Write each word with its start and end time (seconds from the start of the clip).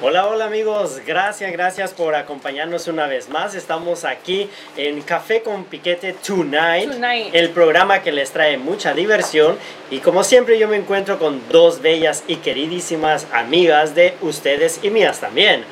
Hola, 0.00 0.28
hola 0.28 0.44
amigos, 0.44 1.00
gracias, 1.04 1.50
gracias 1.50 1.92
por 1.92 2.14
acompañarnos 2.14 2.86
una 2.86 3.08
vez 3.08 3.28
más. 3.30 3.56
Estamos 3.56 4.04
aquí 4.04 4.48
en 4.76 5.02
Café 5.02 5.42
con 5.42 5.64
Piquete 5.64 6.12
Tonight, 6.12 6.92
Tonight. 6.92 7.34
el 7.34 7.50
programa 7.50 8.00
que 8.00 8.12
les 8.12 8.30
trae 8.30 8.58
mucha 8.58 8.94
diversión. 8.94 9.58
Y 9.90 9.98
como 9.98 10.22
siempre 10.22 10.56
yo 10.56 10.68
me 10.68 10.76
encuentro 10.76 11.18
con 11.18 11.42
dos 11.48 11.82
bellas 11.82 12.22
y 12.28 12.36
queridísimas 12.36 13.26
amigas 13.32 13.96
de 13.96 14.14
ustedes 14.20 14.78
y 14.84 14.90
mías 14.90 15.18
también. 15.18 15.64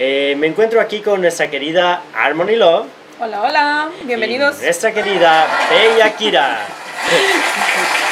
Eh, 0.00 0.34
me 0.38 0.48
encuentro 0.48 0.80
aquí 0.80 0.98
con 0.98 1.20
nuestra 1.20 1.48
querida 1.48 2.02
Harmony 2.16 2.56
Love. 2.56 2.86
Hola, 3.20 3.42
hola, 3.42 3.88
bienvenidos. 4.02 4.60
Y 4.60 4.64
nuestra 4.64 4.92
querida 4.92 5.46
Bella 5.70 6.16
Kira. 6.16 6.66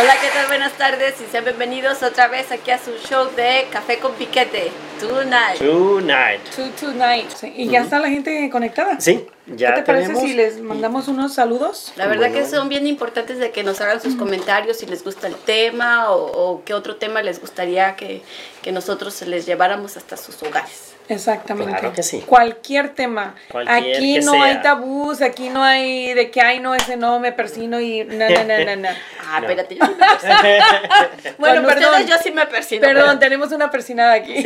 Hola, 0.00 0.14
¿qué 0.20 0.28
tal? 0.30 0.46
Buenas 0.48 0.72
tardes 0.72 1.14
y 1.20 1.30
sean 1.30 1.44
bienvenidos 1.44 2.02
otra 2.02 2.26
vez 2.26 2.50
aquí 2.50 2.72
a 2.72 2.78
su 2.78 2.90
show 3.08 3.30
de 3.36 3.68
Café 3.70 3.98
con 3.98 4.12
Piquete, 4.14 4.72
Tonight. 4.98 5.58
Tonight. 5.58 6.40
To 6.56 6.62
tonight. 6.86 7.30
Sí, 7.30 7.52
Y 7.56 7.68
ya 7.68 7.82
está 7.82 8.00
la 8.00 8.08
gente 8.08 8.50
conectada. 8.50 9.00
Sí, 9.00 9.24
ya 9.46 9.74
¿Qué 9.74 9.82
te 9.82 9.86
parece 9.86 10.16
si 10.16 10.32
les 10.34 10.60
mandamos 10.60 11.06
unos 11.06 11.34
saludos? 11.34 11.92
La 11.96 12.06
verdad 12.08 12.28
Bueno. 12.30 12.44
que 12.44 12.50
son 12.50 12.68
bien 12.68 12.88
importantes 12.88 13.38
de 13.38 13.52
que 13.52 13.62
nos 13.62 13.80
hagan 13.80 14.00
sus 14.00 14.16
comentarios 14.16 14.78
si 14.78 14.86
les 14.86 15.04
gusta 15.04 15.28
el 15.28 15.36
tema 15.36 16.10
o, 16.10 16.24
o 16.24 16.64
qué 16.64 16.74
otro 16.74 16.96
tema 16.96 17.22
les 17.22 17.40
gustaría 17.40 17.94
que, 17.94 18.22
que 18.62 18.72
nosotros 18.72 19.20
les 19.22 19.46
lleváramos 19.46 19.96
hasta 19.96 20.16
sus 20.16 20.42
hogares. 20.42 20.93
Exactamente. 21.08 21.70
Claro 21.72 21.92
que 21.92 22.02
sí. 22.02 22.22
Cualquier 22.26 22.90
tema. 22.94 23.34
Cualquier 23.50 23.96
aquí 23.96 24.14
que 24.14 24.20
no 24.24 24.32
sea. 24.32 24.44
hay 24.44 24.62
tabús, 24.62 25.20
aquí 25.22 25.50
no 25.50 25.62
hay 25.62 26.14
de 26.14 26.30
que 26.30 26.40
ay 26.40 26.60
no 26.60 26.74
ese 26.74 26.96
no 26.96 27.20
me 27.20 27.32
persino 27.32 27.78
y 27.80 28.04
no 28.04 28.28
no 28.28 28.44
no 28.44 28.64
no 28.64 28.76
no. 28.76 28.88
Ah, 29.26 29.40
No. 29.40 29.48
espérate, 29.48 29.76
yo 29.76 29.84
sí 29.86 29.92
me 29.94 30.06
persino. 30.06 31.34
Bueno, 31.38 31.54
Con 31.62 31.64
ustedes 31.72 31.88
perdón. 31.90 32.06
yo 32.06 32.16
sí 32.22 32.30
me 32.30 32.46
persino. 32.46 32.80
Perdón, 32.82 33.18
tenemos 33.18 33.52
una 33.52 33.70
persinada 33.70 34.12
aquí. 34.14 34.44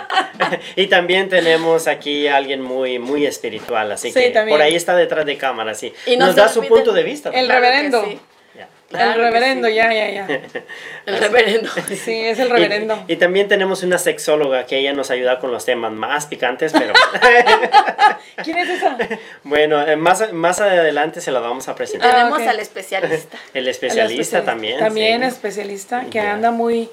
y 0.76 0.86
también 0.86 1.28
tenemos 1.28 1.86
aquí 1.86 2.26
a 2.28 2.36
alguien 2.36 2.62
muy, 2.62 2.98
muy 2.98 3.26
espiritual, 3.26 3.90
así 3.92 4.08
Sí, 4.12 4.20
que 4.20 4.30
también. 4.30 4.56
por 4.56 4.62
ahí 4.62 4.74
está 4.74 4.94
detrás 4.96 5.26
de 5.26 5.36
cámara, 5.36 5.74
sí. 5.74 5.92
Y 6.06 6.16
no 6.16 6.26
Nos 6.26 6.36
da 6.36 6.48
su 6.48 6.62
punto 6.64 6.92
de 6.92 7.02
vista. 7.02 7.30
El. 7.30 7.46
Claro 7.46 7.60
que 7.62 7.68
reverendo. 7.68 8.04
Claro 8.88 9.14
el 9.14 9.20
reverendo, 9.32 9.66
sí. 9.68 9.74
ya, 9.74 9.92
ya, 9.92 10.10
ya. 10.10 10.26
El 11.06 11.18
reverendo. 11.18 11.68
Sí, 11.88 12.12
es 12.12 12.38
el 12.38 12.50
reverendo. 12.50 13.04
Y, 13.08 13.14
y 13.14 13.16
también 13.16 13.48
tenemos 13.48 13.82
una 13.82 13.98
sexóloga 13.98 14.66
que 14.66 14.78
ella 14.78 14.92
nos 14.92 15.10
ayuda 15.10 15.38
con 15.38 15.50
los 15.52 15.64
temas 15.64 15.92
más 15.92 16.26
picantes, 16.26 16.72
pero 16.72 16.92
¿Quién 18.44 18.58
es 18.58 18.68
esa? 18.70 18.96
bueno, 19.44 19.86
eh, 19.86 19.96
más, 19.96 20.32
más 20.32 20.60
adelante 20.60 21.20
se 21.20 21.30
la 21.30 21.40
vamos 21.40 21.68
a 21.68 21.74
presentar. 21.74 22.10
Ah, 22.10 22.14
Tenemos 22.18 22.40
ok. 22.40 22.48
al 22.48 22.60
especialista. 22.60 23.38
El 23.54 23.68
especialista 23.68 24.38
El 24.38 24.44
también. 24.44 24.78
También 24.78 25.22
sí. 25.22 25.28
especialista, 25.28 26.04
que 26.10 26.20
anda 26.20 26.50
muy, 26.50 26.88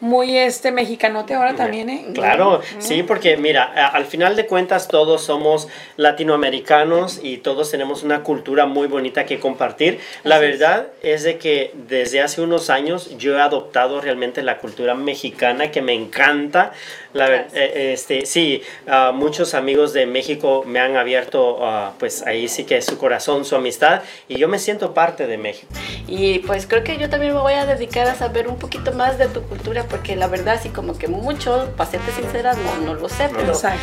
muy 0.00 0.36
este 0.36 0.72
mexicanote 0.72 1.34
ahora 1.34 1.54
también, 1.54 1.90
¿eh? 1.90 2.06
Claro, 2.14 2.60
sí, 2.78 3.02
porque 3.02 3.36
mira, 3.36 3.64
al 3.64 4.06
final 4.06 4.36
de 4.36 4.46
cuentas 4.46 4.88
todos 4.88 5.22
somos 5.22 5.68
latinoamericanos 5.96 7.20
y 7.22 7.38
todos 7.38 7.70
tenemos 7.70 8.02
una 8.02 8.22
cultura 8.22 8.66
muy 8.66 8.86
bonita 8.86 9.26
que 9.26 9.38
compartir. 9.38 9.98
La 10.24 10.36
Así 10.36 10.46
es. 10.46 10.58
verdad 10.58 10.86
es 11.02 11.22
de 11.22 11.38
que 11.38 11.72
desde 11.88 12.20
hace 12.20 12.40
unos 12.40 12.70
años 12.70 13.16
yo 13.18 13.36
he 13.36 13.40
adoptado 13.40 14.00
realmente 14.00 14.42
la 14.42 14.58
cultura 14.58 14.94
mexicana 14.94 15.70
que 15.70 15.82
me 15.82 15.92
encanta. 15.94 16.72
La 17.12 17.28
eh, 17.52 17.92
este, 17.92 18.24
sí, 18.24 18.62
ah, 18.86 19.12
muchos 19.14 19.54
amigos 19.54 19.92
de 19.92 20.06
México 20.06 20.62
me 20.64 20.78
han 20.78 20.96
abierto, 20.96 21.58
ah, 21.62 21.92
pues 21.98 22.22
ahí 22.26 22.48
sí 22.48 22.64
que 22.64 22.80
su 22.82 22.98
corazón, 22.98 23.44
su 23.44 23.56
amistad 23.56 24.02
y 24.28 24.38
yo 24.38 24.48
me 24.48 24.58
siento 24.58 24.94
parte 24.94 25.26
de 25.26 25.36
México. 25.36 25.66
Y 26.06 26.38
pues 26.40 26.66
creo 26.66 26.84
que 26.84 26.98
yo 26.98 27.10
también 27.10 27.34
me 27.34 27.40
voy 27.40 27.54
a 27.54 27.66
dedicar 27.66 28.06
a 28.06 28.14
saber 28.14 28.48
un 28.48 28.58
poquito 28.58 28.92
más 28.92 29.18
de 29.18 29.26
tu 29.26 29.42
cultura, 29.42 29.84
porque 29.90 30.14
la 30.16 30.26
verdad, 30.28 30.54
así 30.54 30.68
como 30.70 30.96
que 30.96 31.08
mucho, 31.08 31.70
para 31.76 31.90
serte 31.90 32.12
sincera, 32.12 32.54
no, 32.54 32.86
no 32.86 32.94
lo 32.94 33.08
sé, 33.08 33.28
pero, 33.34 33.52
Exacto. 33.52 33.80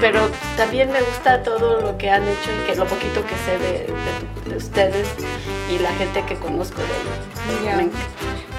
Pero 0.00 0.20
también 0.56 0.90
me 0.92 1.00
gusta 1.02 1.42
todo 1.42 1.80
lo 1.80 1.98
que 1.98 2.08
han 2.10 2.22
hecho 2.22 2.50
y 2.62 2.66
que 2.70 2.76
lo 2.76 2.86
poquito 2.86 3.22
que 3.26 3.34
sé 3.44 3.58
de, 3.58 3.72
de- 3.86 4.50
de 4.50 4.56
ustedes 4.56 5.06
y 5.70 5.78
la 5.78 5.90
gente 5.92 6.24
que 6.24 6.34
conozco 6.36 6.78
de 6.80 6.86
ellos. 6.86 7.84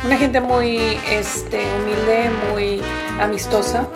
Una 0.06 0.18
gente 0.18 0.40
muy 0.42 0.78
este, 1.10 1.62
humilde, 1.82 2.30
muy 2.52 2.82
amistosa, 3.20 3.88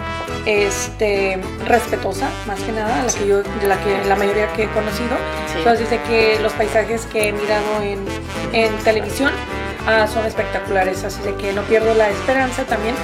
este, 0.45 1.39
respetuosa, 1.67 2.29
más 2.47 2.59
que 2.61 2.72
nada, 2.72 3.03
la 3.03 3.11
que 3.11 3.28
yo, 3.28 3.41
de 3.44 3.67
la 3.67 3.78
que 3.84 4.03
la 4.07 4.16
mayoría 4.16 4.51
que 4.53 4.63
he 4.63 4.67
conocido. 4.69 5.16
Sí. 5.51 5.57
Entonces 5.59 5.89
dice 5.89 6.01
que 6.07 6.39
los 6.41 6.53
paisajes 6.53 7.05
que 7.07 7.29
he 7.29 7.31
mirado 7.31 7.81
en, 7.81 8.05
en 8.53 8.75
televisión 8.84 9.31
ah, 9.88 10.07
son 10.07 10.25
espectaculares, 10.25 11.03
así 11.03 11.22
de 11.22 11.35
que 11.35 11.53
no 11.53 11.62
pierdo 11.63 11.94
la 11.94 12.09
esperanza 12.09 12.63
también 12.63 12.96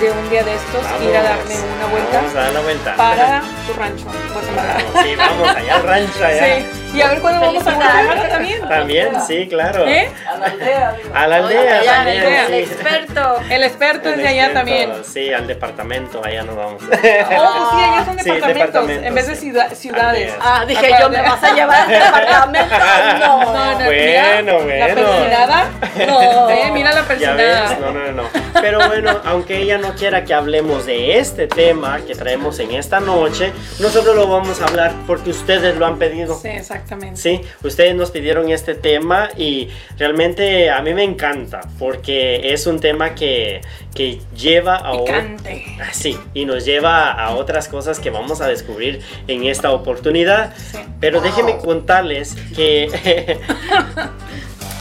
de 0.00 0.10
un 0.10 0.30
día 0.30 0.42
de 0.42 0.54
estos 0.54 0.82
ir 1.02 1.14
a 1.16 1.22
darme 1.22 1.54
una 1.76 1.86
vuelta 1.90 2.16
Vamos 2.16 2.34
a 2.34 2.40
dar 2.40 2.52
la 2.52 2.60
vuelta. 2.60 2.96
para 2.96 3.42
tu 3.66 3.72
rancho, 3.74 4.04
Guatemala. 4.32 4.76
Sí, 5.02 5.14
vamos 5.16 5.48
allá 5.56 5.76
al 5.76 5.82
rancho 5.82 6.24
allá. 6.24 6.44
Sí, 6.46 6.64
y 6.94 7.00
a 7.02 7.08
ver 7.08 7.20
cuándo 7.20 7.40
vamos 7.40 7.66
a. 7.66 7.74
Guatemala 7.74 8.28
también. 8.28 8.68
También, 8.68 9.08
sí, 9.26 9.46
claro. 9.48 9.86
¿Eh? 9.86 10.10
A 10.26 10.36
la 10.38 10.46
aldea. 10.46 10.96
A 11.14 11.26
la 11.26 11.36
aldea, 11.36 11.82
también, 11.84 12.24
el, 12.24 12.46
sí. 12.66 12.72
experto. 12.72 13.40
El 13.50 13.64
experto 13.64 14.08
es 14.10 14.16
de 14.18 14.28
allá 14.28 14.52
también. 14.52 14.92
Sí, 15.04 15.32
al 15.32 15.46
departamento, 15.46 16.20
allá 16.24 16.42
nos 16.42 16.56
vamos. 16.56 16.82
Oh, 16.82 16.88
pues 16.88 17.00
sí, 17.00 17.06
allá 17.06 18.04
son 18.04 18.18
Sí, 18.18 18.24
departamentos, 18.24 18.54
departamentos, 18.54 19.06
en 19.06 19.14
vez 19.14 19.26
de 19.26 19.34
sí. 19.34 19.40
ciudad- 19.40 19.72
ciudades. 19.74 20.34
Ah, 20.40 20.64
dije 20.66 20.90
yo, 21.00 21.08
¿me 21.10 21.22
vas 21.22 21.42
a 21.42 21.54
llevar 21.54 21.80
al 21.82 21.88
departamento? 21.88 22.74
No. 23.20 23.40
No, 23.52 23.72
no, 23.78 23.84
Bueno, 23.86 24.58
mira, 24.64 24.88
La 24.88 24.94
bueno. 24.94 25.10
persinada. 25.10 25.64
No. 26.06 26.50
Eh, 26.50 26.70
mira 26.72 26.92
la 26.92 27.00
Ya 27.02 27.06
persinada. 27.08 27.68
ves, 27.68 27.78
no, 27.80 27.92
no, 27.92 28.12
no. 28.12 28.22
Pero 28.60 28.86
bueno, 28.88 29.20
aunque 29.24 29.58
ella 29.58 29.78
no 29.78 29.94
quiera 29.94 30.24
que 30.24 30.34
hablemos 30.34 30.86
de 30.86 31.18
este 31.18 31.46
tema 31.46 31.98
que 32.06 32.14
traemos 32.14 32.58
en 32.58 32.72
esta 32.72 33.00
noche, 33.00 33.52
nosotros 33.78 34.14
lo 34.16 34.26
vamos 34.28 34.60
a 34.60 34.66
hablar 34.66 34.92
porque 35.06 35.30
ustedes 35.30 35.76
lo 35.76 35.86
han 35.86 35.98
pedido. 35.98 36.38
Sí, 36.38 36.48
exactamente. 36.82 37.20
Sí, 37.20 37.40
ustedes 37.62 37.94
nos 37.94 38.10
pidieron 38.10 38.50
este 38.50 38.74
tema 38.74 39.28
y 39.36 39.68
realmente 39.98 40.70
a 40.70 40.82
mí 40.82 40.92
me 40.94 41.04
encanta 41.04 41.60
porque 41.78 42.52
es 42.52 42.66
un 42.66 42.80
tema 42.80 43.14
que, 43.14 43.60
que 43.94 44.18
lleva 44.36 44.76
a... 44.76 44.92
o- 44.94 45.04
Picante. 45.04 45.64
Ah, 45.80 45.88
Sí, 45.92 46.16
y 46.34 46.44
nos 46.44 46.64
lleva 46.64 47.10
a 47.12 47.34
otras 47.36 47.68
cosas 47.68 48.00
que 48.00 48.10
vamos 48.10 48.40
a 48.40 48.48
descubrir 48.48 49.00
en 49.28 49.44
esta 49.44 49.70
oportunidad. 49.72 50.54
Sí. 50.56 50.78
Pero 51.00 51.20
déjenme 51.20 51.58
contarles 51.58 52.34
que 52.56 52.84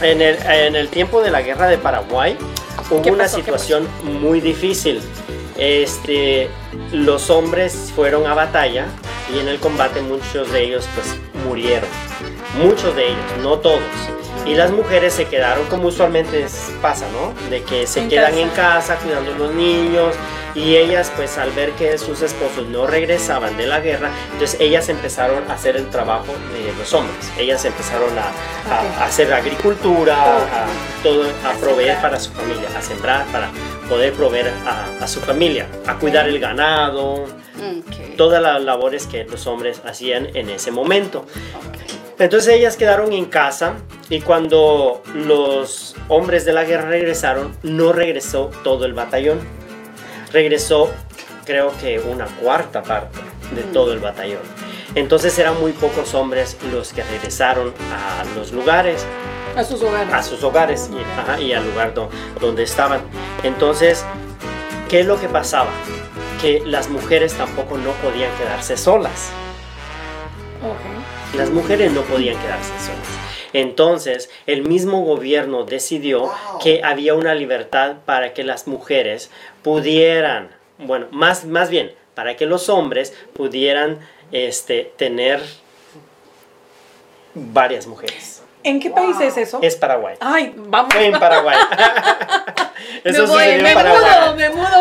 en, 0.01 0.21
el, 0.21 0.37
en 0.45 0.75
el 0.75 0.89
tiempo 0.89 1.21
de 1.21 1.31
la 1.31 1.41
guerra 1.41 1.67
de 1.67 1.77
Paraguay 1.77 2.37
hubo 2.89 3.01
¿Qué 3.01 3.11
una 3.11 3.27
situación 3.27 3.87
muy 4.03 4.41
difícil. 4.41 5.01
Este, 5.57 6.47
los 6.93 7.29
hombres 7.29 7.91
fueron 7.95 8.25
a 8.27 8.33
batalla 8.33 8.85
y 9.35 9.39
en 9.39 9.47
el 9.49 9.59
combate 9.59 9.99
muchos 10.01 10.51
de 10.53 10.63
ellos 10.63 10.87
pues 10.95 11.15
murieron. 11.45 11.89
Muchos 12.57 12.95
de 12.95 13.07
ellos, 13.09 13.19
no 13.41 13.57
todos. 13.59 13.79
Y 14.45 14.55
las 14.55 14.71
mujeres 14.71 15.13
se 15.13 15.25
quedaron 15.25 15.65
como 15.67 15.89
usualmente 15.89 16.45
pasa, 16.81 17.05
¿no? 17.11 17.33
De 17.49 17.61
que 17.63 17.85
se 17.85 18.01
En 18.01 18.09
quedan 18.09 18.31
casa. 18.31 18.39
en 18.41 18.49
casa 18.49 18.95
cuidando 18.97 19.33
a 19.33 19.37
los 19.37 19.53
niños 19.53 20.15
y 20.55 20.75
ellas 20.77 21.11
pues 21.15 21.37
al 21.37 21.51
ver 21.51 21.71
que 21.73 21.95
sus 21.99 22.21
esposos 22.23 22.65
no 22.67 22.87
regresaban 22.87 23.55
de 23.57 23.67
la 23.67 23.79
guerra, 23.81 24.09
entonces 24.31 24.59
ellas 24.59 24.89
empezaron 24.89 25.43
a 25.51 25.53
hacer 25.53 25.75
el 25.75 25.87
trabajo 25.89 26.33
de 26.53 26.73
los 26.79 26.91
hombres. 26.93 27.17
Ellas 27.37 27.63
empezaron 27.65 28.09
a, 28.17 28.23
a- 28.23 28.81
Ok. 28.81 28.97
a 29.01 29.05
hacer 29.05 29.31
agricultura, 29.31 30.15
a, 30.15 30.65
todo, 31.03 31.23
a 31.45 31.53
proveer 31.59 31.97
para 32.01 32.19
su 32.19 32.31
familia, 32.31 32.67
a 32.75 32.81
sembrar 32.81 33.25
para 33.27 33.49
poder 33.87 34.13
proveer 34.13 34.51
a, 34.65 35.03
a 35.03 35.07
su 35.07 35.19
familia, 35.19 35.67
a 35.85 35.95
cuidar 35.95 36.27
el 36.27 36.39
ganado, 36.39 37.25
Ok, 37.59 38.15
todas 38.17 38.41
las 38.41 38.61
labores 38.63 39.05
que 39.07 39.23
los 39.25 39.45
hombres 39.47 39.81
hacían 39.85 40.35
en 40.35 40.49
ese 40.49 40.71
momento. 40.71 41.25
Entonces 42.17 42.53
ellas 42.53 42.75
quedaron 42.75 43.13
en 43.13 43.25
casa 43.25 43.75
y 44.09 44.19
cuando 44.21 45.01
los 45.13 45.95
hombres 46.09 46.43
de 46.45 46.51
la 46.53 46.65
guerra 46.65 46.89
regresaron, 46.89 47.55
no 47.63 47.93
regresó 47.93 48.49
todo 48.63 48.85
el 48.85 48.93
batallón. 48.93 49.39
Regresó 50.33 50.91
creo 51.45 51.71
que 51.81 51.99
una 51.99 52.25
cuarta 52.25 52.83
parte 52.83 53.17
de 53.55 53.63
todo 53.63 53.93
el 53.93 53.99
batallón. 53.99 54.41
Entonces 54.95 55.37
eran 55.39 55.59
muy 55.59 55.71
pocos 55.71 56.13
hombres 56.13 56.57
los 56.71 56.93
que 56.93 57.03
regresaron 57.03 57.73
a 57.93 58.23
los 58.37 58.51
lugares, 58.51 59.05
A 59.55 59.63
sus 59.63 59.81
hogares. 59.81 60.13
a 60.13 60.21
sus 60.23 60.43
hogares 60.43 60.89
y, 60.91 61.19
ajá, 61.19 61.39
y 61.39 61.53
al 61.53 61.65
lugar 61.69 61.93
do- 61.93 62.09
donde 62.41 62.63
estaban. 62.63 63.01
Entonces, 63.43 64.03
¿qué 64.89 64.99
es 65.01 65.05
lo 65.05 65.19
que 65.19 65.27
pasaba? 65.29 65.69
Que 66.41 66.61
las 66.65 66.89
mujeres 66.89 67.33
tampoco 67.33 67.77
no 67.77 67.91
podían 67.93 68.31
quedarse 68.37 68.77
solas. 68.77 69.29
Ok. 70.63 71.35
Las 71.37 71.49
mujeres 71.49 71.91
no 71.91 72.01
podían 72.03 72.37
quedarse 72.39 72.71
solas. 72.79 73.07
Entonces, 73.53 74.29
el 74.45 74.63
mismo 74.67 75.01
gobierno 75.03 75.63
decidió 75.63 76.31
que 76.61 76.81
había 76.83 77.15
una 77.15 77.33
libertad 77.33 77.97
para 78.05 78.33
que 78.33 78.43
las 78.43 78.67
mujeres 78.67 79.31
pudieran, 79.63 80.49
bueno, 80.77 81.07
más, 81.11 81.45
más 81.45 81.69
bien, 81.69 81.93
para 82.15 82.35
que 82.35 82.45
los 82.45 82.69
hombres 82.69 83.13
pudieran 83.33 83.99
este, 84.31 84.93
tener 84.97 85.41
varias 87.33 87.87
mujeres. 87.87 88.43
¿En 88.63 88.79
qué 88.79 88.89
país 88.89 89.15
es 89.21 89.37
eso? 89.37 89.59
Es 89.61 89.75
Paraguay. 89.75 90.15
Ay, 90.19 90.53
vamos. 90.55 90.93
Fue 90.93 91.05
en 91.05 91.19
Paraguay. 91.19 91.57
Eso 93.03 93.23
me 93.23 93.27
voy, 93.29 93.43
en 93.43 93.63
me 93.63 93.73
Paraguay. 93.73 94.03
mudo, 94.03 94.35
me 94.35 94.49
mudo 94.49 94.78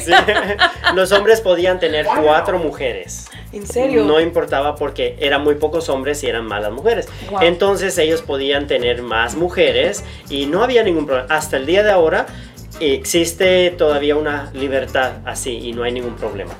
Sí. 0.00 0.12
Los 0.94 1.12
hombres 1.12 1.40
podían 1.40 1.78
tener 1.78 2.06
cuatro 2.06 2.58
mujeres. 2.58 3.28
¿En 3.52 3.66
serio? 3.66 4.04
No 4.04 4.20
importaba 4.20 4.76
porque 4.76 5.16
eran 5.20 5.42
muy 5.42 5.54
pocos 5.54 5.88
hombres 5.88 6.22
y 6.22 6.26
eran 6.26 6.46
malas 6.46 6.72
mujeres. 6.72 7.08
Wow. 7.30 7.40
Entonces 7.42 7.96
ellos 7.98 8.22
podían 8.22 8.66
tener 8.66 9.02
más 9.02 9.34
mujeres 9.34 10.04
y 10.28 10.46
no 10.46 10.62
había 10.62 10.82
ningún 10.82 11.06
problema. 11.06 11.34
Hasta 11.34 11.56
el 11.56 11.66
día 11.66 11.82
de 11.82 11.90
ahora 11.90 12.26
existe 12.80 13.70
todavía 13.70 14.16
una 14.16 14.50
libertad 14.52 15.12
así 15.24 15.56
y 15.58 15.72
no 15.72 15.82
hay 15.82 15.92
ningún 15.92 16.14
problema 16.16 16.52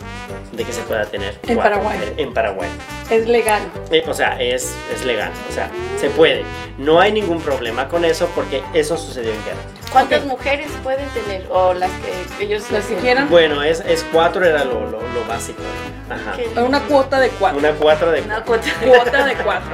de 0.53 0.65
que 0.65 0.73
se 0.73 0.81
pueda 0.83 1.05
tener. 1.05 1.39
En 1.47 1.57
cuatro 1.57 1.75
Paraguay. 1.83 2.15
En 2.17 2.33
Paraguay. 2.33 2.69
Es 3.11 3.27
legal. 3.29 3.63
Eh, 3.91 4.03
O 4.09 4.15
sea, 4.15 4.41
es, 4.41 4.75
es 4.95 5.05
legal. 5.05 5.31
O 5.51 5.53
sea, 5.53 5.71
se 6.01 6.09
puede. 6.11 6.45
No 6.79 7.01
hay 7.01 7.13
ningún 7.13 7.41
problema 7.41 7.89
con 7.89 8.05
eso 8.05 8.29
porque 8.35 8.63
eso 8.73 8.97
sucedió 8.97 9.31
en 9.33 9.45
guerra. 9.45 9.59
¿Cuántas 9.93 10.25
mujeres 10.25 10.69
pueden 10.83 11.09
tener? 11.11 11.47
O 11.51 11.75
las 11.75 11.91
que 11.91 12.45
ellos 12.45 12.71
Las 12.71 12.87
que 12.87 12.97
quieran. 12.97 13.29
Bueno, 13.29 13.63
es, 13.63 13.81
es 13.81 14.05
cuatro 14.13 14.45
era 14.45 14.65
lo, 14.65 14.81
lo, 14.81 15.01
lo 15.01 15.25
básico. 15.29 15.63
Ajá. 16.09 16.37
¿Qué? 16.37 16.49
Una 16.61 16.81
cuota 16.81 17.21
de 17.21 17.29
cuatro. 17.31 17.59
Una 17.59 17.73
cuatro 17.73 18.11
de 18.11 18.23
Una 18.23 18.43
cuota. 18.43 18.67
Cuota 18.85 19.25
de 19.27 19.35
cuatro. 19.37 19.73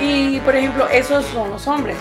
Y, 0.00 0.40
por 0.40 0.56
ejemplo, 0.56 0.88
esos 0.88 1.24
son 1.26 1.50
los 1.50 1.66
hombres. 1.68 1.96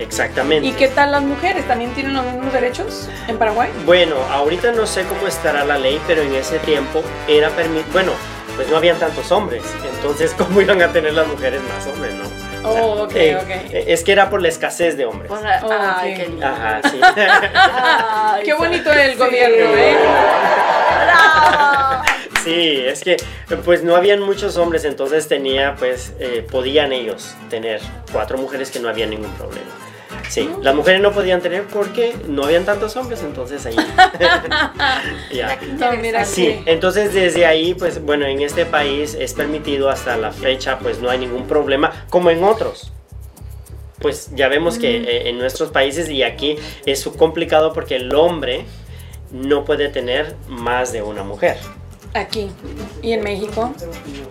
Exactamente. 0.00 0.66
¿Y 0.66 0.72
qué 0.72 0.88
tal 0.88 1.12
las 1.12 1.22
mujeres? 1.22 1.66
¿También 1.68 1.92
tienen 1.92 2.14
los 2.14 2.24
mismos 2.24 2.52
derechos 2.52 3.08
en 3.28 3.36
Paraguay? 3.38 3.70
Bueno, 3.84 4.16
ahorita 4.30 4.72
no 4.72 4.86
sé 4.86 5.04
cómo 5.04 5.26
estará 5.28 5.64
la 5.64 5.78
ley, 5.78 6.00
pero 6.06 6.22
en 6.22 6.34
ese 6.34 6.58
tiempo 6.60 7.02
era 7.28 7.50
permitido. 7.50 7.92
Bueno, 7.92 8.12
pues 8.56 8.68
no 8.68 8.76
habían 8.78 8.98
tantos 8.98 9.30
hombres. 9.30 9.62
Entonces, 9.94 10.34
¿cómo 10.38 10.60
iban 10.60 10.80
a 10.82 10.90
tener 10.90 11.12
las 11.14 11.26
mujeres 11.28 11.60
más 11.62 11.86
hombres, 11.86 12.14
no? 12.14 12.24
O 12.68 12.72
sea, 12.72 12.82
Oh, 12.82 13.02
ok, 13.04 13.12
eh, 13.14 13.36
ok. 13.36 13.48
eh, 13.50 13.84
Es 13.88 14.02
que 14.04 14.12
era 14.12 14.28
por 14.28 14.42
la 14.42 14.48
escasez 14.48 14.96
de 14.96 15.04
hombres. 15.06 15.28
Por 15.30 15.42
la- 15.42 15.60
Oh, 15.64 15.70
Ay, 15.72 16.12
ok. 16.12 16.16
qué 16.18 16.26
lindo. 16.28 16.46
Ajá, 16.46 16.80
sí. 16.90 17.00
Ay, 17.54 18.42
Qué 18.44 18.52
bonito 18.54 18.92
el 18.92 19.12
Sí. 19.12 19.16
gobierno, 19.18 19.76
¿eh? 19.76 19.96
¡Bravo! 21.04 22.02
Sí, 22.44 22.82
es 22.86 23.02
que 23.02 23.16
pues 23.64 23.82
no 23.82 23.96
habían 23.96 24.20
muchos 24.20 24.56
hombres, 24.56 24.84
entonces 24.86 25.28
tenía, 25.28 25.74
pues, 25.78 26.12
eh, 26.20 26.46
podían 26.50 26.92
ellos 26.92 27.34
tener 27.50 27.80
cuatro 28.12 28.38
mujeres 28.38 28.70
que 28.70 28.78
no 28.80 28.88
había 28.88 29.06
ningún 29.06 29.30
problema. 29.32 29.68
Sí, 30.30 30.48
las 30.62 30.76
mujeres 30.76 31.00
no 31.00 31.10
podían 31.10 31.40
tener 31.40 31.64
porque 31.64 32.14
no 32.28 32.44
habían 32.44 32.64
tantos 32.64 32.94
hombres, 32.96 33.20
entonces 33.24 33.66
ahí. 33.66 33.74
ya. 35.32 35.58
No, 35.76 35.96
mira, 35.96 36.24
Sí, 36.24 36.62
entonces 36.66 37.12
desde 37.12 37.46
ahí, 37.46 37.74
pues 37.74 38.00
bueno, 38.00 38.26
en 38.26 38.40
este 38.40 38.64
país 38.64 39.16
es 39.18 39.34
permitido 39.34 39.90
hasta 39.90 40.16
la 40.16 40.30
fecha, 40.30 40.78
pues 40.78 41.00
no 41.00 41.10
hay 41.10 41.18
ningún 41.18 41.48
problema, 41.48 42.06
como 42.10 42.30
en 42.30 42.44
otros. 42.44 42.92
Pues 43.98 44.30
ya 44.32 44.46
vemos 44.46 44.78
que 44.78 44.98
eh, 44.98 45.28
en 45.30 45.38
nuestros 45.38 45.72
países 45.72 46.08
y 46.08 46.22
aquí 46.22 46.56
es 46.86 47.04
complicado 47.18 47.72
porque 47.72 47.96
el 47.96 48.14
hombre 48.14 48.66
no 49.32 49.64
puede 49.64 49.88
tener 49.88 50.36
más 50.46 50.92
de 50.92 51.02
una 51.02 51.24
mujer. 51.24 51.58
Aquí. 52.14 52.50
¿Y 53.02 53.12
en 53.12 53.22
México? 53.22 53.72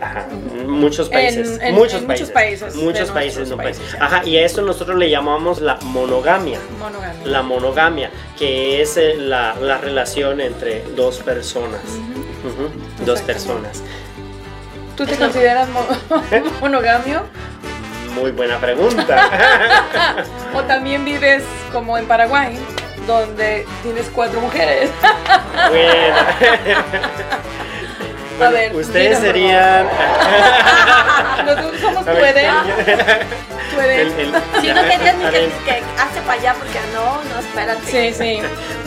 Ajá, 0.02 0.28
muchos 0.68 1.08
países, 1.10 1.60
En- 1.60 1.68
en- 1.68 1.76
muchos, 1.76 2.02
en 2.02 2.08
países 2.08 2.28
muchos 2.28 2.32
países 2.32 2.76
muchos 2.76 3.10
países, 3.12 3.50
no 3.50 3.56
países. 3.58 3.82
Ajá, 4.00 4.22
y 4.26 4.36
a 4.38 4.46
eso 4.46 4.62
nosotros 4.62 4.98
le 4.98 5.10
llamamos 5.10 5.62
la 5.62 5.78
monogamia. 5.84 6.60
Monogamia. 6.78 7.26
La 7.26 7.42
monogamia, 7.42 8.12
que 8.38 8.82
es 8.82 8.98
eh, 8.98 9.16
la, 9.18 9.56
la 9.56 9.78
relación 9.78 10.42
entre 10.42 10.84
dos 10.96 11.18
personas. 11.20 11.80
Dos 13.06 13.22
personas. 13.22 13.82
¿Tú 14.98 15.06
te 15.06 15.16
consideras 15.16 15.70
mo- 15.70 15.86
monogamio? 16.62 17.22
Muy 18.14 18.32
buena 18.32 18.58
pregunta. 18.60 20.26
¿O 20.54 20.62
también 20.64 21.06
vives 21.06 21.44
como 21.72 21.98
en 21.98 22.06
Paraguay, 22.08 22.58
donde 23.08 23.66
tienes 23.84 24.10
cuatro 24.14 24.42
mujeres? 24.42 24.90
bueno. 25.70 26.16
A 28.42 28.50
ver, 28.50 28.76
ustedes 28.76 29.20
serían. 29.20 29.88
Nosotros 31.46 31.80
somos 31.82 32.04
pueden. 32.06 32.52
Pueden. 33.76 34.12
Si 34.62 34.68
no 34.74 34.82
querías 34.82 35.16
ni 35.18 35.26
que, 35.26 35.40
que 35.64 35.84
hace 35.98 36.20
para 36.26 36.34
allá, 36.34 36.56
porque 36.56 36.80
no, 36.94 37.22
no, 37.24 37.40
espérate. 37.40 37.82
Sí, 37.86 38.14
sí. 38.14 38.42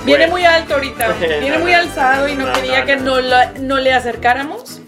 Viene 0.05 0.27
Bueno. 0.27 0.31
muy 0.33 0.45
alto 0.45 0.75
ahorita. 0.75 1.09
Viene 1.41 1.59
muy 1.59 1.73
alzado 1.73 2.29
y 2.29 2.35
no, 2.35 2.47
No, 2.47 2.53
quería 2.53 2.81
no, 2.81 2.87
que 2.87 2.97
no. 2.97 3.03
no, 3.05 3.21
la- 3.21 3.53
no 3.61 3.79
le 3.79 3.95
acercáramos 3.95 4.81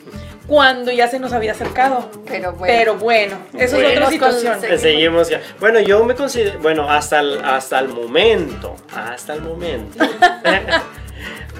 cuando 0.48 0.90
ya 0.90 1.08
se 1.08 1.20
nos 1.20 1.32
había 1.32 1.52
acercado. 1.52 2.10
Pero 2.26 2.52
bueno. 2.52 2.74
Pero 2.76 2.94
bueno, 2.96 3.36
eso 3.56 3.80
es 3.80 3.96
otra 3.96 4.10
situación. 4.10 4.60
seguimos. 4.60 4.80
Seguimos 4.82 5.28
ya. 5.30 5.40
Bueno, 5.60 5.78
yo 5.80 6.04
me 6.04 6.14
considero. 6.16 6.58
Bueno, 6.58 6.90
hasta 6.90 7.20
el, 7.20 7.40
hasta 7.44 7.78
el 7.78 7.88
momento. 7.88 8.74
Hasta 8.94 9.34
el 9.34 9.42
momento. 9.42 10.04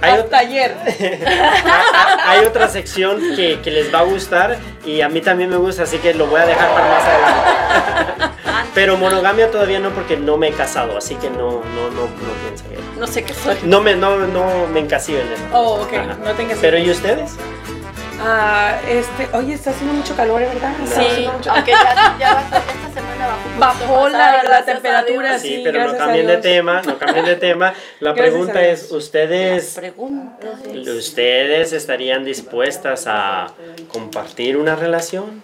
Hay, 0.05 0.21
Hasta 0.21 0.39
ayer. 0.39 0.77
hay 2.27 2.45
otra 2.45 2.69
sección 2.69 3.21
que, 3.37 3.61
que 3.61 3.71
les 3.71 3.93
va 3.95 4.01
a 4.01 4.03
gustar 4.05 4.59
y 4.85 5.01
a 5.01 5.09
mí 5.09 5.21
también 5.21 5.51
me 5.51 5.57
gusta, 5.57 5.85
así 5.85 5.99
que 5.99 6.15
lo 6.15 6.27
voy 6.27 6.41
a 6.41 6.47
dejar 6.47 6.69
para 6.73 6.87
más 6.89 7.03
adelante. 7.05 8.35
Pero 8.75 8.97
monogamia 8.97 9.51
todavía 9.51 9.79
no 9.79 9.91
porque 9.91 10.17
no 10.17 10.37
me 10.37 10.49
he 10.49 10.53
casado, 10.53 10.97
así 10.99 11.15
que 11.17 11.31
no, 11.31 11.63
no, 11.63 11.91
no, 11.91 12.03
no 12.03 12.33
pienso 12.43 12.65
que- 12.69 12.99
No 12.99 13.07
sé 13.07 13.23
qué 13.23 13.33
soy. 13.35 13.57
No 13.63 13.81
me, 13.81 13.95
no, 13.95 14.17
no 14.19 14.67
me 14.67 14.81
encasillo 14.81 15.21
en 15.21 15.33
eso. 15.33 15.43
Oh, 15.53 15.83
ok. 15.83 15.93
Ajá. 15.95 16.17
No 16.25 16.33
tengas 16.33 16.59
Pero 16.61 16.79
¿y 16.79 16.91
ustedes? 16.91 17.33
Ah, 18.21 18.79
este, 18.89 19.29
oye, 19.37 19.55
está 19.55 19.71
haciendo 19.71 19.95
mucho 19.95 20.15
calor, 20.17 20.41
¿verdad? 20.41 20.73
Está 20.83 21.01
Sí, 21.01 21.07
haciendo 21.07 21.33
mucho- 21.35 21.51
aunque 21.53 21.71
ya, 21.73 22.17
ya 22.19 22.35
bajó, 22.35 22.57
esta 22.57 23.01
semana 23.01 23.27
bajó 23.27 23.59
Bajó 23.59 24.09
la- 24.09 24.65
temperatura. 24.65 25.39
Sí, 25.39 25.49
sí, 25.57 25.61
pero 25.65 25.85
no 25.93 25.97
cambien 25.99 26.27
de 26.27 26.37
tema, 26.39 26.83
no 26.83 26.99
cambien 26.99 27.25
de 27.27 27.37
tema. 27.37 27.75
La 28.01 28.13
Gracias 28.13 28.31
pregunta 28.33 28.63
es, 28.63 28.91
¿ustedes, 28.93 29.75
Pregunta 29.75 30.49
es- 30.73 30.89
¿ustedes 30.89 31.73
estarían 31.73 32.25
dispuestas 32.25 33.05
a 33.07 33.49
compartir 33.89 34.57
una 34.57 34.75
relación? 34.77 35.43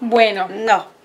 Bueno, 0.00 0.48
No. 0.50 0.95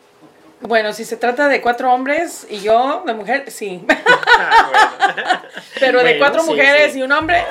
Bueno, 0.61 0.93
si 0.93 1.05
se 1.05 1.17
trata 1.17 1.47
de 1.47 1.61
cuatro 1.61 1.91
hombres 1.93 2.45
y 2.49 2.59
yo 2.61 3.03
de 3.05 3.13
mujer, 3.13 3.45
sí. 3.51 3.85
Pero 5.79 6.03
de 6.03 6.17
cuatro 6.19 6.41
sí, 6.41 6.49
mujeres 6.49 6.93
sí. 6.93 6.99
y 6.99 7.01
un 7.03 7.11
hombre, 7.11 7.43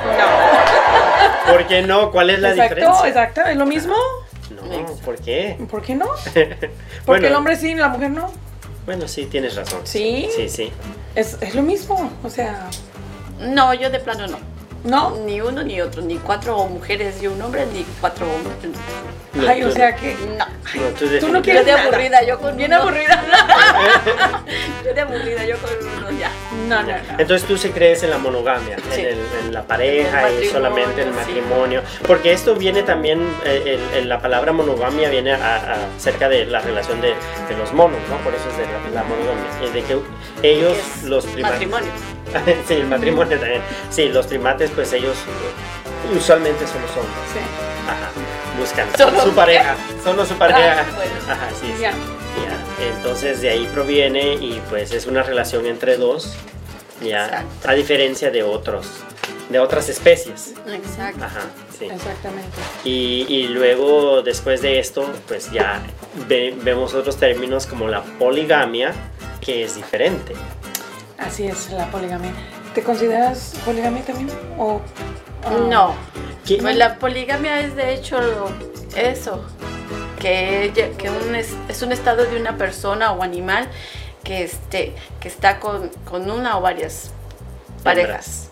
no. 1.47 1.53
¿Por 1.53 1.67
qué 1.67 1.83
no? 1.83 2.11
¿Cuál 2.11 2.31
es 2.31 2.41
la 2.41 2.51
exacto, 2.51 2.75
diferencia? 2.77 3.09
exacto, 3.09 3.41
es 3.43 3.57
lo 3.57 3.67
mismo. 3.67 3.95
No, 4.51 4.87
¿por 5.05 5.17
qué? 5.19 5.57
¿Por 5.71 5.83
qué 5.83 5.95
no? 5.95 6.07
Porque 6.35 6.61
Bueno. 7.07 7.27
el 7.29 7.35
hombre 7.35 7.57
sí 7.57 7.71
y 7.71 7.75
la 7.75 7.89
mujer 7.89 8.11
no. 8.11 8.31
Bueno, 8.87 9.07
sí, 9.09 9.27
tienes 9.27 9.57
razón. 9.57 9.81
Sí. 9.85 10.29
Sí, 10.35 10.49
sí. 10.49 10.73
Es, 11.15 11.37
es 11.41 11.55
lo 11.55 11.63
mismo, 11.63 12.11
o 12.23 12.31
sea, 12.31 12.69
No, 13.41 13.75
yo 13.75 13.91
de 13.91 14.01
plano 14.01 14.27
no. 14.27 14.39
¿No? 14.85 15.17
Ni 15.25 15.41
uno 15.41 15.63
ni 15.63 15.81
otro. 15.81 16.03
Ni 16.03 16.17
cuatro 16.19 16.57
mujeres 16.67 17.23
y 17.23 17.27
un 17.27 17.41
hombre, 17.43 17.67
ni 17.73 17.85
cuatro 18.01 18.27
hombres. 18.33 18.57
No, 19.35 19.49
Ay, 19.49 19.63
o 19.63 19.71
sea 19.71 19.95
que... 19.95 20.15
No. 20.37 20.45
no, 20.47 20.89
tú 20.99 21.07
Tú 21.21 21.29
no 21.29 21.39
Yo 21.39 21.43
quieres 21.43 21.65
de 21.65 21.73
nada. 21.73 21.85
aburrida, 21.85 22.23
yo 22.25 22.39
con 22.41 22.57
Bien 22.57 22.73
uno. 22.73 22.83
aburrida. 22.83 23.23
Yo 24.85 24.93
de 24.95 25.01
aburrida, 25.01 25.45
yo 25.45 25.57
con 25.59 25.71
uno 25.99 26.11
ya. 26.19 26.31
No, 26.71 26.83
no, 26.83 26.89
no. 26.89 27.19
Entonces 27.19 27.47
tú 27.47 27.57
sí 27.59 27.71
crees 27.71 28.03
en 28.03 28.11
la 28.11 28.19
monogamia, 28.19 28.77
Sí. 28.95 29.01
en, 29.03 29.07
el- 29.09 29.27
en 29.47 29.53
la 29.53 29.63
pareja 29.65 30.29
En 30.31 30.43
y 30.43 30.47
solamente 30.47 31.03
el 31.03 31.11
matrimonio, 31.13 31.83
sí. 31.87 32.05
Porque 32.07 32.33
esto 32.33 32.55
viene 32.55 32.83
también, 32.83 33.21
eh, 33.45 33.79
el- 33.93 33.99
el- 33.99 34.09
la 34.09 34.21
palabra 34.21 34.53
monogamia 34.53 35.09
viene 35.11 35.33
acerca 35.33 36.29
de 36.29 36.47
la 36.47 36.61
relación 36.61 37.01
de, 37.01 37.09
de 37.09 37.57
los 37.59 37.73
monos, 37.73 37.99
¿no? 38.09 38.17
Por 38.19 38.35
eso 38.35 38.49
es 38.51 38.57
de 38.57 38.65
la, 38.65 39.03
la 39.03 39.09
monogamia. 39.09 39.73
De 39.73 39.83
que 39.83 39.99
ellos, 40.43 40.77
Es 40.79 41.03
los 41.05 41.27
primates. 41.27 41.53
Matrimonio. 41.69 41.91
sí, 42.69 42.75
el 42.75 42.87
matrimonio 42.87 43.39
también. 43.39 43.63
Sí, 43.91 44.09
los 44.09 44.27
primates, 44.27 44.71
pues 44.75 44.93
ellos 44.93 45.17
usualmente 46.17 46.67
son 46.67 46.81
los 46.83 46.91
hombres. 46.93 47.15
Sí. 47.33 47.41
Ajá. 47.87 48.11
Buscan 48.59 48.87
Solo- 48.97 49.23
su 49.23 49.33
pareja. 49.35 49.75
Solo 50.05 50.25
su 50.25 50.35
pareja. 50.35 50.81
Ah, 50.87 50.97
bueno. 50.97 51.13
Ajá, 51.29 51.49
sí. 51.61 51.75
Ya, 51.81 51.93
entonces 52.97 53.41
de 53.41 53.51
ahí 53.51 53.69
proviene 53.73 54.35
y 54.35 54.61
pues 54.71 54.93
es 54.93 55.07
una 55.07 55.23
relación 55.23 55.67
entre 55.67 55.97
dos, 55.97 56.35
ya, 57.01 57.25
Exacto. 57.27 57.69
a 57.69 57.73
diferencia 57.75 58.31
de 58.31 58.43
otros, 58.43 58.87
de 59.49 59.59
otras 59.59 59.89
especies. 59.89 60.55
Exacto. 60.67 61.25
Ajá, 61.25 61.41
sí. 61.79 61.87
Exactamente. 61.87 62.49
Y, 62.85 63.27
y 63.29 63.49
luego 63.49 64.23
después 64.23 64.63
de 64.63 64.79
esto, 64.79 65.11
pues 65.29 65.51
ya 65.51 65.81
ve- 66.29 66.55
vemos 66.63 66.95
otros 66.95 67.17
términos 67.17 67.67
como 67.67 67.89
la 67.89 68.03
poligamia, 68.03 68.93
que 69.41 69.65
es 69.65 69.77
diferente. 69.77 70.35
Así 71.19 71.47
es 71.47 71.71
la 71.71 71.91
poligamia. 71.91 72.33
¿Te 72.75 72.83
consideras 72.83 73.55
poligamia 73.65 74.03
también? 74.05 74.31
¿O, 74.59 74.81
ah, 75.45 75.51
No. 75.69 75.95
¿Qué? 76.47 76.57
Pues 76.57 76.77
la 76.77 76.97
poligamia 76.99 77.61
es 77.61 77.77
de 77.77 77.95
hecho 77.95 78.21
lo- 78.21 78.51
eso, 78.97 79.45
que, 80.19 80.65
ella- 80.65 80.91
que 80.97 81.11
un 81.11 81.35
es, 81.35 81.51
es 81.69 81.83
un 81.83 81.93
estado 81.93 82.25
de 82.25 82.41
una 82.41 82.57
persona 82.57 83.13
o 83.13 83.23
animal 83.23 83.69
que, 84.25 84.45
este, 84.45 84.95
que 85.21 85.29
está 85.29 85.59
con, 85.61 85.89
con 86.05 86.31
una 86.31 86.59
o 86.59 86.61
varias 86.61 87.11
parejas. 87.83 88.47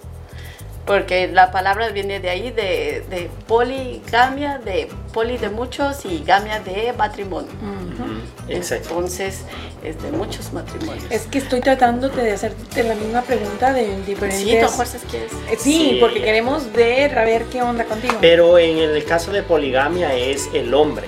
porque 0.87 1.29
la 1.29 1.51
palabra 1.51 1.91
viene 1.91 2.19
de 2.19 2.31
ahí, 2.31 2.51
de, 2.51 3.05
de 3.11 3.29
poligamia, 3.47 4.59
de 4.59 4.89
poli 5.13 5.37
de 5.37 5.51
muchos 5.51 6.07
y 6.07 6.25
gamia 6.25 6.61
de 6.61 6.95
matrimonio. 6.95 7.51
Ujú, 7.53 8.51
Exacto. 8.51 8.89
Entonces, 8.89 9.43
es 9.85 10.03
de 10.03 10.11
muchos 10.13 10.51
matrimonios. 10.55 11.05
Es 11.11 11.27
que 11.27 11.39
estoy 11.39 11.61
tratando 11.61 12.09
de 12.09 12.33
hacerte 12.33 12.83
la 12.85 12.95
misma 12.95 13.21
pregunta 13.21 13.75
de 13.75 14.01
diferentes... 14.03 14.41
sí, 14.43 14.57
tú 14.63 14.69
fuerzas 14.69 15.03
quieres. 15.11 15.31
Eh, 15.51 15.57
Sí, 15.59 15.91
Sí. 15.91 15.97
porque 16.01 16.23
queremos 16.23 16.73
ver, 16.73 17.19
a 17.19 17.25
ver 17.25 17.45
qué 17.53 17.61
onda 17.63 17.85
contigo. 17.85 18.15
Pero 18.23 18.59
en 18.59 18.79
el 18.79 19.05
caso 19.05 19.31
de 19.31 19.43
poligamia 19.43 20.15
es 20.15 20.49
el 20.55 20.73
hombre. 20.73 21.07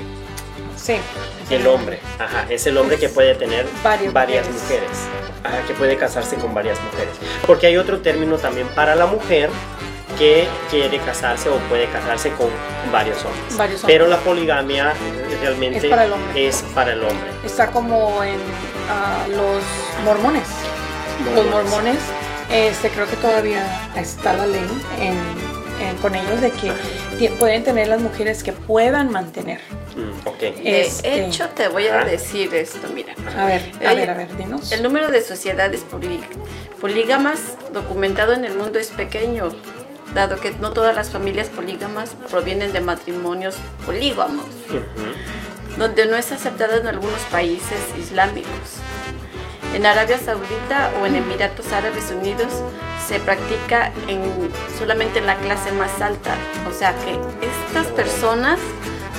sí. 0.77 0.97
El 1.51 1.67
hombre, 1.67 1.99
ajá, 2.19 2.47
es 2.49 2.67
el 2.67 2.79
hombre 2.79 2.97
que 2.99 3.09
puede 3.09 3.35
tener 3.35 3.67
Varias 3.83 4.13
varias, 4.13 4.47
mujeres. 4.49 4.63
mujeres, 4.63 4.99
ajá, 5.45 5.67
que 5.67 5.75
puede 5.75 5.97
casarse 5.97 6.37
con 6.37 6.55
varias 6.55 6.79
mujeres. 6.81 7.13
Porque 7.47 7.67
hay 7.67 7.77
otro 7.77 7.99
término 8.01 8.37
también 8.39 8.69
para 8.69 8.95
la 8.95 9.07
mujer 9.07 9.51
que 10.17 10.47
quiere 10.71 10.99
casarse 10.99 11.49
o 11.49 11.57
puede 11.69 11.87
casarse 11.89 12.31
con 12.33 12.49
varios 12.93 13.25
hombres. 13.25 13.57
Varios 13.57 13.81
hombres. 13.83 13.97
Pero 13.99 14.07
la 14.07 14.19
poligamia 14.19 14.93
realmente 15.43 15.79
Es 15.79 15.85
para 15.87 16.05
el 16.05 16.13
hombre. 16.13 16.49
es 16.49 16.65
para 16.75 16.93
el 16.93 17.03
hombre. 17.03 17.31
Está 17.45 17.67
como 17.69 18.23
en 18.23 18.39
ah, 18.91 19.27
los 19.29 19.63
mormones. 20.05 20.47
Los 21.35 21.47
mormones, 21.47 21.99
este, 22.51 22.91
creo 22.91 23.07
que 23.09 23.17
todavía 23.17 23.91
está 23.97 24.33
la 24.35 24.47
ley 24.47 24.67
en- 25.01 25.50
en- 25.81 25.97
con 25.99 26.15
ellos 26.15 26.41
de 26.41 26.51
que 26.51 27.29
pueden 27.31 27.65
tener 27.65 27.89
las 27.89 28.01
mujeres 28.01 28.43
que 28.43 28.53
puedan 28.53 29.11
mantener. 29.11 29.61
Mm. 29.97 30.41
De 30.41 30.81
Este- 30.83 31.27
hecho, 31.27 31.49
te 31.51 31.69
voy 31.69 31.87
a 31.89 32.05
decir 32.05 32.55
esto, 32.55 32.89
mira. 32.95 33.15
A 33.37 33.47
ver, 33.47 33.63
a 33.87 33.95
ver, 33.95 34.11
a 34.11 34.15
ver, 34.15 34.37
dinos. 34.37 34.73
El 34.73 34.83
número 34.83 35.09
de 35.11 35.21
sociedades 35.23 35.85
polí- 35.91 36.21
polígamas 36.81 37.41
documentado 37.73 38.33
en 38.35 38.45
el 38.45 38.55
mundo 38.55 38.79
es 38.79 38.89
pequeño, 38.89 39.51
dado 40.15 40.41
que 40.41 40.51
no 40.61 40.73
todas 40.73 40.95
las 40.95 41.11
familias 41.11 41.49
polígamas 41.49 42.11
provienen 42.31 42.73
de 42.73 42.81
matrimonios 42.81 43.57
polígamos, 43.87 44.47
donde 45.77 46.07
no 46.07 46.17
es 46.17 46.33
aceptado 46.33 46.81
en 46.81 46.87
algunos 46.87 47.21
países 47.31 47.79
islámicos. 47.99 48.51
En 49.75 49.87
Arabia 49.87 50.19
Saudita 50.19 50.91
o 51.01 51.07
en 51.07 51.17
Emiratos 51.17 51.73
Árabes 51.73 52.11
Unidos 52.11 52.53
se 53.07 53.21
practica 53.21 53.93
en, 54.09 54.21
solamente 54.79 55.21
en 55.21 55.27
la 55.27 55.37
clase 55.37 55.73
más 55.73 56.01
alta. 56.01 56.35
O 56.69 56.73
sea 56.73 56.95
que 57.05 57.19
estas 57.67 57.87
personas 57.93 58.59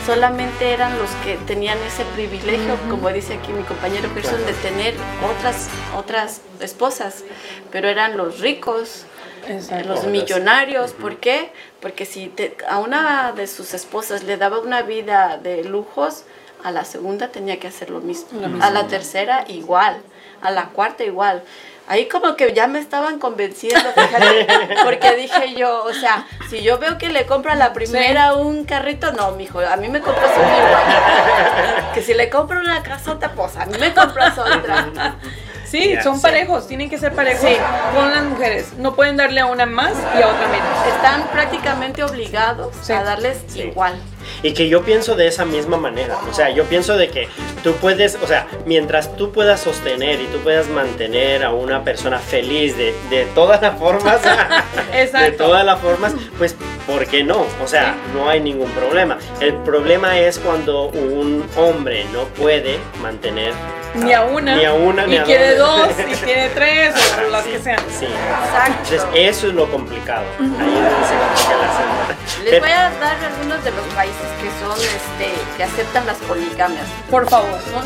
solamente 0.05 0.74
eran 0.74 0.98
los 0.98 1.10
que 1.24 1.38
tenían 1.48 1.77
ese 1.88 2.03
privilegio, 2.15 2.75
como 2.89 3.10
dice 3.10 3.36
aquí 3.36 3.51
mi 3.53 3.63
compañero 3.63 4.10
Gerson, 4.13 4.46
de 4.46 4.53
tener 4.53 4.93
otras, 5.38 5.67
otras 5.98 6.41
esposas. 6.60 7.24
Pero 7.72 7.88
eran 7.88 8.17
los 8.17 8.39
ricos, 8.39 9.05
Exacto. 9.48 9.88
los 9.89 10.05
millonarios. 10.05 10.91
¿Por 10.91 11.17
qué? 11.17 11.51
Porque 11.81 12.05
si 12.05 12.27
te- 12.27 12.58
a 12.70 12.79
una 12.79 13.31
de 13.31 13.48
sus 13.48 13.74
esposas 13.74 14.24
le 14.24 14.36
daba 14.38 14.60
una 14.60 14.81
vida 14.81 15.38
de 15.41 15.63
lujos, 15.63 16.24
a 16.63 16.72
la 16.72 16.86
segunda 16.86 17.29
tenía 17.29 17.60
que 17.60 17.67
hacer 17.67 17.89
lo 17.89 18.01
mismo. 18.01 18.27
Lo 18.39 18.48
mismo. 18.50 18.63
A 18.63 18.70
la 18.70 18.88
tercera 18.88 19.46
igual. 19.48 20.01
A 20.41 20.51
la 20.51 20.65
cuarta 20.69 21.03
igual. 21.03 21.43
Ahí 21.88 22.07
como 22.07 22.36
que 22.38 22.53
ya 22.53 22.67
me 22.67 22.79
estaban 22.79 23.19
convenciendo, 23.19 23.81
fíjate, 23.93 24.48
porque 24.83 25.15
dije 25.15 25.55
yo, 25.55 25.83
o 25.83 25.93
sea, 25.93 26.25
si 26.50 26.62
yo 26.62 26.77
veo 26.77 26.98
que 26.98 27.10
le 27.10 27.25
compra 27.25 27.53
a 27.53 27.55
la 27.55 27.74
primera 27.74 28.33
un 28.36 28.63
carrito, 28.63 29.12
no, 29.12 29.31
mijo, 29.31 29.60
a 29.60 29.75
mí 29.75 29.89
me 29.89 30.00
compras 30.00 30.31
un 30.38 30.43
igual. 30.43 31.91
Que 31.93 32.01
si 32.01 32.13
le 32.13 32.29
compro 32.29 32.60
una 32.60 32.81
casota, 32.81 33.31
pues 33.36 33.57
a 33.57 33.65
mí 33.65 33.77
me 33.77 33.93
compras 33.93 34.38
otra. 34.38 35.15
Sí, 35.65 35.95
son 36.03 36.17
sí. 36.17 36.21
parejos, 36.21 36.67
tienen 36.67 36.89
que 36.89 36.98
ser 36.98 37.13
parejos 37.13 37.41
Sí. 37.50 37.57
con 37.95 38.12
las 38.12 38.24
mujeres. 38.24 38.74
No 38.77 38.93
pueden 38.95 39.17
darle 39.17 39.41
a 39.41 39.45
una 39.45 39.65
más 39.65 39.93
y 40.17 40.21
a 40.21 40.27
otra 40.27 40.48
menos. 40.48 40.88
Están 40.95 41.27
prácticamente 41.29 42.03
obligados 42.03 42.74
Sí. 42.81 42.91
a 42.93 43.03
darles 43.03 43.38
Sí. 43.48 43.62
igual. 43.63 43.95
Y 44.43 44.53
que 44.53 44.69
yo 44.69 44.83
pienso 44.83 45.15
de 45.15 45.27
esa 45.27 45.45
misma 45.45 45.77
manera. 45.77 46.17
O 46.29 46.33
sea, 46.33 46.50
yo 46.50 46.65
pienso 46.65 46.98
de 46.98 47.10
que 47.10 47.27
tú 47.63 47.74
puedes, 47.74 48.17
o 48.21 48.27
sea, 48.27 48.48
mientras 48.65 49.15
tú 49.15 49.31
puedas 49.31 49.62
sostener 49.62 50.19
y 50.19 50.25
tú 50.25 50.39
puedas 50.39 50.67
mantener 50.67 51.43
a 51.43 51.51
una 51.51 51.83
persona 51.83 52.19
feliz 52.19 52.77
de, 52.77 52.93
de 53.10 53.25
todas 53.36 53.62
las 53.62 53.77
formas, 53.77 54.21
de 54.91 55.31
todas 55.31 55.65
las 55.65 55.79
formas, 55.79 56.13
pues, 56.38 56.55
¿por 56.88 57.05
qué 57.05 57.24
no? 57.24 57.45
O 57.63 57.67
sea, 57.67 57.95
no 58.13 58.29
hay 58.29 58.39
ningún 58.39 58.69
problema. 58.71 59.17
El 59.39 59.53
problema 59.55 60.19
es 60.19 60.39
cuando 60.39 60.88
un 60.88 61.45
hombre 61.55 62.05
no 62.12 62.25
puede 62.25 62.79
mantener 63.01 63.53
Ni 63.95 64.13
a 64.13 64.21
una. 64.24 64.55
Ni 64.55 64.65
a 64.65 64.74
una, 64.74 65.05
ni 65.05 65.15
y 65.15 65.17
a 65.17 65.24
quiere 65.24 65.55
dos. 65.55 65.88
dos, 65.88 65.98
y 66.00 66.15
quiere 66.25 66.50
tres, 66.50 66.93
o 67.25 67.29
las 67.29 67.43
Sí, 67.43 67.51
que 67.51 67.60
sean. 67.60 67.79
Sí. 68.00 68.05
Exacto. 68.05 68.93
Entonces, 68.95 69.03
eso 69.13 69.48
es 69.48 69.53
lo 69.53 69.69
complicado. 69.69 70.24
Ahí 70.39 70.45
es 70.45 70.50
donde 70.50 71.07
se 71.07 71.15
complica 71.15 71.65
asunto. 71.71 72.43
Les 72.43 72.50
Pero- 72.51 72.62
voy 72.62 72.71
a 72.71 72.89
dar 73.00 73.17
algunos 73.25 73.63
de 73.63 73.71
los 73.71 73.86
países 73.93 74.27
que 74.41 74.50
son, 74.65 74.77
este, 74.79 75.57
que 75.57 75.63
aceptan 75.63 76.05
las 76.07 76.17
poligamias. 76.19 76.86
Por 77.10 77.29
favor. 77.29 77.60
Son, 77.71 77.83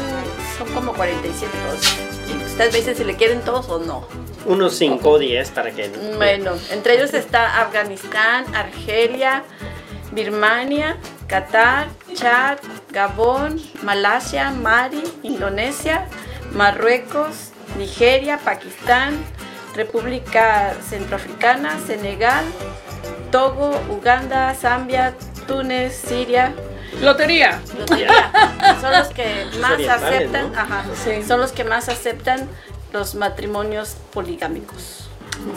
son 0.67 0.73
como 0.75 0.93
47 0.93 1.51
todos. 1.67 1.97
Y 2.29 2.43
ustedes 2.45 2.71
me 2.71 2.79
dicen 2.79 2.95
si 2.95 3.03
le 3.03 3.15
quieren 3.15 3.41
todos 3.41 3.67
o 3.69 3.79
no. 3.79 4.07
Unos 4.45 4.75
5 4.77 5.09
o 5.09 5.17
10 5.17 5.49
para 5.51 5.71
que... 5.71 5.89
Bueno, 6.17 6.51
entre 6.69 6.93
ellos 6.95 7.13
está 7.15 7.61
Afganistán, 7.61 8.45
Argelia, 8.55 9.43
Birmania, 10.15 10.97
Qatar, 11.27 11.87
Chad, 12.15 12.57
Gabón, 12.91 13.61
Malasia, 13.83 14.49
Mali, 14.51 15.03
Indonesia, 15.23 16.07
Marruecos, 16.53 17.51
Nigeria, 17.77 18.39
Pakistán, 18.39 19.23
República 19.75 20.73
Centroafricana, 20.89 21.77
Senegal, 21.85 22.45
Togo, 23.31 23.77
Uganda, 23.89 24.53
Zambia, 24.55 25.13
Túnez, 25.47 25.93
Siria. 26.07 26.53
Lotería. 27.01 27.59
Lotería. 27.77 28.31
Son 28.81 28.91
los 28.93 29.09
que 29.09 29.45
más 29.59 29.79
aceptan, 29.87 30.53
¿no? 30.53 30.59
ajá, 30.59 30.85
Sí. 31.03 31.23
son 31.27 31.41
los 31.41 31.51
que 31.51 31.65
más 31.65 31.89
aceptan 31.89 32.47
los 32.93 33.15
matrimonios 33.15 33.97
poligámicos. 34.13 35.04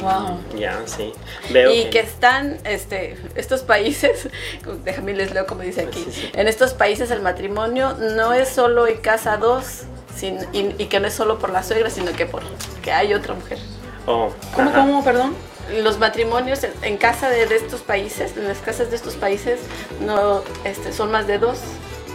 Wow. 0.02 0.38
Ya, 0.58 0.80
sí. 0.86 1.12
Veo 1.50 1.72
y 1.72 1.84
que 1.90 2.00
están 2.00 2.58
este, 2.64 3.16
estos 3.34 3.62
países, 3.62 4.28
déjame 4.84 5.14
les 5.14 5.32
leo 5.32 5.46
como 5.46 5.62
dice 5.62 5.82
aquí, 5.82 6.04
Sí, 6.04 6.12
sí. 6.12 6.30
en 6.34 6.46
estos 6.48 6.74
países 6.74 7.10
el 7.10 7.22
matrimonio 7.22 7.94
no 8.16 8.32
es 8.34 8.48
solo 8.48 8.86
en 8.86 8.98
casa 8.98 9.36
dos, 9.38 9.82
sin- 10.16 10.46
y, 10.52 10.74
y 10.82 10.86
que 10.86 11.00
no 11.00 11.08
es 11.08 11.14
solo 11.14 11.38
por 11.38 11.50
la 11.50 11.62
suegra, 11.62 11.90
sino 11.90 12.12
que 12.12 12.26
por 12.26 12.42
que 12.82 12.92
hay 12.92 13.14
otra 13.14 13.34
mujer. 13.34 13.58
Oh, 14.06 14.30
¿Cómo, 14.54 14.70
ajá. 14.70 14.80
cómo, 14.80 15.04
perdón? 15.04 15.34
Los 15.82 15.98
matrimonios 15.98 16.62
en, 16.64 16.72
en 16.82 16.96
casa 16.96 17.28
de, 17.28 17.46
de 17.46 17.56
estos 17.56 17.80
países, 17.82 18.36
en 18.36 18.48
las 18.48 18.58
casas 18.58 18.90
de 18.90 18.96
estos 18.96 19.14
países, 19.16 19.60
no 20.00 20.42
este, 20.64 20.92
son 20.92 21.10
más 21.10 21.26
de 21.26 21.38
dos, 21.38 21.58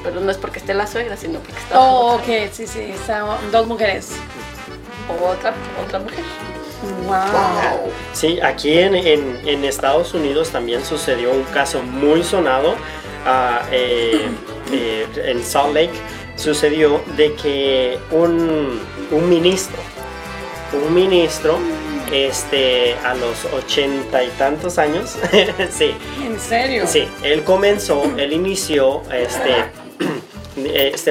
pero 0.03 0.19
no 0.19 0.29
es 0.31 0.37
porque 0.37 0.59
esté 0.59 0.73
la 0.73 0.87
suegra, 0.87 1.17
sino 1.17 1.39
porque 1.39 1.59
está 1.59 1.79
Oh, 1.79 2.13
otra, 2.15 2.23
ok, 2.25 2.49
sí, 2.51 2.65
sí, 2.67 2.81
están 2.81 3.25
dos 3.51 3.67
mujeres. 3.67 4.09
o 5.07 5.27
otra, 5.29 5.53
otra 5.85 5.99
mujer. 5.99 6.23
Wow. 7.07 7.91
Sí, 8.13 8.39
aquí 8.41 8.77
en, 8.77 8.95
en- 8.95 9.39
en 9.45 9.63
Estados 9.65 10.13
Unidos 10.13 10.49
también 10.49 10.83
sucedió 10.83 11.31
un 11.31 11.43
caso 11.45 11.81
muy 11.81 12.23
sonado 12.23 12.75
ah, 13.25 13.61
eh, 13.71 14.27
eh, 14.71 15.07
en 15.25 15.43
Salt 15.43 15.73
Lake. 15.73 15.93
Sucedió 16.35 17.01
de 17.15 17.33
que 17.35 17.97
un, 18.11 18.79
un 19.11 19.29
ministro, 19.29 19.77
un 20.85 20.93
ministro, 20.93 21.57
este, 22.11 22.95
a 23.03 23.13
los 23.13 23.45
ochenta 23.53 24.23
y 24.23 24.27
tantos 24.29 24.77
años, 24.77 25.15
sí, 25.71 25.95
¿En 26.23 26.39
serio? 26.39 26.85
Sí, 26.87 27.07
él 27.23 27.43
comenzó, 27.43 28.03
él 28.17 28.33
inició 28.33 29.01
este, 29.11 29.55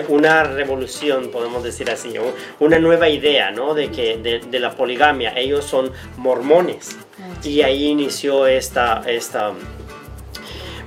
una 0.09 0.45
revolución, 0.45 1.31
podemos 1.31 1.63
decir 1.63 1.91
así, 1.91 2.15
una 2.61 2.79
nueva 2.79 3.09
idea, 3.09 3.51
¿no? 3.51 3.75
De 3.75 3.91
que 3.91 4.19
de, 4.19 4.41
de 4.41 4.61
la 4.61 4.73
poligamia. 4.73 5.33
Ellos 5.37 5.65
son 5.65 5.93
mormones 6.17 6.97
y 7.43 7.63
ahí 7.63 7.87
inició 7.87 8.47
esta, 8.47 9.03
esta, 9.07 9.53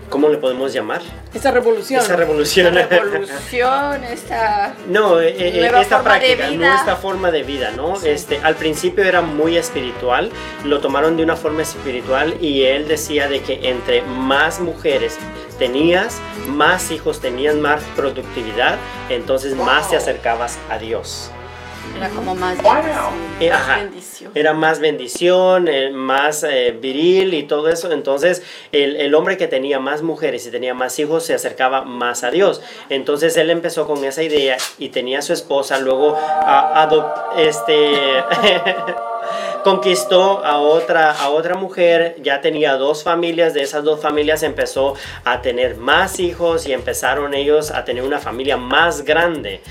¿cómo 0.10 0.30
le 0.30 0.38
podemos 0.38 0.74
llamar? 0.74 1.02
Esa 1.34 1.52
revolución. 1.52 2.02
Esa 2.02 2.16
revolución. 2.16 2.74
La 2.74 2.88
revolución, 2.88 4.04
esta... 4.06 4.76
No, 4.88 5.20
eh, 5.20 5.36
eh, 5.38 5.72
esta 5.82 5.98
forma 5.98 6.14
de 6.14 6.20
práctica, 6.20 6.50
vida. 6.50 6.70
no 6.70 6.76
esta 6.76 6.96
forma 6.96 7.32
de 7.32 7.44
vida, 7.44 7.72
¿no? 7.72 8.02
Este, 8.02 8.40
al 8.42 8.56
principio 8.56 9.04
era 9.04 9.22
muy 9.22 9.58
espiritual, 9.58 10.32
lo 10.64 10.80
tomaron 10.80 11.18
de 11.18 11.24
una 11.24 11.36
forma 11.36 11.62
espiritual 11.62 12.36
y 12.42 12.64
él 12.64 12.88
decía 12.88 13.28
de 13.28 13.42
que 13.42 13.70
entre 13.70 14.02
más 14.04 14.60
mujeres 14.62 15.18
tenías, 15.58 16.20
más 16.48 16.92
hijos 16.92 17.20
tenías, 17.22 17.56
más 17.56 17.82
productividad, 17.96 18.78
entonces 19.10 19.56
más 19.56 19.90
te 19.90 19.98
acercabas 19.98 20.58
a 20.70 20.78
Dios. 20.78 21.32
Era 21.98 22.10
como 22.10 22.36
más, 22.36 22.58
Eh, 23.40 23.50
más 23.52 23.62
ajá. 23.62 23.78
bendición. 23.78 24.32
Era 24.36 24.54
más 24.54 24.80
bendición, 24.80 25.68
eh, 25.70 25.92
más 25.92 26.44
eh, 26.44 26.76
viril 26.78 27.34
y 27.36 27.44
todo 27.44 27.70
eso. 27.70 27.90
Entonces, 27.92 28.42
el, 28.74 28.98
el 28.98 29.14
hombre 29.16 29.38
que 29.38 29.48
tenía 29.48 29.80
más 29.80 30.02
mujeres 30.02 30.46
y 30.48 30.52
tenía 30.52 30.74
más 30.74 30.98
hijos 31.00 31.26
se 31.26 31.34
acercaba 31.36 31.84
más 31.84 32.24
a 32.26 32.32
Dios. 32.32 32.62
Entonces, 32.90 33.38
él 33.38 33.50
empezó 33.50 33.86
con 33.88 34.04
esa 34.04 34.24
idea 34.24 34.58
y 34.78 34.90
tenía 34.90 35.20
a 35.20 35.22
su 35.22 35.32
esposa. 35.32 35.80
Luego, 35.80 36.18
a- 36.18 36.90
este, 37.38 37.94
conquistó 39.66 40.46
a 40.46 40.60
otra, 40.60 41.10
a 41.12 41.30
otra 41.30 41.56
mujer, 41.56 42.18
ya 42.22 42.40
tenía 42.40 42.78
dos 42.78 43.02
familias, 43.02 43.56
de 43.56 43.64
esas 43.64 43.84
dos 43.84 44.00
familias 44.00 44.44
empezó 44.44 44.94
a 45.24 45.42
tener 45.42 45.76
más 45.78 46.20
hijos 46.20 46.68
y 46.68 46.72
empezaron 46.72 47.34
ellos 47.34 47.72
a 47.72 47.84
tener 47.84 48.04
una 48.04 48.20
familia 48.20 48.58
más 48.58 49.04
grande. 49.04 49.62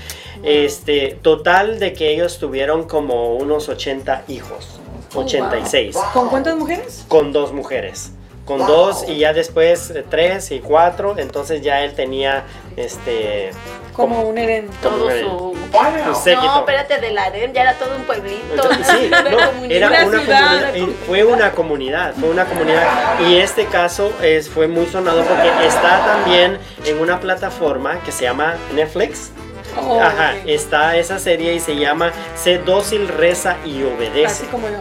Este, 0.43 1.17
total 1.21 1.79
de 1.79 1.93
que 1.93 2.11
ellos 2.11 2.39
tuvieron 2.39 2.89
como 2.89 3.35
unos 3.35 3.69
80 3.69 4.25
hijos, 4.27 4.81
86, 5.13 5.95
¿Con 6.11 6.27
cuántas 6.27 6.57
mujeres? 6.57 7.05
con 7.07 7.31
dos 7.31 7.53
mujeres. 7.53 8.11
Con 8.45 8.59
dos 8.59 9.03
y 9.07 9.17
ya 9.17 9.33
después 9.33 9.89
eh, 9.89 10.05
tres 10.07 10.51
y 10.51 10.59
cuatro, 10.59 11.15
entonces 11.17 11.61
ya 11.61 11.81
él 11.81 11.93
tenía 11.95 12.43
este 12.77 13.49
Como 13.93 14.21
un 14.21 14.35
como 14.35 14.97
Todo 14.97 15.09
su... 15.09 16.15
séquito. 16.23 16.45
No, 16.45 16.59
espérate, 16.59 16.99
del 17.01 17.17
harem 17.17 17.53
ya 17.53 17.63
era 17.63 17.73
todo 17.73 17.95
un 17.95 18.03
pueblito. 18.03 18.43
Entonces, 18.51 18.87
sí, 18.87 19.09
no, 19.09 19.65
era 19.65 19.87
Una 19.87 20.05
una 20.05 20.19
ciudad. 20.19 20.71
comunidad, 20.73 20.95
fue 21.07 21.23
una 21.23 21.51
comunidad, 21.53 22.13
fue 22.19 22.29
una 22.29 22.45
comunidad. 22.45 23.19
Y 23.27 23.37
este 23.37 23.65
caso 23.65 24.11
es, 24.21 24.47
fue 24.47 24.67
muy 24.67 24.85
sonado 24.85 25.23
porque 25.23 25.49
está 25.65 26.05
también 26.05 26.59
en 26.85 26.99
una 26.99 27.19
plataforma 27.19 27.99
que 28.01 28.11
se 28.11 28.23
llama 28.25 28.55
Netflix. 28.75 29.31
Oh, 29.77 29.99
Ajá, 29.99 30.35
está 30.45 30.95
esa 30.95 31.19
serie 31.19 31.53
y 31.55 31.59
se 31.59 31.75
llama 31.75 32.11
Sé 32.35 32.59
dócil, 32.59 33.07
reza 33.07 33.57
y 33.65 33.83
obedece. 33.83 34.25
Así 34.25 34.45
como 34.45 34.69
yo. 34.69 34.77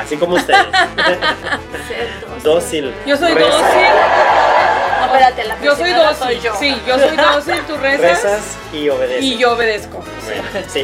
Así 0.00 0.16
como 0.16 0.36
ustedes. 0.36 0.66
Dócil. 2.42 2.94
Yo 3.06 3.16
soy 3.16 3.34
reza, 3.34 3.50
dócil. 3.50 3.80
No, 4.98 5.06
espérate, 5.06 5.44
la 5.44 5.60
Yo 5.62 5.76
soy 5.76 5.92
dócil. 5.92 6.16
soy 6.18 6.40
yo. 6.40 6.54
Sí, 6.58 6.82
yo 6.86 6.98
soy 6.98 7.16
dócil, 7.16 7.60
tú 7.66 7.76
rezas. 7.76 8.00
Rezas 8.00 8.40
y 8.72 8.88
obedeces. 8.88 9.24
Y 9.24 9.38
yo 9.38 9.52
obedezco. 9.52 10.04
Bueno, 10.28 10.42
sí. 10.68 10.82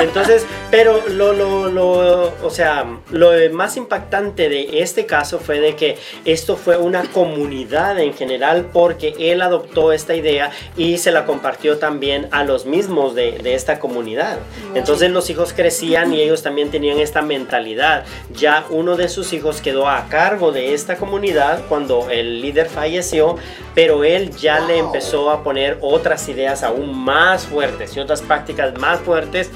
Entonces, 0.00 0.46
pero 0.70 1.02
lo, 1.08 1.32
lo, 1.32 1.70
lo, 1.70 2.32
o 2.42 2.50
sea, 2.50 2.86
lo 3.10 3.30
más 3.52 3.76
impactante 3.76 4.48
de 4.48 4.80
este 4.82 5.06
caso 5.06 5.38
fue 5.38 5.60
de 5.60 5.76
que 5.76 5.98
esto 6.24 6.56
fue 6.56 6.76
una 6.76 7.02
comunidad 7.02 7.98
en 7.98 8.14
general 8.14 8.68
porque 8.72 9.14
él 9.18 9.42
adoptó 9.42 9.92
esta 9.92 10.14
idea 10.14 10.50
y 10.76 10.98
se 10.98 11.10
la 11.10 11.26
compartió 11.26 11.78
también 11.78 12.28
a 12.30 12.44
los 12.44 12.66
mismos 12.66 13.14
de, 13.14 13.32
de 13.38 13.54
esta 13.54 13.78
comunidad. 13.78 14.38
Entonces 14.74 15.10
los 15.10 15.28
hijos 15.30 15.52
crecían 15.52 16.12
y 16.14 16.20
ellos 16.20 16.42
también 16.42 16.70
tenían 16.70 16.98
esta 16.98 17.22
mentalidad. 17.22 18.04
Ya 18.34 18.64
uno 18.70 18.96
de 18.96 19.08
sus 19.08 19.32
hijos 19.32 19.60
quedó 19.60 19.88
a 19.88 20.08
cargo 20.08 20.52
de 20.52 20.74
esta 20.74 20.96
comunidad 20.96 21.62
cuando 21.68 22.08
el 22.10 22.40
líder 22.40 22.68
falleció, 22.68 23.36
pero 23.74 24.04
él 24.04 24.30
ya 24.36 24.60
le 24.60 24.78
empezó 24.78 25.30
a 25.30 25.42
poner 25.42 25.78
otras 25.80 26.28
ideas 26.28 26.62
aún 26.62 26.96
más 26.96 27.46
fuertes 27.46 27.96
y 27.96 28.00
otras 28.00 28.20
prácticas 28.22 28.59
más 28.78 29.00
fuertes, 29.00 29.50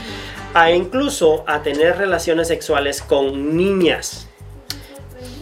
a 0.54 0.70
incluso 0.70 1.44
a 1.46 1.62
tener 1.62 1.98
relaciones 1.98 2.48
sexuales 2.48 3.02
con 3.02 3.56
niñas. 3.56 4.28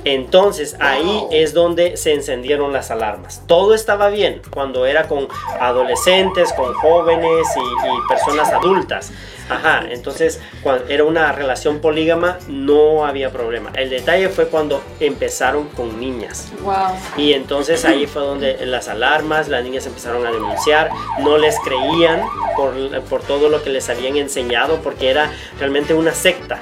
Entonces 0.04 0.76
ahí 0.81 1.25
es 1.31 1.54
donde 1.54 1.97
se 1.97 2.12
encendieron 2.12 2.73
las 2.73 2.90
alarmas. 2.90 3.42
Todo 3.47 3.75
estaba 3.75 4.09
bien 4.09 4.42
cuando 4.50 4.85
era 4.85 5.07
con 5.07 5.28
adolescentes, 5.61 6.52
con 6.54 6.75
jóvenes 6.75 7.47
y, 7.57 7.61
y 7.61 8.09
personas 8.09 8.52
adultas. 8.52 9.12
Ajá, 9.52 9.87
entonces 9.90 10.40
cuando 10.62 10.87
era 10.88 11.04
una 11.04 11.32
relación 11.32 11.80
polígama 11.80 12.38
no 12.49 13.04
había 13.04 13.30
problema. 13.30 13.71
El 13.75 13.90
detalle 13.90 14.28
fue 14.28 14.49
cuando 14.49 14.82
empezaron 15.00 15.68
con 15.68 16.00
niñas. 16.00 16.52
Wow. 16.62 16.75
Y 17.16 17.32
entonces 17.32 17.85
ahí 17.85 18.06
fue 18.06 18.23
donde 18.23 18.64
las 18.66 18.88
alarmas, 18.88 19.49
las 19.49 19.64
niñas 19.64 19.87
empezaron 19.87 20.26
a 20.26 20.32
denunciar, 20.32 20.90
no 21.21 21.38
les 21.38 21.59
creían 21.61 22.23
por, 22.56 22.75
por 23.02 23.23
todo 23.23 23.49
lo 23.49 23.62
que 23.62 23.71
les 23.71 23.88
habían 23.88 24.16
enseñado, 24.16 24.80
porque 24.82 25.11
era 25.11 25.30
realmente 25.59 25.94
una 25.94 26.12
secta 26.12 26.61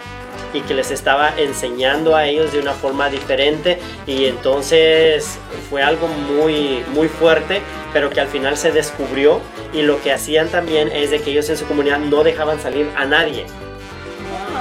y 0.52 0.60
que 0.62 0.74
les 0.74 0.90
estaba 0.90 1.32
enseñando 1.36 2.16
a 2.16 2.26
ellos 2.26 2.52
de 2.52 2.60
una 2.60 2.72
forma 2.72 3.08
diferente 3.08 3.78
y 4.06 4.26
entonces 4.26 5.38
fue 5.68 5.82
algo 5.82 6.08
muy 6.08 6.84
muy 6.94 7.08
fuerte 7.08 7.60
pero 7.92 8.10
que 8.10 8.20
al 8.20 8.28
final 8.28 8.56
se 8.56 8.72
descubrió 8.72 9.40
y 9.72 9.82
lo 9.82 10.00
que 10.02 10.12
hacían 10.12 10.48
también 10.48 10.88
es 10.92 11.10
de 11.10 11.20
que 11.20 11.30
ellos 11.30 11.48
en 11.50 11.56
su 11.56 11.66
comunidad 11.66 11.98
no 11.98 12.22
dejaban 12.24 12.60
salir 12.60 12.88
a 12.96 13.04
nadie 13.04 13.46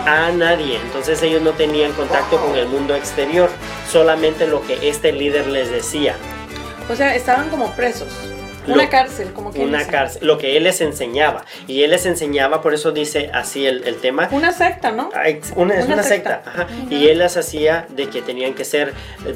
a 0.05 0.31
nadie. 0.31 0.79
Entonces 0.85 1.21
ellos 1.23 1.41
no 1.41 1.51
tenían 1.51 1.91
contacto 1.93 2.37
con 2.37 2.55
el 2.55 2.67
mundo 2.67 2.95
exterior, 2.95 3.49
solamente 3.91 4.47
lo 4.47 4.61
que 4.61 4.89
este 4.89 5.11
líder 5.11 5.47
les 5.47 5.69
decía. 5.69 6.15
O 6.89 6.95
sea, 6.95 7.15
estaban 7.15 7.49
como 7.49 7.71
presos. 7.75 8.09
Lo- 8.69 8.75
Una 8.75 8.89
cárcel, 8.89 9.33
como 9.33 9.51
que 9.51 9.59
Una 9.59 9.85
cárcel, 9.87 10.25
lo 10.25 10.37
que 10.37 10.55
él 10.57 10.63
les 10.63 10.79
enseñaba. 10.81 11.45
Y 11.67 11.83
él 11.83 11.91
les 11.91 12.05
enseñaba, 12.05 12.61
por 12.61 12.73
eso 12.73 12.91
dice 12.91 13.29
así 13.33 13.65
el, 13.65 13.83
el 13.87 13.97
tema. 13.97 14.27
Una 14.31 14.51
secta, 14.53 14.91
¿no? 14.91 15.09
Ex- 15.25 15.53
Una, 15.55 15.75
es 15.75 15.85
Una 15.85 15.95
una 15.95 16.03
secta. 16.03 16.43
secta. 16.45 16.49
ajá. 16.63 16.67
Y 16.89 17.07
él 17.07 17.19
las 17.19 17.37
hacía 17.37 17.85
de 17.89 18.07
que 18.09 18.21
tenían 18.21 18.53
que 18.53 18.65
ser 18.65 18.93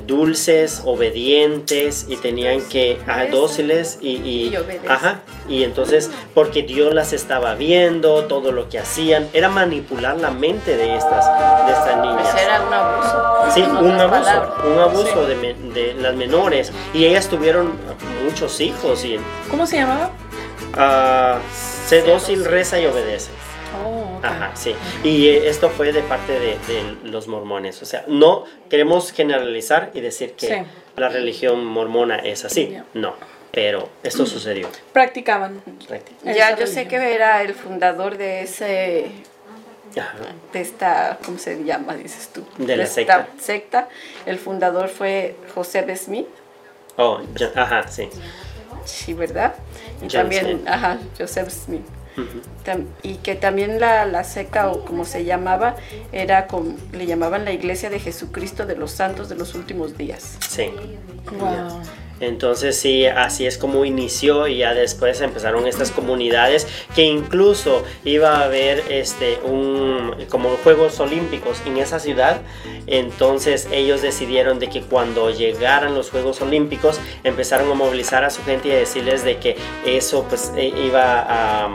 dulces, 0.07 0.81
obedientes 0.85 2.05
y 2.07 2.17
tenían 2.17 2.61
que 2.61 2.97
ajá, 3.07 3.25
dóciles 3.27 3.97
y, 4.01 4.09
y, 4.17 4.47
Y 4.53 4.57
ajá. 4.87 5.21
Y 5.47 5.63
entonces, 5.63 6.09
porque 6.33 6.63
Dios 6.63 6.93
las 6.93 7.13
estaba 7.13 7.55
viendo, 7.55 8.25
todo 8.25 8.51
lo 8.51 8.69
que 8.69 8.79
hacían, 8.79 9.27
era 9.33 9.49
manipular 9.49 10.17
la 10.19 10.31
mente 10.31 10.77
de 10.77 10.95
estas, 10.95 11.25
de 11.65 11.71
estas 11.73 11.97
niñas. 12.01 12.29
Pues 12.31 12.43
era 12.43 12.61
un 12.61 12.73
abuso. 12.73 13.53
Sí, 13.53 13.61
un 13.61 13.91
abuso, 13.91 14.09
palabras. 14.09 14.49
un 14.65 14.79
abuso 14.79 15.27
de, 15.27 15.35
me- 15.35 15.53
de 15.73 15.93
las 15.95 16.15
menores. 16.15 16.71
Y 16.93 17.05
ellas 17.05 17.27
tuvieron 17.27 17.73
muchos 18.23 18.59
hijos 18.61 19.03
y 19.05 19.19
¿Cómo 19.49 19.65
se 19.65 19.77
llamaba? 19.77 20.11
ah, 20.75 21.39
sé 21.87 22.01
dócil, 22.01 22.45
reza 22.45 22.79
y 22.79 22.85
obedece. 22.85 23.31
Oh. 23.85 24.19
Ajá, 24.23 24.51
sí. 24.55 24.75
Y 25.03 25.27
eh, 25.27 25.49
esto 25.49 25.69
fue 25.69 25.91
de 25.91 26.01
parte 26.01 26.33
de, 26.39 26.57
de 26.67 27.09
los 27.09 27.27
mormones. 27.27 27.81
O 27.81 27.85
sea, 27.85 28.05
no 28.07 28.45
queremos 28.69 29.11
generalizar 29.11 29.91
y 29.93 30.01
decir 30.01 30.33
que 30.33 30.47
Sí. 30.47 30.53
la 30.95 31.09
religión 31.09 31.65
mormona 31.65 32.17
es 32.17 32.45
así. 32.45 32.77
No, 32.93 33.15
pero 33.51 33.89
esto 34.03 34.25
sucedió. 34.25 34.69
Practicaban. 34.93 35.61
prácticamente. 35.87 36.39
Ya, 36.39 36.55
yo 36.57 36.67
sé 36.67 36.87
que 36.87 36.95
era 37.13 37.41
el 37.41 37.53
fundador 37.53 38.17
de 38.17 38.41
ese 38.43 39.07
Ajá. 39.97 40.17
de 40.53 40.61
esta, 40.61 41.17
¿cómo 41.25 41.37
se 41.37 41.63
llama? 41.63 41.95
Dices 41.95 42.29
tú. 42.33 42.45
De 42.57 42.77
la 42.77 42.83
esta 42.83 42.95
secta. 42.95 43.27
secta. 43.39 43.89
El 44.25 44.37
fundador 44.39 44.87
fue 44.87 45.35
Joseph 45.53 45.89
Smith, 45.97 46.27
Oh, 46.97 47.19
ya- 47.35 47.51
ajá, 47.55 47.87
sí. 47.87 48.09
sí, 48.85 49.13
¿verdad? 49.13 49.55
Y 50.01 50.07
también, 50.07 50.45
Smith. 50.45 50.67
ajá, 50.67 50.97
Joseph 51.17 51.49
Smith. 51.49 51.85
Y 53.01 53.15
que 53.15 53.35
también 53.35 53.79
la, 53.79 54.05
la 54.05 54.23
secta, 54.23 54.69
o 54.69 54.85
como 54.85 55.03
se 55.05 55.25
llamaba, 55.25 55.75
era 56.11 56.45
con, 56.47 56.77
le 56.91 57.05
llamaban 57.07 57.43
la 57.45 57.51
Iglesia 57.51 57.89
de 57.89 57.99
Jesucristo 57.99 58.65
de 58.65 58.75
los 58.75 58.91
Santos 58.91 59.27
de 59.29 59.35
los 59.35 59.55
Últimos 59.55 59.97
Días. 59.97 60.37
Sí. 60.47 60.71
Wow. 61.39 61.81
Entonces 62.27 62.77
sí, 62.77 63.05
así 63.05 63.45
es 63.45 63.57
como 63.57 63.85
inició 63.85 64.47
y 64.47 64.57
ya 64.57 64.73
después 64.73 65.19
empezaron 65.21 65.67
estas 65.67 65.91
comunidades 65.91 66.67
que 66.95 67.03
incluso 67.03 67.83
iba 68.05 68.37
a 68.37 68.45
haber 68.45 68.83
este 68.89 69.39
un 69.43 70.15
como 70.29 70.49
Juegos 70.63 70.99
Olímpicos 70.99 71.61
en 71.65 71.77
esa 71.77 71.99
ciudad. 71.99 72.41
Entonces 72.87 73.67
ellos 73.71 74.01
decidieron 74.01 74.59
de 74.59 74.69
que 74.69 74.81
cuando 74.81 75.29
llegaran 75.29 75.95
los 75.95 76.09
Juegos 76.09 76.41
Olímpicos 76.41 76.99
empezaron 77.23 77.69
a 77.71 77.73
movilizar 77.73 78.23
a 78.23 78.29
su 78.29 78.43
gente 78.43 78.69
y 78.69 78.71
a 78.71 78.75
decirles 78.75 79.23
de 79.23 79.37
que 79.37 79.57
eso 79.85 80.25
pues 80.29 80.51
eh, 80.55 80.73
iba 80.85 81.19
a, 81.19 81.65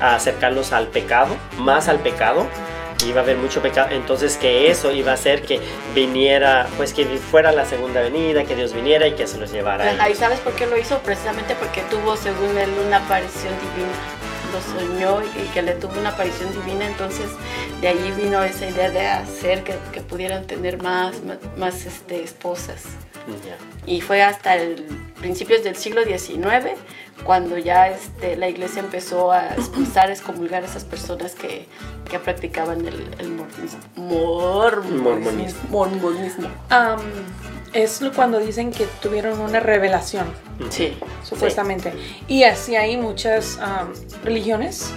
a 0.00 0.14
acercarlos 0.14 0.72
al 0.72 0.88
pecado, 0.88 1.36
más 1.58 1.88
al 1.88 2.00
pecado 2.00 2.46
iba 3.04 3.20
a 3.20 3.24
haber 3.24 3.36
mucho 3.36 3.60
pecado, 3.60 3.88
entonces 3.90 4.36
que 4.36 4.70
eso 4.70 4.90
iba 4.92 5.10
a 5.10 5.14
hacer 5.14 5.42
que 5.42 5.60
viniera, 5.94 6.66
pues 6.76 6.94
que 6.94 7.04
fuera 7.18 7.52
la 7.52 7.64
segunda 7.64 8.00
venida, 8.00 8.44
que 8.44 8.56
Dios 8.56 8.72
viniera 8.72 9.06
y 9.06 9.12
que 9.12 9.26
se 9.26 9.38
los 9.38 9.52
llevara. 9.52 10.02
Ahí 10.02 10.14
sabes 10.14 10.40
por 10.40 10.54
qué 10.54 10.66
lo 10.66 10.76
hizo, 10.78 10.98
precisamente 11.00 11.54
porque 11.56 11.82
tuvo, 11.90 12.16
según 12.16 12.56
él, 12.58 12.70
una 12.86 12.98
aparición 12.98 13.54
divina. 13.54 13.92
Lo 14.52 14.60
soñó 14.62 15.22
y 15.22 15.48
que 15.48 15.60
le 15.60 15.72
tuvo 15.72 15.98
una 15.98 16.10
aparición 16.10 16.50
divina, 16.52 16.86
entonces 16.86 17.26
de 17.80 17.88
ahí 17.88 18.14
vino 18.16 18.42
esa 18.42 18.66
idea 18.66 18.90
de 18.90 19.06
hacer 19.06 19.64
que, 19.64 19.74
que 19.92 20.00
pudieran 20.00 20.46
tener 20.46 20.80
más, 20.80 21.22
más, 21.24 21.38
más, 21.56 21.84
este, 21.84 22.22
esposas. 22.22 22.84
Ya. 23.44 23.56
Y 23.92 24.00
fue 24.00 24.22
hasta 24.22 24.54
el 24.54 24.86
principios 25.20 25.64
del 25.64 25.76
siglo 25.76 26.04
XIX 26.04 26.78
cuando 27.24 27.58
ya 27.58 27.88
este, 27.88 28.36
la 28.36 28.48
iglesia 28.48 28.80
empezó 28.80 29.32
a 29.32 29.48
expulsar, 29.54 30.10
excomulgar 30.10 30.62
a 30.62 30.66
esas 30.66 30.84
personas 30.84 31.34
que, 31.34 31.66
que 32.10 32.18
practicaban 32.18 32.86
el, 32.86 33.14
el 33.18 33.30
mormonismo. 33.30 33.80
Mormonismo. 33.96 35.60
Mormonismo. 35.70 36.48
Am, 36.70 37.00
es 37.72 38.00
cuando 38.14 38.38
dicen 38.38 38.70
que 38.72 38.86
tuvieron 39.02 39.38
una 39.40 39.60
revelación, 39.60 40.26
Sí. 40.70 40.96
supuestamente. 41.22 41.92
Y 42.26 42.44
así 42.44 42.74
hay 42.76 42.96
muchas 42.96 43.58
am, 43.60 43.92
religiones. 44.24 44.90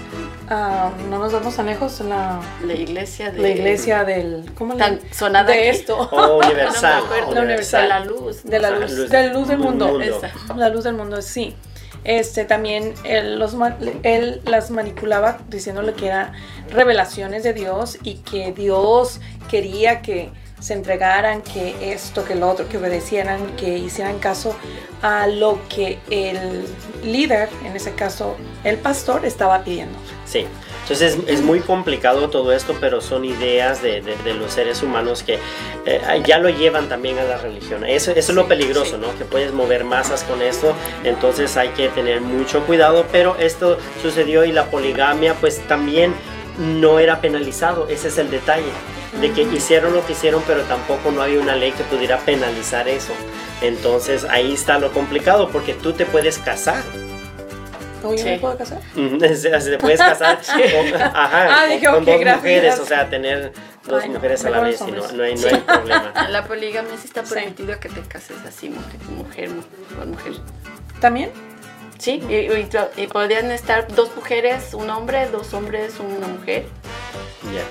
Am, 0.48 0.94
no 1.10 1.20
nos 1.20 1.34
vamos 1.34 1.56
tan 1.56 1.66
lejos. 1.66 2.00
La, 2.02 2.40
La 2.66 2.74
iglesia 2.74 3.32
de... 3.32 3.40
la 3.42 3.50
iglesia 3.50 4.04
del. 4.06 4.50
¿Cómo 4.58 4.74
le 4.74 4.80
Tan 4.80 5.00
sonada 5.12 5.52
De 5.52 5.60
aquí. 5.70 5.78
esto. 5.80 5.98
Oh, 6.12 6.38
universal. 6.38 7.04
No. 7.28 7.34
La 7.34 7.42
universal. 7.42 7.82
De 7.84 7.88
la 7.90 8.00
luz. 8.06 8.44
De 8.44 8.60
la 8.60 8.70
luz, 8.72 8.92
luz 8.92 9.10
de 9.10 9.24
la 9.28 9.34
luz 9.34 9.48
del 9.48 9.58
mundo. 9.58 9.88
mundo. 9.90 10.02
Esa. 10.04 10.32
La 10.56 10.70
luz 10.70 10.84
del 10.86 10.94
mundo, 10.94 11.22
sí. 11.22 11.56
Este 12.04 12.46
también 12.46 12.94
él, 13.04 13.40
los, 13.40 13.56
él 14.04 14.42
las 14.46 14.72
manipulaba 14.72 15.40
diciéndole 15.50 15.94
que 15.94 16.08
eran 16.08 16.34
revelaciones 16.70 17.44
de 17.44 17.54
Dios 17.54 17.98
y 18.04 18.16
que 18.16 18.52
Dios 18.52 19.20
quería 19.50 20.02
que 20.02 20.30
se 20.60 20.74
entregaran, 20.74 21.42
que 21.42 21.94
esto, 21.94 22.26
que 22.26 22.36
lo 22.36 22.50
otro, 22.50 22.68
que 22.68 22.78
obedecieran, 22.78 23.56
que 23.56 23.78
hicieran 23.78 24.20
caso 24.20 24.56
a 25.02 25.28
lo 25.28 25.60
que 25.70 26.00
el 26.10 26.66
líder, 27.04 27.50
en 27.66 27.76
ese 27.76 27.94
caso 27.94 28.36
el 28.64 28.78
pastor, 28.78 29.26
estaba 29.26 29.64
pidiendo. 29.64 29.98
Sí, 30.26 30.46
entonces 30.90 31.20
es, 31.28 31.30
es 31.40 31.42
muy 31.44 31.60
complicado 31.60 32.30
todo 32.30 32.52
esto, 32.52 32.76
pero 32.82 33.00
son 33.00 33.24
ideas 33.26 33.82
de, 33.84 34.02
de- 34.02 34.16
de 34.18 34.34
los 34.34 34.52
seres 34.54 34.82
humanos 34.82 35.22
que 35.22 35.38
eh, 35.86 36.02
ya 36.26 36.40
lo 36.40 36.50
llevan 36.50 36.90
también 36.90 37.20
a 37.20 37.24
la 37.24 37.38
religión. 37.38 37.86
Eso, 37.86 38.10
eso 38.12 38.32
es 38.32 38.36
lo 38.36 38.48
peligroso, 38.48 38.96
sí. 38.96 38.98
¿no? 39.00 39.16
Que 39.18 39.24
puedes 39.26 39.54
mover 39.54 39.84
masas 39.84 40.24
con 40.24 40.42
esto, 40.42 40.74
entonces 41.04 41.56
hay 41.58 41.70
que 41.70 41.90
tener 41.90 42.22
mucho 42.22 42.62
cuidado, 42.66 43.06
pero 43.12 43.36
esto 43.38 43.78
sucedió 44.02 44.44
y 44.46 44.52
la 44.52 44.66
poligamia 44.66 45.36
pues 45.36 45.60
también 45.68 46.14
no 46.58 47.00
era 47.00 47.22
penalizado, 47.22 47.88
ese 47.88 48.08
es 48.10 48.18
el 48.18 48.30
detalle, 48.32 48.72
de 49.22 49.32
que 49.32 49.44
hicieron 49.44 49.94
lo 49.94 50.06
que 50.06 50.14
hicieron, 50.14 50.44
pero 50.48 50.62
tampoco 50.64 51.12
no 51.12 51.22
había 51.22 51.40
una 51.40 51.56
ley 51.56 51.72
que 51.72 51.84
pudiera 51.84 52.18
penalizar 52.20 52.88
eso. 52.90 53.14
Entonces 53.62 54.24
ahí 54.26 54.54
está 54.54 54.80
lo 54.80 54.92
complicado, 54.92 55.50
porque 55.50 55.74
tú 55.74 55.94
te 55.94 56.06
puedes 56.06 56.38
casar, 56.38 56.84
¿Cómo 58.02 58.14
yo 58.14 58.24
Sí. 58.24 58.30
me 58.30 58.40
puedo 58.40 58.58
casar? 58.58 58.80
Te 58.96 59.78
puedes 59.78 60.00
casar 60.00 60.40
con, 60.92 61.02
ajá, 61.02 61.62
Ah, 61.62 61.66
dije, 61.66 61.86
con 61.86 62.06
dos 62.06 62.20
gracias. 62.20 62.38
mujeres, 62.38 62.80
o 62.80 62.86
sea, 62.86 63.10
tener 63.10 63.52
dos 63.86 64.04
Ay, 64.04 64.10
no, 64.10 64.16
mujeres 64.16 64.46
a 64.46 64.50
la 64.50 64.60
vez 64.62 64.82
y 64.82 64.92
no, 64.92 65.12
no 65.12 65.24
hay, 65.24 65.36
no 65.36 65.48
hay 65.48 65.56
problema. 65.58 66.14
La 66.30 66.46
poligamia 66.46 66.92
sí 66.98 67.06
está 67.08 67.26
Sí. 67.26 67.34
permitido 67.34 67.80
que 67.80 67.90
te 67.90 68.02
cases 68.02 68.38
así, 68.48 68.70
mujer, 68.70 69.00
mujer 69.10 69.50
con 69.98 70.12
mujer. 70.12 70.34
¿También? 71.02 71.32
Sí, 72.00 72.24
y, 72.30 72.34
y- 72.36 72.70
y 73.04 73.08
podrían 73.08 73.52
estar 73.52 73.88
dos 73.94 74.10
mujeres, 74.16 74.74
un 74.74 74.90
hombre, 74.90 75.28
dos 75.28 75.54
hombres, 75.54 75.94
una 76.00 76.28
mujer. 76.28 76.66
Ya. 77.54 77.64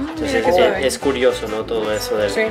Mm, 0.00 0.08
Entonces 0.10 0.46
es, 0.84 0.98
curioso, 0.98 1.48
¿no? 1.48 1.64
Todo 1.64 1.90
eso 1.92 2.16
del, 2.18 2.30
Sí. 2.30 2.42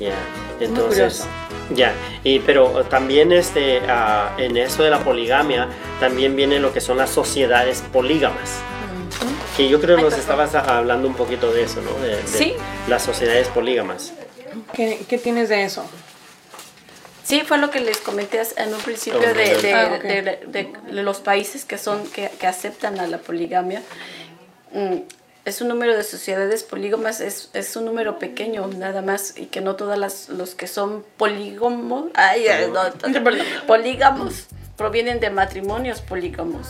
ya. 0.00 0.14
Entonces, 0.60 1.24
ya. 1.70 1.92
Y 2.24 2.40
pero 2.40 2.84
también 2.86 3.30
este 3.30 3.80
ah, 3.88 4.34
en 4.36 4.56
esto 4.56 4.82
de 4.82 4.90
la 4.90 4.98
poligamia 5.04 5.68
también 6.00 6.34
viene 6.34 6.58
lo 6.58 6.72
que 6.72 6.80
son 6.80 6.96
las 6.96 7.10
sociedades 7.10 7.82
polígamas. 7.92 8.58
Que 9.56 9.68
yo 9.68 9.80
creo 9.80 9.96
Ay, 9.98 10.02
nos 10.04 10.14
estabas 10.18 10.54
a- 10.56 10.78
hablando 10.78 11.06
un 11.06 11.14
poquito 11.14 11.52
de 11.52 11.62
eso, 11.62 11.80
¿no? 11.82 11.92
De, 12.04 12.16
de 12.16 12.26
Sí. 12.26 12.54
Las 12.88 13.02
sociedades 13.04 13.46
polígamas. 13.48 14.12
¿Qué, 14.72 15.00
qué 15.08 15.18
tienes 15.18 15.48
de 15.48 15.62
eso? 15.64 15.84
Sí, 17.28 17.42
fue 17.46 17.58
lo 17.58 17.70
que 17.70 17.80
les 17.80 17.98
comenté 17.98 18.40
en 18.56 18.72
un 18.72 18.80
principio 18.80 19.20
de, 19.20 19.34
de- 19.34 19.74
Ah, 19.74 19.98
de- 19.98 20.22
de- 20.46 20.72
de 20.92 21.02
los 21.02 21.20
países 21.20 21.66
que 21.66 21.76
son 21.76 22.06
que, 22.08 22.30
que 22.40 22.46
aceptan 22.46 22.98
a 22.98 23.06
la 23.06 23.18
poligamia. 23.18 23.82
Mm, 24.72 25.00
es 25.44 25.60
un 25.60 25.68
número 25.68 25.94
de 25.94 26.04
sociedades 26.04 26.62
polígamas, 26.62 27.20
es, 27.20 27.50
es 27.52 27.76
un 27.76 27.84
número 27.84 28.18
pequeño 28.18 28.66
nada 28.68 29.02
más 29.02 29.34
y 29.36 29.46
que 29.46 29.60
no 29.60 29.76
todas 29.76 29.98
las 29.98 30.30
los 30.30 30.54
que 30.54 30.66
son 30.66 31.04
polígamos, 31.18 32.10
ay, 32.14 32.48
ay, 32.48 32.70
no, 32.72 32.80
polígamos 33.66 34.46
provienen 34.78 35.20
de 35.20 35.28
matrimonios 35.30 36.00
polígamos. 36.00 36.66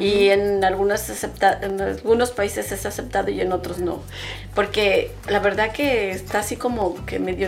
Y 0.00 0.28
en, 0.30 0.64
algunas 0.64 1.08
acepta, 1.10 1.58
en 1.62 1.80
algunos 1.80 2.30
países 2.30 2.72
es 2.72 2.86
aceptado 2.86 3.30
y 3.30 3.40
en 3.40 3.52
otros 3.52 3.78
no. 3.78 4.02
Porque 4.54 5.12
la 5.28 5.38
verdad 5.38 5.72
que 5.72 6.10
está 6.12 6.38
así 6.38 6.56
como 6.56 7.04
que 7.06 7.18
medio 7.18 7.46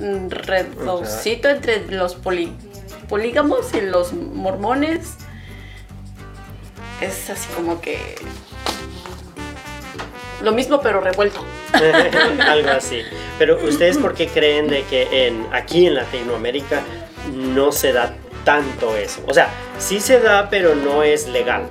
enredosito 0.00 1.48
entre 1.48 1.86
los 1.90 2.14
poli- 2.14 2.52
polígamos 3.08 3.74
y 3.74 3.80
los 3.82 4.12
mormones. 4.12 5.14
Es 7.00 7.28
así 7.28 7.48
como 7.54 7.80
que 7.80 7.98
lo 10.42 10.52
mismo 10.52 10.80
pero 10.80 11.00
revuelto. 11.00 11.44
Algo 12.46 12.70
así. 12.70 13.00
Pero 13.38 13.58
ustedes 13.62 13.98
por 13.98 14.14
qué 14.14 14.28
creen 14.28 14.68
de 14.68 14.82
que 14.84 15.26
en 15.26 15.46
aquí 15.52 15.86
en 15.86 15.94
Latinoamérica 15.94 16.82
no 17.34 17.72
se 17.72 17.92
da 17.92 18.14
tanto 18.46 18.96
eso? 18.96 19.20
O 19.26 19.34
sea, 19.34 19.48
sí 19.78 20.00
se 20.00 20.20
da, 20.20 20.48
pero 20.48 20.74
no 20.76 21.02
es 21.02 21.26
legal. 21.28 21.68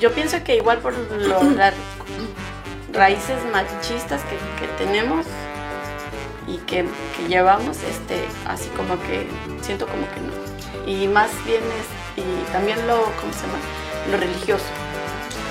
Yo 0.00 0.10
pienso 0.12 0.42
que 0.44 0.56
igual 0.56 0.78
por 0.78 0.92
las 1.56 1.74
raíces 2.92 3.36
machistas 3.52 4.20
que, 4.24 4.36
que 4.60 4.72
tenemos 4.84 5.24
y 6.48 6.56
que, 6.58 6.84
que 7.16 7.28
llevamos, 7.28 7.76
este, 7.84 8.20
así 8.46 8.68
como 8.76 9.00
que 9.02 9.26
siento 9.62 9.86
como 9.86 10.02
que 10.12 10.20
no. 10.20 10.90
Y 10.90 11.06
más 11.08 11.30
bien 11.46 11.60
es, 11.62 12.22
y 12.22 12.52
también 12.52 12.84
lo, 12.86 12.96
¿cómo 13.20 13.32
se 13.32 13.40
llama? 13.46 13.58
Lo 14.10 14.16
religioso. 14.18 14.64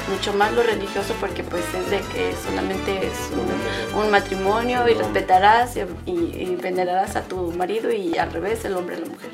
Mucho 0.09 0.33
más 0.33 0.51
lo 0.53 0.63
religioso 0.63 1.13
porque 1.19 1.43
pues 1.43 1.63
es 1.73 1.89
de 1.89 1.99
que 1.99 2.33
solamente 2.45 3.05
es 3.07 3.13
un, 3.33 4.01
un 4.01 4.09
matrimonio 4.11 4.87
y 4.87 4.93
respetarás 4.93 5.75
y, 5.77 5.81
y- 6.09 6.35
y 6.51 6.55
venerarás 6.55 7.15
a 7.17 7.21
tu 7.23 7.51
marido 7.51 7.91
y 7.91 8.17
al 8.17 8.31
revés 8.31 8.63
el 8.65 8.75
hombre 8.75 8.95
a 8.95 8.99
la 8.99 9.05
mujer. 9.07 9.29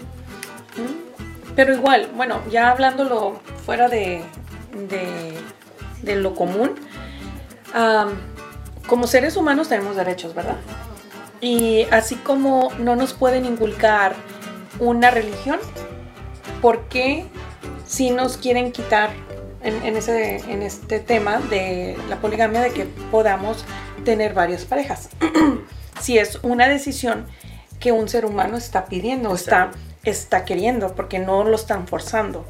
Pero 1.55 1.73
igual, 1.73 2.09
bueno, 2.15 2.41
ya 2.49 2.71
hablándolo 2.71 3.39
fuera 3.65 3.87
de, 3.87 4.23
de, 6.01 6.15
lo 6.15 6.33
común, 6.35 6.71
como 8.87 9.07
seres 9.07 9.37
humanos 9.37 9.69
tenemos 9.69 9.95
derechos, 9.95 10.33
¿verdad? 10.33 10.57
Y 11.41 11.83
así 11.91 12.15
como 12.15 12.71
no 12.79 12.95
nos 12.95 13.13
pueden 13.13 13.45
inculcar 13.45 14.15
una 14.79 15.11
religión, 15.11 15.59
¿por 16.61 16.87
qué 16.87 17.25
si 17.85 18.09
nos 18.11 18.37
quieren 18.37 18.71
quitar 18.71 19.11
en, 19.61 19.83
en 19.83 19.97
ese, 19.97 20.37
en 20.51 20.63
este 20.63 20.99
tema 20.99 21.37
de 21.37 21.97
la 22.09 22.17
poligamia 22.17 22.61
de 22.61 22.71
que 22.71 22.85
podamos 23.11 23.65
tener 24.03 24.33
varias 24.33 24.65
parejas? 24.65 25.09
si 26.01 26.17
es 26.17 26.39
una 26.41 26.67
decisión 26.67 27.27
que 27.79 27.91
un 27.91 28.07
ser 28.09 28.25
humano 28.25 28.57
está 28.57 28.85
pidiendo, 28.85 29.35
está, 29.35 29.71
está 29.71 29.92
queriendo, 30.45 30.93
porque 30.95 31.19
no 31.19 31.43
lo 31.45 31.55
están 31.55 31.87
forzando. 31.87 32.45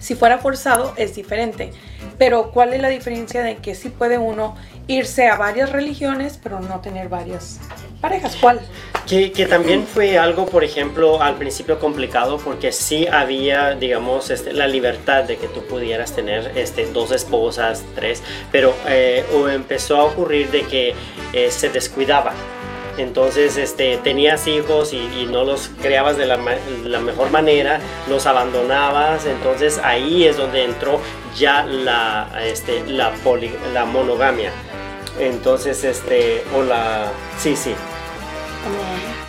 Si 0.00 0.14
fuera 0.14 0.38
forzado 0.38 0.92
es 0.96 1.14
diferente, 1.14 1.72
pero 2.18 2.50
¿cuál 2.50 2.74
es 2.74 2.80
la 2.80 2.88
diferencia 2.88 3.42
de 3.42 3.56
que 3.56 3.74
sí 3.74 3.88
puede 3.88 4.18
uno 4.18 4.56
irse 4.88 5.28
a 5.28 5.36
varias 5.36 5.72
religiones, 5.72 6.38
pero 6.42 6.60
no 6.60 6.80
tener 6.80 7.08
varias 7.08 7.60
parejas? 8.00 8.36
¿Cuál? 8.40 8.60
Que, 9.06 9.32
que 9.32 9.46
también 9.46 9.86
fue 9.86 10.18
algo, 10.18 10.46
por 10.46 10.64
ejemplo, 10.64 11.22
al 11.22 11.36
principio 11.36 11.78
complicado 11.78 12.38
porque 12.38 12.72
sí 12.72 13.06
había, 13.06 13.74
digamos, 13.74 14.30
este, 14.30 14.52
la 14.52 14.66
libertad 14.66 15.24
de 15.24 15.36
que 15.38 15.46
tú 15.46 15.62
pudieras 15.62 16.12
tener 16.12 16.52
este, 16.56 16.86
dos 16.86 17.12
esposas, 17.12 17.84
tres, 17.94 18.22
pero 18.52 18.74
eh, 18.88 19.24
o 19.34 19.48
empezó 19.48 19.96
a 19.98 20.04
ocurrir 20.04 20.50
de 20.50 20.62
que 20.62 20.94
eh, 21.32 21.50
se 21.50 21.68
descuidaba. 21.68 22.32
Entonces 22.98 23.56
este, 23.56 23.98
tenías 23.98 24.46
hijos 24.46 24.92
y, 24.92 24.96
y 24.96 25.28
no 25.30 25.44
los 25.44 25.70
creabas 25.82 26.16
de 26.16 26.26
la, 26.26 26.38
la 26.84 26.98
mejor 27.00 27.30
manera, 27.30 27.80
los 28.08 28.26
abandonabas, 28.26 29.26
entonces 29.26 29.78
ahí 29.84 30.24
es 30.24 30.36
donde 30.38 30.64
entró 30.64 31.00
ya 31.36 31.64
la, 31.64 32.28
este, 32.44 32.84
la, 32.86 33.12
poli- 33.22 33.54
la 33.74 33.84
monogamia. 33.84 34.50
Entonces, 35.20 35.82
este, 35.84 36.42
o 36.56 36.62
la, 36.62 37.10
sí, 37.38 37.56
sí, 37.56 37.74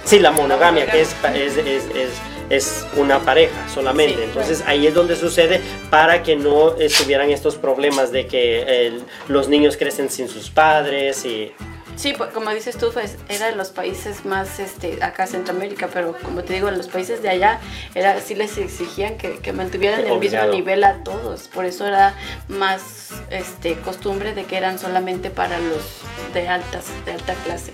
Sí, 0.04 0.20
la 0.20 0.32
monogamia, 0.32 0.86
que 0.90 1.02
es, 1.02 1.16
es, 1.36 1.58
es, 1.58 1.84
es, 1.96 2.10
es 2.50 2.86
una 2.96 3.20
pareja 3.20 3.54
solamente. 3.74 4.16
Sí, 4.16 4.24
Entonces 4.24 4.64
ahí 4.66 4.88
es 4.88 4.94
donde 4.94 5.18
sucede 5.18 5.60
para 5.90 6.24
que 6.24 6.38
no 6.38 6.76
estuvieran 6.78 7.30
estos 7.30 7.56
problemas 7.56 8.12
de 8.14 8.26
que 8.26 8.94
los 9.28 9.50
niños 9.50 9.76
crecen 9.76 10.10
sin 10.10 10.30
sus 10.30 10.50
padres 10.50 11.26
y... 11.26 11.52
Sí, 11.98 12.14
pues, 12.16 12.30
como 12.32 12.52
dices 12.52 12.78
tú, 12.78 12.92
pues, 12.94 13.18
era 13.28 13.48
de 13.48 13.56
los 13.56 13.70
países 13.70 14.24
más, 14.24 14.60
este, 14.60 15.04
acá 15.04 15.26
Centroamérica, 15.26 15.90
pero 15.92 16.16
como 16.24 16.44
te 16.44 16.54
digo, 16.54 16.70
en 16.70 16.78
los 16.78 16.88
países 16.88 17.24
de 17.24 17.30
allá, 17.30 17.60
era, 17.96 18.22
sí 18.22 18.36
les 18.36 18.56
exigían 18.60 19.18
que, 19.18 19.40
que 19.40 19.52
mantuvieran 19.52 20.02
el 20.02 20.12
Obligado. 20.12 20.50
mismo 20.52 20.60
nivel 20.60 20.84
a 20.84 21.04
todos. 21.04 21.48
Por 21.48 21.66
eso 21.66 21.88
era 21.88 22.14
más 22.50 23.10
este, 23.32 23.74
costumbre 23.78 24.34
de 24.36 24.46
que 24.46 24.58
eran 24.58 24.78
solamente 24.78 25.32
para 25.32 25.58
los 25.58 26.02
de 26.36 26.48
altas, 26.48 26.86
de 27.04 27.14
alta 27.14 27.34
clase. 27.46 27.74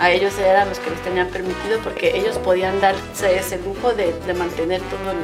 A 0.00 0.10
ellos 0.10 0.32
eran 0.38 0.70
los 0.70 0.78
que 0.78 0.88
les 0.88 1.02
tenían 1.02 1.28
permitido 1.28 1.78
porque 1.84 2.16
ellos 2.16 2.38
podían 2.38 2.80
darse 2.80 3.38
ese 3.38 3.58
lujo 3.58 3.92
de, 3.92 4.14
de 4.26 4.32
mantener 4.34 4.80
todo 4.80 5.10
el, 5.10 5.18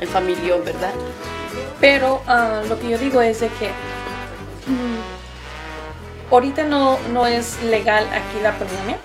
el 0.00 0.08
familión, 0.08 0.64
¿verdad? 0.64 0.92
Pero 1.82 2.22
ah, 2.26 2.62
lo 2.66 2.78
que 2.80 2.88
yo 2.88 2.96
digo 2.98 3.20
es 3.20 3.40
de 3.40 3.48
que 3.48 3.66
mm, 4.66 5.15
ahorita 6.30 6.64
no, 6.64 6.98
no 7.12 7.26
es 7.26 7.62
legal 7.62 8.04
aquí 8.12 8.40
la 8.42 8.52
poligamia. 8.52 8.98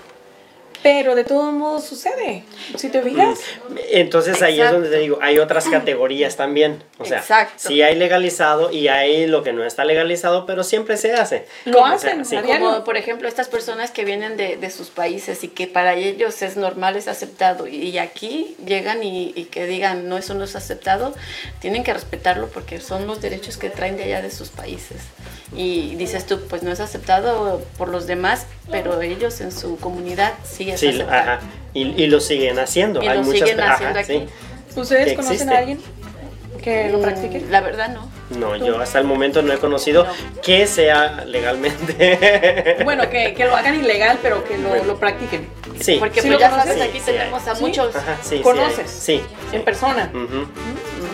Pero 0.82 1.14
de 1.14 1.24
todos 1.24 1.52
modos 1.52 1.84
sucede. 1.84 2.44
Si 2.76 2.88
te 2.88 3.02
fijas. 3.02 3.38
Entonces 3.90 4.42
ahí 4.42 4.54
es 4.54 4.58
Exacto. 4.58 4.74
donde 4.80 4.90
te 4.90 4.98
digo, 4.98 5.18
hay 5.22 5.38
otras 5.38 5.68
categorías 5.68 6.36
también. 6.36 6.82
O 6.98 7.04
sea, 7.04 7.18
Exacto. 7.18 7.54
sí 7.68 7.82
hay 7.82 7.94
legalizado 7.94 8.70
y 8.72 8.88
hay 8.88 9.26
lo 9.26 9.42
que 9.42 9.52
no 9.52 9.64
está 9.64 9.84
legalizado, 9.84 10.44
pero 10.46 10.64
siempre 10.64 10.96
se 10.96 11.12
hace. 11.12 11.46
Lo 11.64 11.80
O 11.82 11.86
sea, 11.86 11.92
hacen, 11.94 12.24
sí. 12.24 12.36
Como 12.36 12.84
por 12.84 12.96
ejemplo 12.96 13.28
estas 13.28 13.48
personas 13.48 13.90
que 13.90 14.04
vienen 14.04 14.36
de, 14.36 14.56
de 14.56 14.70
sus 14.70 14.88
países 14.90 15.44
y 15.44 15.48
que 15.48 15.66
para 15.66 15.94
ellos 15.94 16.42
es 16.42 16.56
normal, 16.56 16.96
es 16.96 17.08
aceptado 17.08 17.66
y, 17.66 17.76
y 17.76 17.98
aquí 17.98 18.56
llegan 18.66 19.02
y, 19.02 19.32
y 19.36 19.44
que 19.44 19.66
digan 19.66 20.08
no, 20.08 20.18
eso 20.18 20.34
no 20.34 20.44
es 20.44 20.56
aceptado, 20.56 21.14
tienen 21.60 21.84
que 21.84 21.92
respetarlo 21.94 22.48
porque 22.48 22.80
son 22.80 23.06
los 23.06 23.20
derechos 23.20 23.56
que 23.56 23.70
traen 23.70 23.96
de 23.96 24.04
allá 24.04 24.22
de 24.22 24.30
sus 24.30 24.48
países. 24.48 24.98
Y 25.54 25.96
dices 25.96 26.24
tú, 26.26 26.40
pues 26.48 26.62
no 26.62 26.72
es 26.72 26.80
aceptado 26.80 27.62
por 27.76 27.88
los 27.90 28.06
demás, 28.06 28.46
pero 28.70 29.02
ellos 29.02 29.38
en 29.42 29.52
su 29.52 29.76
comunidad 29.76 30.32
sí 30.44 30.70
es 30.74 30.80
Sí, 30.80 31.00
ajá. 31.00 31.40
Y, 31.74 32.02
y 32.02 32.06
lo 32.06 32.20
siguen 32.20 32.58
haciendo. 32.58 33.02
Y 33.02 33.08
hay 33.08 33.18
lo 33.18 33.24
muchas 33.24 33.48
siguen 33.48 33.60
ajá, 33.64 33.74
haciendo 33.74 34.04
sí. 34.04 34.12
aquí. 34.16 34.28
¿Ustedes 34.80 35.06
que 35.08 35.14
conocen 35.16 35.34
existe. 35.34 35.54
a 35.54 35.58
alguien 35.58 35.80
que 36.62 36.88
lo 36.90 36.98
Mm, 36.98 37.02
practique? 37.02 37.42
La 37.50 37.60
verdad 37.60 37.88
no. 37.88 38.10
No, 38.38 38.56
yo 38.56 38.80
hasta 38.80 38.98
el 38.98 39.04
momento 39.04 39.42
no 39.42 39.52
he 39.52 39.58
conocido 39.58 40.04
No. 40.04 40.10
que 40.42 40.66
sea 40.66 41.24
legalmente. 41.26 42.78
Bueno, 42.84 43.08
que, 43.10 43.34
que 43.34 43.44
lo 43.44 43.54
hagan 43.56 43.78
ilegal, 43.78 44.18
pero 44.22 44.44
que 44.44 44.56
lo, 44.58 44.68
Bueno. 44.70 44.84
lo 44.84 44.96
practiquen. 44.98 45.46
sí. 45.80 45.96
Porque 45.98 46.22
¿Sí 46.22 46.28
pues 46.28 46.40
ya 46.40 46.50
conoces? 46.50 46.72
sabes, 46.74 46.88
aquí 46.88 46.98
Sí, 46.98 47.04
sí 47.06 47.12
tenemos 47.12 47.46
a 47.48 47.54
¿Sí? 47.54 47.62
muchos. 47.62 47.96
Ajá, 47.96 48.16
sí, 48.22 48.36
sí. 48.36 48.42
¿Conoces? 48.42 48.90
Sí. 48.90 49.22
sí. 49.50 49.56
En 49.56 49.62
persona. 49.64 50.10
Ujú. 50.14 50.46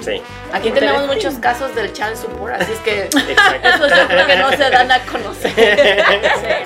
Sí. 0.04 0.22
Aquí 0.52 0.70
tenemos 0.70 1.08
te- 1.08 1.14
muchos 1.14 1.34
casos 1.36 1.74
del 1.74 1.92
child 1.92 2.16
support, 2.16 2.54
así 2.60 2.72
es 2.72 2.78
que 2.80 3.02
Exacto. 3.04 3.68
esos 3.86 3.98
yo 3.98 4.06
creo 4.06 4.26
que 4.26 4.36
no 4.36 4.50
se 4.50 4.70
dan 4.70 4.90
a 4.92 5.00
conocer. 5.00 5.52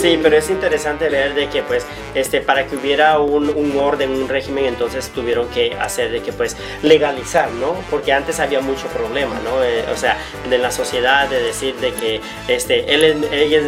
Sí, 0.00 0.18
pero 0.22 0.36
es 0.36 0.48
interesante 0.50 1.08
ver 1.08 1.34
de 1.34 1.48
que 1.48 1.62
pues 1.62 1.84
este 2.14 2.40
para 2.40 2.66
que 2.66 2.76
hubiera 2.76 3.18
un, 3.18 3.48
un 3.50 3.76
orden, 3.78 4.10
un 4.10 4.28
régimen, 4.28 4.64
entonces 4.66 5.08
tuvieron 5.10 5.48
que 5.48 5.74
hacer 5.80 6.10
de 6.10 6.20
que 6.22 6.32
pues 6.32 6.56
legalizar, 6.82 7.50
¿no? 7.52 7.74
Porque 7.90 8.12
antes 8.12 8.40
había 8.40 8.60
mucho 8.60 8.86
problema, 8.88 9.34
¿no? 9.44 9.62
Eh, 9.62 9.84
o 9.92 9.96
sea, 9.96 10.16
de 10.48 10.58
la 10.58 10.70
sociedad 10.70 11.28
de 11.28 11.42
decir 11.42 11.74
de 11.76 11.92
que 11.92 12.20
este 12.48 12.94
él 12.94 13.04
es, 13.04 13.16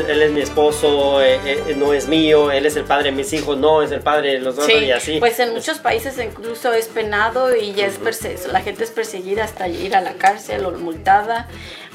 él 0.09 0.23
es 0.23 0.31
mi 0.33 0.41
esposo, 0.41 1.23
eh, 1.23 1.39
eh, 1.45 1.75
no 1.77 1.93
es 1.93 2.09
mío, 2.09 2.51
él 2.51 2.67
es 2.67 2.77
el 2.77 2.85
padre 2.85 3.11
de 3.11 3.13
mis 3.17 3.33
hijos, 3.33 3.57
no 3.59 3.83
es 3.83 3.91
el 3.93 4.01
padre 4.01 4.33
de 4.35 4.41
los 4.41 4.57
dos 4.57 4.67
Sí, 4.67 4.73
y 4.75 4.91
así. 4.91 5.19
pues 5.21 5.39
en 5.41 5.53
muchos 5.53 5.79
países 5.79 6.19
incluso 6.19 6.73
es 6.73 6.87
penado 6.87 7.55
y 7.55 7.73
ya 7.75 7.87
es 7.87 8.01
perse- 8.01 8.47
la 8.49 8.61
gente 8.61 8.85
es 8.85 8.91
perseguida 8.91 9.45
hasta 9.45 9.69
ir 9.69 9.95
a 9.95 10.01
la 10.01 10.15
cárcel 10.15 10.65
o 10.67 10.73
multada, 10.73 11.49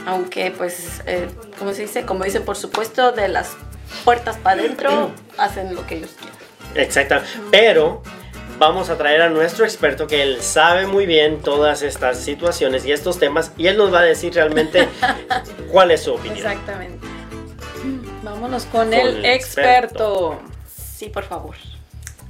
aunque 0.06 0.52
pues, 0.52 1.02
como 1.58 1.74
se 1.74 1.84
dice, 1.84 2.06
como 2.06 2.24
dicen, 2.24 2.44
por 2.44 2.56
supuesto, 2.56 3.12
de 3.12 3.28
las 3.28 3.56
puertas 4.04 4.38
para 4.38 4.62
adentro 4.62 5.12
hacen 5.38 5.76
lo 5.76 5.86
que 5.86 5.96
ellos 5.96 6.12
quieran. 6.18 6.38
Exacto. 6.76 7.16
Pero 7.52 8.02
vamos 8.58 8.90
a 8.90 8.98
traer 8.98 9.22
a 9.22 9.30
nuestro 9.30 9.66
experto 9.66 10.08
que 10.08 10.22
él 10.22 10.42
sabe 10.42 10.86
muy 10.86 11.06
bien 11.06 11.42
todas 11.42 11.82
estas 11.82 12.20
situaciones 12.20 12.86
y 12.86 12.92
estos 12.92 13.20
temas 13.20 13.52
y 13.58 13.68
él 13.68 13.78
nos 13.78 13.94
va 13.94 14.00
a 14.00 14.04
decir 14.04 14.34
realmente 14.34 14.88
cuál 15.72 15.92
es 15.92 16.04
su 16.04 16.14
opinión. 16.14 16.38
Exactamente. 16.38 17.08
Vámonos 18.24 18.64
con, 18.66 18.90
Con 18.90 18.94
el 18.94 19.18
el 19.18 19.26
experto. 19.26 20.40
Sí, 20.68 21.10
por 21.10 21.24
favor. 21.24 21.56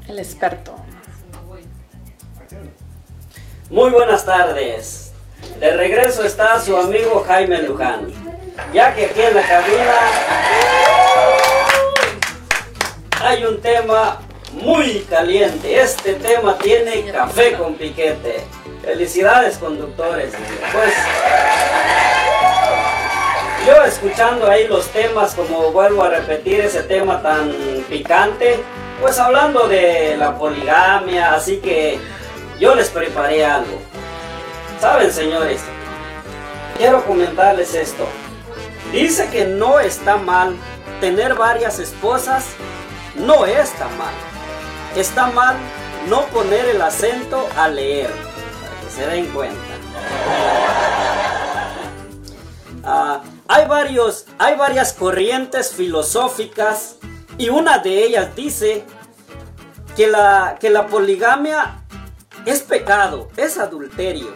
El 0.07 0.19
experto. 0.19 0.75
Muy 3.69 3.91
buenas 3.91 4.25
tardes. 4.25 5.11
De 5.59 5.71
regreso 5.75 6.23
está 6.23 6.59
su 6.59 6.75
amigo 6.75 7.23
Jaime 7.27 7.61
Luján. 7.61 8.07
Ya 8.73 8.95
que 8.95 9.05
aquí 9.05 9.21
en 9.21 9.35
la 9.35 9.41
cabina 9.43 9.93
hay 13.21 13.43
un 13.45 13.59
tema 13.61 14.19
muy 14.53 15.01
caliente. 15.09 15.79
Este 15.79 16.13
tema 16.13 16.57
tiene 16.57 17.11
café 17.11 17.53
con 17.53 17.75
piquete. 17.75 18.43
Felicidades 18.83 19.57
conductores. 19.57 20.33
Pues 20.71 20.93
yo 23.67 23.83
escuchando 23.83 24.49
ahí 24.49 24.67
los 24.67 24.87
temas, 24.87 25.35
como 25.35 25.71
vuelvo 25.71 26.03
a 26.03 26.09
repetir 26.09 26.61
ese 26.61 26.81
tema 26.83 27.21
tan 27.21 27.51
picante, 27.89 28.59
pues 29.01 29.19
hablando 29.19 29.67
de 29.67 30.15
la 30.17 30.37
poligamia, 30.37 31.33
así 31.33 31.57
que 31.57 31.99
yo 32.59 32.73
les 32.73 32.89
preparé 32.89 33.45
algo. 33.45 33.79
Saben 34.79 35.11
señores, 35.11 35.61
quiero 36.77 37.03
comentarles 37.05 37.75
esto. 37.75 38.07
Dice 38.93 39.29
que 39.29 39.45
no 39.45 39.79
está 39.79 40.15
mal 40.15 40.55
tener 40.99 41.35
varias 41.35 41.79
esposas, 41.79 42.45
no 43.19 43.45
está 43.45 43.87
mal. 43.89 44.13
Está 44.95 45.27
mal 45.27 45.55
no 46.07 46.25
poner 46.27 46.65
el 46.65 46.81
acento 46.81 47.47
a 47.55 47.67
leer, 47.67 48.09
para 48.09 48.81
que 48.81 48.89
se 48.89 49.07
den 49.07 49.25
cuenta. 49.27 49.57
Ah, 52.91 53.21
hay, 53.47 53.67
varios, 53.67 54.25
hay 54.39 54.55
varias 54.55 54.93
corrientes 54.93 55.73
filosóficas 55.73 56.95
y 57.37 57.49
una 57.49 57.77
de 57.79 58.05
ellas 58.05 58.33
dice 58.35 58.85
que 59.97 60.07
la, 60.07 60.57
que 60.59 60.69
la 60.69 60.87
poligamia 60.87 61.83
es 62.45 62.61
pecado, 62.61 63.27
es 63.35 63.57
adulterio. 63.57 64.33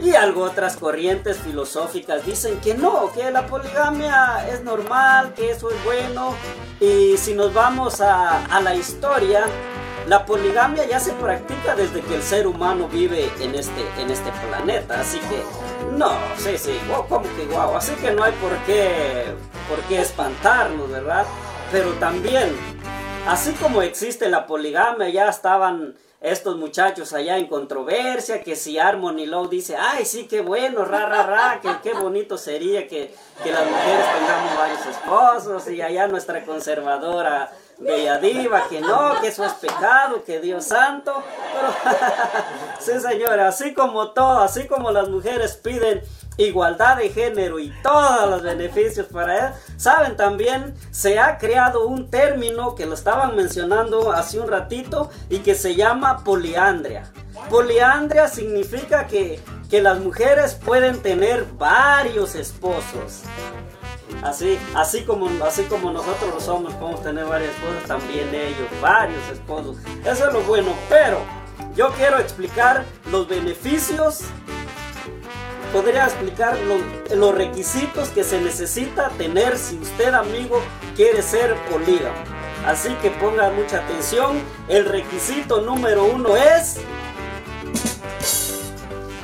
Y 0.00 0.14
algo 0.14 0.42
otras 0.42 0.76
corrientes 0.76 1.38
filosóficas 1.38 2.24
dicen 2.26 2.60
que 2.60 2.74
no, 2.74 3.12
que 3.12 3.30
la 3.30 3.46
poligamia 3.46 4.48
es 4.48 4.64
normal, 4.64 5.32
que 5.34 5.50
eso 5.50 5.70
es 5.70 5.84
bueno. 5.84 6.34
Y 6.80 7.16
si 7.18 7.34
nos 7.34 7.54
vamos 7.54 8.00
a, 8.00 8.44
a 8.46 8.60
la 8.60 8.74
historia, 8.74 9.44
la 10.08 10.26
poligamia 10.26 10.84
ya 10.86 10.98
se 10.98 11.12
practica 11.12 11.76
desde 11.76 12.00
que 12.00 12.16
el 12.16 12.22
ser 12.22 12.46
humano 12.46 12.88
vive 12.88 13.30
en 13.40 13.54
este, 13.54 13.82
en 13.98 14.10
este 14.10 14.30
planeta. 14.48 15.00
Así 15.00 15.20
que, 15.20 15.42
no, 15.96 16.12
sí, 16.36 16.58
sí, 16.58 16.80
guau, 16.88 17.06
como 17.06 17.26
que 17.36 17.46
guau. 17.46 17.76
Así 17.76 17.92
que 17.94 18.10
no 18.10 18.24
hay 18.24 18.32
por 18.32 18.56
qué, 18.66 19.26
por 19.68 19.78
qué 19.84 20.00
espantarnos, 20.00 20.90
¿verdad? 20.90 21.24
Pero 21.70 21.90
también, 21.92 22.52
así 23.28 23.52
como 23.52 23.82
existe 23.82 24.28
la 24.28 24.46
poligamia, 24.46 25.08
ya 25.08 25.28
estaban 25.28 25.94
estos 26.22 26.56
muchachos 26.56 27.12
allá 27.12 27.36
en 27.36 27.46
controversia, 27.46 28.42
que 28.42 28.54
si 28.54 28.78
Harmony 28.78 29.26
Lowe 29.26 29.48
dice, 29.48 29.76
ay, 29.76 30.04
sí, 30.04 30.28
qué 30.28 30.40
bueno, 30.40 30.84
ra, 30.84 31.06
ra, 31.06 31.24
ra, 31.24 31.60
que 31.60 31.68
qué 31.82 31.94
bonito 31.94 32.38
sería 32.38 32.86
que, 32.86 33.12
que 33.42 33.50
las 33.50 33.66
mujeres 33.68 34.06
tengamos 34.18 34.56
varios 34.56 34.86
esposos, 34.86 35.68
y 35.68 35.82
allá 35.82 36.06
nuestra 36.06 36.44
conservadora 36.44 37.50
Bella 37.78 38.18
Diva, 38.18 38.68
que 38.68 38.80
no, 38.80 39.20
que 39.20 39.28
eso 39.28 39.44
es 39.44 39.52
pecado, 39.54 40.22
que 40.24 40.38
Dios 40.38 40.64
santo, 40.64 41.22
pero 41.52 41.74
sí 42.78 43.00
señora, 43.00 43.48
así 43.48 43.74
como 43.74 44.12
todo, 44.12 44.40
así 44.40 44.68
como 44.68 44.92
las 44.92 45.08
mujeres 45.08 45.56
piden 45.56 46.02
igualdad 46.36 46.96
de 46.96 47.10
género 47.10 47.58
y 47.58 47.72
todos 47.82 48.28
los 48.30 48.42
beneficios 48.42 49.06
para 49.06 49.48
él. 49.48 49.52
Saben 49.76 50.16
también, 50.16 50.74
se 50.90 51.18
ha 51.18 51.38
creado 51.38 51.86
un 51.86 52.10
término 52.10 52.74
que 52.74 52.86
lo 52.86 52.94
estaban 52.94 53.36
mencionando 53.36 54.12
hace 54.12 54.40
un 54.40 54.48
ratito 54.48 55.10
y 55.28 55.38
que 55.38 55.54
se 55.54 55.74
llama 55.74 56.24
poliandria. 56.24 57.04
Poliandria 57.50 58.28
significa 58.28 59.06
que, 59.06 59.40
que 59.70 59.82
las 59.82 59.98
mujeres 59.98 60.54
pueden 60.54 61.00
tener 61.02 61.44
varios 61.58 62.34
esposos. 62.34 63.22
Así, 64.22 64.58
así 64.74 65.02
como, 65.02 65.28
así 65.44 65.64
como 65.64 65.90
nosotros 65.90 66.34
lo 66.34 66.40
somos, 66.40 66.74
podemos 66.74 67.02
tener 67.02 67.24
varias 67.24 67.50
esposas, 67.54 67.84
también 67.88 68.32
ellos, 68.32 68.68
varios 68.80 69.22
esposos. 69.32 69.78
Eso 70.04 70.28
es 70.28 70.32
lo 70.32 70.42
bueno, 70.42 70.72
pero 70.88 71.18
yo 71.74 71.90
quiero 71.92 72.18
explicar 72.18 72.84
los 73.10 73.26
beneficios 73.26 74.20
podría 75.72 76.04
explicar 76.04 76.58
lo- 76.60 77.16
los 77.16 77.34
requisitos 77.34 78.08
que 78.10 78.24
se 78.24 78.40
necesita 78.40 79.08
tener 79.10 79.56
si 79.58 79.78
usted, 79.78 80.12
amigo, 80.14 80.60
quiere 80.96 81.22
ser 81.22 81.54
polígamo. 81.70 82.16
Así 82.66 82.90
que 83.02 83.10
ponga 83.10 83.50
mucha 83.50 83.78
atención. 83.78 84.40
El 84.68 84.84
requisito 84.84 85.60
número 85.62 86.04
uno 86.04 86.36
es 86.36 86.76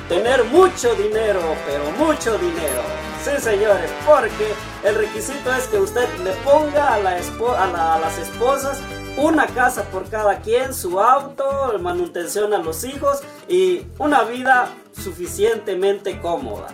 tener 0.07 0.43
mucho 0.45 0.93
dinero, 0.95 1.39
pero 1.65 1.83
mucho 1.91 2.37
dinero. 2.37 2.81
Sí, 3.23 3.31
señores, 3.41 3.91
porque 4.05 4.53
el 4.83 4.95
requisito 4.95 5.53
es 5.53 5.67
que 5.67 5.77
usted 5.77 6.07
le 6.23 6.31
ponga 6.43 6.87
a, 6.89 6.95
a 6.95 7.99
las 7.99 8.17
esposas 8.17 8.79
una 9.17 9.45
casa 9.47 9.83
por 9.83 10.09
cada 10.09 10.39
quien, 10.39 10.73
su 10.73 10.99
auto, 10.99 11.77
manutención 11.79 12.53
a 12.53 12.57
los 12.59 12.83
hijos 12.85 13.19
y 13.49 13.85
una 13.97 14.23
vida 14.23 14.69
suficientemente 15.03 16.19
cómoda. 16.19 16.67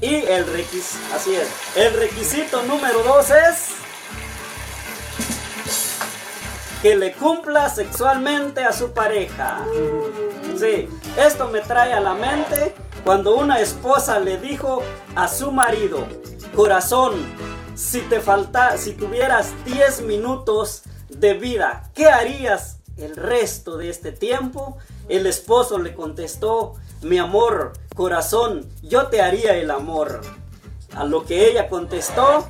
Y 0.00 0.14
el 0.14 0.46
requisito, 0.46 1.14
así 1.14 1.34
es, 1.34 1.48
el 1.76 1.94
requisito 1.94 2.62
número 2.64 3.02
dos 3.04 3.30
es 3.30 3.68
que 6.82 6.96
le 6.96 7.12
cumpla 7.12 7.70
sexualmente 7.70 8.64
a 8.64 8.72
su 8.72 8.90
pareja. 8.90 9.64
Sí, 10.58 10.88
esto 11.16 11.48
me 11.48 11.60
trae 11.60 11.92
a 11.92 12.00
la 12.00 12.14
mente 12.14 12.74
cuando 13.04 13.36
una 13.36 13.60
esposa 13.60 14.18
le 14.18 14.38
dijo 14.38 14.82
a 15.14 15.28
su 15.28 15.52
marido, 15.52 16.06
corazón, 16.56 17.14
si 17.76 18.00
te 18.00 18.20
falta, 18.20 18.76
si 18.76 18.92
tuvieras 18.92 19.52
10 19.64 20.02
minutos 20.02 20.82
de 21.08 21.34
vida, 21.34 21.90
¿qué 21.94 22.08
harías 22.08 22.78
el 22.96 23.16
resto 23.16 23.76
de 23.76 23.88
este 23.88 24.10
tiempo? 24.10 24.76
El 25.08 25.26
esposo 25.26 25.78
le 25.78 25.94
contestó, 25.94 26.74
mi 27.02 27.18
amor, 27.18 27.72
corazón, 27.94 28.68
yo 28.82 29.06
te 29.08 29.20
haría 29.20 29.54
el 29.54 29.70
amor. 29.70 30.20
A 30.94 31.04
lo 31.04 31.24
que 31.24 31.48
ella 31.48 31.68
contestó, 31.68 32.46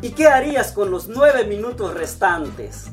¿y 0.00 0.10
qué 0.10 0.26
harías 0.28 0.72
con 0.72 0.90
los 0.90 1.08
nueve 1.08 1.44
minutos 1.44 1.94
restantes? 1.94 2.90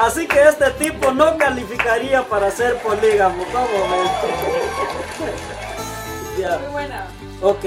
Así 0.00 0.26
que 0.26 0.42
este 0.42 0.70
tipo 0.72 1.12
no 1.12 1.36
calificaría 1.36 2.22
para 2.22 2.50
ser 2.50 2.78
polígamo. 2.78 3.44
¿Cómo 3.52 3.64
ya. 6.38 6.58
Muy 6.58 6.70
buena. 6.72 7.06
Ok, 7.42 7.64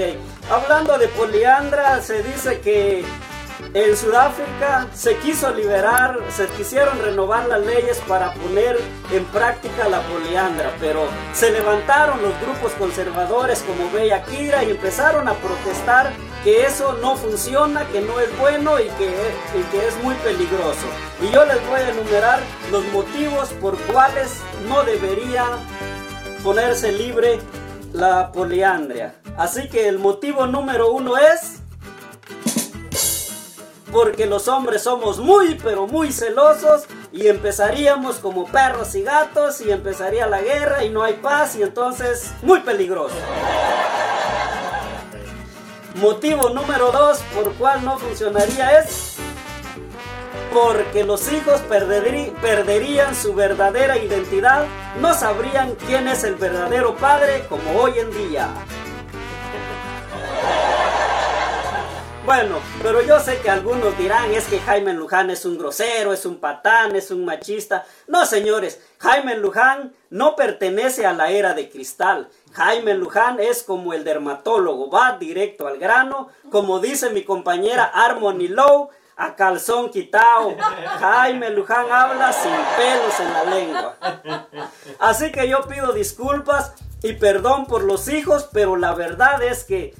hablando 0.50 0.98
de 0.98 1.08
poliandra, 1.08 2.02
se 2.02 2.22
dice 2.22 2.60
que 2.60 3.04
en 3.74 3.96
Sudáfrica 3.96 4.86
se 4.94 5.16
quiso 5.18 5.50
liberar, 5.52 6.18
se 6.30 6.46
quisieron 6.48 6.98
renovar 7.00 7.46
las 7.46 7.64
leyes 7.64 8.00
para 8.08 8.32
poner 8.34 8.78
en 9.12 9.24
práctica 9.26 9.88
la 9.88 10.00
poliandra, 10.02 10.72
pero 10.80 11.06
se 11.34 11.50
levantaron 11.50 12.22
los 12.22 12.32
grupos 12.40 12.72
conservadores 12.72 13.62
como 13.62 13.90
Bella 13.90 14.24
Kira 14.24 14.64
y 14.64 14.70
empezaron 14.70 15.28
a 15.28 15.34
protestar 15.34 16.12
que 16.44 16.64
eso 16.64 16.94
no 17.02 17.16
funciona, 17.16 17.86
que 17.88 18.00
no 18.00 18.20
es 18.20 18.38
bueno 18.38 18.78
y 18.78 18.84
que, 18.84 19.12
que 19.70 19.86
es 19.86 20.02
muy 20.02 20.14
peligroso. 20.16 20.86
Y 21.20 21.30
yo 21.30 21.44
les 21.44 21.64
voy 21.68 21.80
a 21.80 21.90
enumerar 21.90 22.40
los 22.70 22.84
motivos 22.86 23.50
por 23.60 23.76
cuales 23.78 24.40
no 24.68 24.82
debería 24.84 25.44
ponerse 26.42 26.92
libre 26.92 27.40
la 27.92 28.32
poliandria. 28.32 29.14
Así 29.36 29.68
que 29.68 29.88
el 29.88 29.98
motivo 29.98 30.46
número 30.46 30.92
uno 30.92 31.16
es 31.16 31.57
porque 33.92 34.26
los 34.26 34.48
hombres 34.48 34.82
somos 34.82 35.18
muy 35.18 35.54
pero 35.62 35.86
muy 35.86 36.12
celosos 36.12 36.84
y 37.12 37.28
empezaríamos 37.28 38.16
como 38.16 38.46
perros 38.46 38.94
y 38.94 39.02
gatos 39.02 39.60
y 39.60 39.70
empezaría 39.70 40.26
la 40.26 40.40
guerra 40.40 40.84
y 40.84 40.90
no 40.90 41.02
hay 41.02 41.14
paz 41.14 41.56
y 41.56 41.62
entonces 41.62 42.32
muy 42.42 42.60
peligroso. 42.60 43.14
Motivo 45.96 46.50
número 46.50 46.92
dos 46.92 47.18
por 47.34 47.52
cual 47.54 47.84
no 47.84 47.98
funcionaría 47.98 48.78
es 48.80 49.16
porque 50.52 51.04
los 51.04 51.30
hijos 51.32 51.60
perderí- 51.68 52.32
perderían 52.40 53.14
su 53.14 53.34
verdadera 53.34 53.98
identidad, 53.98 54.64
no 55.00 55.12
sabrían 55.12 55.74
quién 55.86 56.08
es 56.08 56.24
el 56.24 56.36
verdadero 56.36 56.96
padre 56.96 57.44
como 57.48 57.80
hoy 57.80 57.98
en 57.98 58.10
día. 58.12 58.48
Bueno, 62.28 62.58
pero 62.82 63.00
yo 63.00 63.18
sé 63.20 63.38
que 63.40 63.48
algunos 63.48 63.96
dirán 63.96 64.34
es 64.34 64.48
que 64.48 64.60
Jaime 64.60 64.92
Luján 64.92 65.30
es 65.30 65.46
un 65.46 65.56
grosero, 65.56 66.12
es 66.12 66.26
un 66.26 66.36
patán, 66.40 66.94
es 66.94 67.10
un 67.10 67.24
machista. 67.24 67.86
No, 68.06 68.26
señores, 68.26 68.82
Jaime 68.98 69.38
Luján 69.38 69.94
no 70.10 70.36
pertenece 70.36 71.06
a 71.06 71.14
la 71.14 71.30
era 71.30 71.54
de 71.54 71.70
cristal. 71.70 72.28
Jaime 72.52 72.92
Luján 72.92 73.40
es 73.40 73.62
como 73.62 73.94
el 73.94 74.04
dermatólogo, 74.04 74.90
va 74.90 75.16
directo 75.16 75.66
al 75.66 75.78
grano, 75.78 76.28
como 76.50 76.80
dice 76.80 77.08
mi 77.08 77.24
compañera 77.24 77.84
Harmony 77.94 78.48
Lowe, 78.48 78.90
a 79.16 79.34
calzón 79.34 79.88
quitao. 79.88 80.54
Jaime 81.00 81.48
Luján 81.48 81.90
habla 81.90 82.34
sin 82.34 82.52
pelos 82.76 83.20
en 83.20 83.32
la 83.32 83.44
lengua. 83.44 83.96
Así 84.98 85.32
que 85.32 85.48
yo 85.48 85.62
pido 85.62 85.94
disculpas 85.94 86.74
y 87.02 87.14
perdón 87.14 87.64
por 87.64 87.84
los 87.84 88.06
hijos, 88.08 88.50
pero 88.52 88.76
la 88.76 88.92
verdad 88.92 89.42
es 89.42 89.64
que 89.64 89.94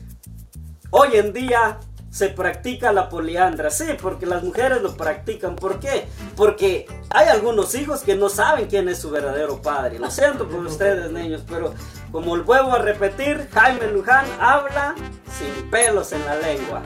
hoy 0.90 1.16
en 1.16 1.32
día 1.32 1.78
se 2.18 2.30
practica 2.30 2.90
la 2.90 3.08
poliandra. 3.08 3.70
Sí, 3.70 3.84
porque 4.02 4.26
las 4.26 4.42
mujeres 4.42 4.82
lo 4.82 4.96
practican. 4.96 5.54
¿Por 5.54 5.78
qué? 5.78 6.08
Porque 6.36 6.88
hay 7.10 7.28
algunos 7.28 7.76
hijos 7.76 8.00
que 8.00 8.16
no 8.16 8.28
saben 8.28 8.66
quién 8.66 8.88
es 8.88 8.98
su 8.98 9.08
verdadero 9.08 9.62
padre. 9.62 10.00
Lo 10.00 10.10
siento 10.10 10.48
por 10.48 10.58
ustedes, 10.66 11.12
niños, 11.12 11.44
pero 11.48 11.74
como 12.10 12.36
vuelvo 12.42 12.72
a 12.72 12.78
repetir, 12.78 13.48
Jaime 13.54 13.86
Luján 13.92 14.26
habla 14.40 14.96
sin 15.38 15.70
pelos 15.70 16.10
en 16.10 16.24
la 16.26 16.34
lengua. 16.38 16.82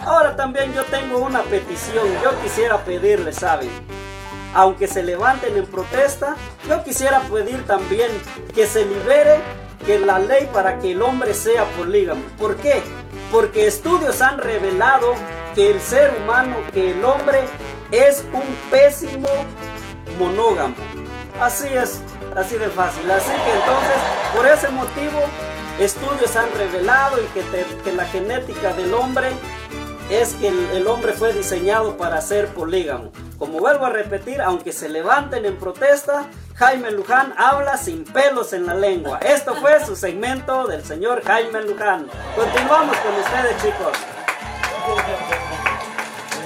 Ahora 0.00 0.36
también 0.36 0.72
yo 0.72 0.84
tengo 0.84 1.18
una 1.18 1.42
petición. 1.42 2.06
Yo 2.22 2.30
quisiera 2.40 2.84
pedirle, 2.84 3.32
¿saben? 3.32 3.68
aunque 4.54 4.86
se 4.86 5.02
levanten 5.02 5.56
en 5.56 5.64
protesta, 5.64 6.36
yo 6.68 6.84
quisiera 6.84 7.20
pedir 7.22 7.64
también 7.64 8.10
que 8.54 8.66
se 8.66 8.84
libere 8.84 9.40
que 9.86 9.98
la 9.98 10.18
ley 10.18 10.46
para 10.52 10.78
que 10.78 10.92
el 10.92 11.00
hombre 11.00 11.32
sea 11.32 11.64
polígamo. 11.78 12.20
¿Por 12.38 12.56
qué? 12.56 12.82
Porque 13.32 13.66
estudios 13.66 14.20
han 14.20 14.38
revelado 14.38 15.14
que 15.54 15.70
el 15.70 15.80
ser 15.80 16.12
humano, 16.22 16.56
que 16.72 16.90
el 16.90 17.04
hombre 17.04 17.40
es 17.90 18.24
un 18.32 18.44
pésimo 18.70 19.28
monógamo. 20.18 20.74
Así 21.40 21.66
es, 21.68 22.02
así 22.36 22.56
de 22.56 22.68
fácil. 22.68 23.10
Así 23.10 23.30
que 23.30 23.52
entonces, 23.52 23.96
por 24.36 24.46
ese 24.46 24.68
motivo, 24.68 25.20
estudios 25.80 26.36
han 26.36 26.52
revelado 26.52 27.16
y 27.22 27.26
que, 27.82 27.92
la 27.92 28.04
genética 28.04 28.74
del 28.74 28.92
hombre 28.92 29.30
es 30.10 30.34
que 30.34 30.48
el 30.48 30.86
hombre 30.86 31.14
fue 31.14 31.32
diseñado 31.32 31.96
para 31.96 32.20
ser 32.20 32.48
polígamo. 32.48 33.12
Como 33.42 33.58
vuelvo 33.58 33.86
a 33.86 33.90
repetir, 33.90 34.40
aunque 34.40 34.70
se 34.70 34.88
levanten 34.88 35.44
en 35.44 35.58
protesta, 35.58 36.26
Jaime 36.54 36.92
Luján 36.92 37.34
habla 37.36 37.76
sin 37.76 38.04
pelos 38.04 38.52
en 38.52 38.66
la 38.66 38.74
lengua. 38.74 39.18
Esto 39.18 39.56
fue 39.56 39.84
su 39.84 39.96
segmento 39.96 40.68
del 40.68 40.84
señor 40.84 41.24
Jaime 41.24 41.60
Luján. 41.62 42.06
Continuamos 42.36 42.96
con 42.98 43.12
ustedes, 43.16 43.56
chicos. 43.56 43.98
Muy 44.86 44.94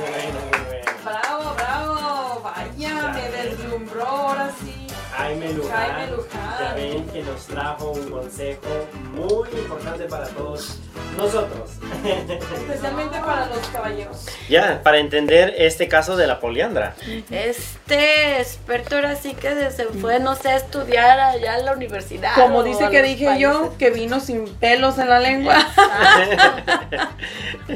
bueno, 0.08 0.38
muy 0.50 0.64
bueno. 0.64 0.90
Bravo, 1.04 1.54
bravo. 1.54 2.40
Vaya, 2.42 3.12
me 3.12 3.28
deslumbró 3.28 4.06
ahora 4.06 4.50
sí. 4.64 4.75
Jaime 5.16 5.52
Luján. 5.54 5.76
Jaime 5.76 6.10
Luján. 6.12 6.58
Ya 6.60 6.74
ven 6.74 7.06
que 7.08 7.22
nos 7.22 7.46
trajo 7.46 7.90
un 7.92 8.10
consejo 8.10 8.86
muy 9.14 9.48
importante 9.58 10.04
para 10.04 10.26
todos 10.28 10.78
nosotros. 11.16 11.70
Especialmente 12.04 13.18
para 13.18 13.46
los 13.46 13.66
caballeros. 13.68 14.26
ya, 14.48 14.82
para 14.82 14.98
entender 14.98 15.54
este 15.56 15.88
caso 15.88 16.16
de 16.16 16.26
la 16.26 16.38
poliandra. 16.38 16.94
Este 17.30 18.40
experto 18.40 18.96
ahora 18.96 19.16
sí 19.16 19.32
que 19.34 19.70
se 19.70 19.86
fue, 19.86 20.20
no 20.20 20.36
sé, 20.36 20.50
a 20.50 20.56
estudiar 20.56 21.18
allá 21.18 21.58
en 21.58 21.64
la 21.64 21.72
universidad. 21.72 22.34
Como 22.34 22.62
dice 22.62 22.84
a 22.84 22.90
que 22.90 23.02
dije 23.02 23.38
yo, 23.38 23.74
que 23.78 23.90
vino 23.90 24.20
sin 24.20 24.46
pelos 24.56 24.98
en 24.98 25.08
la 25.08 25.18
lengua. 25.18 25.56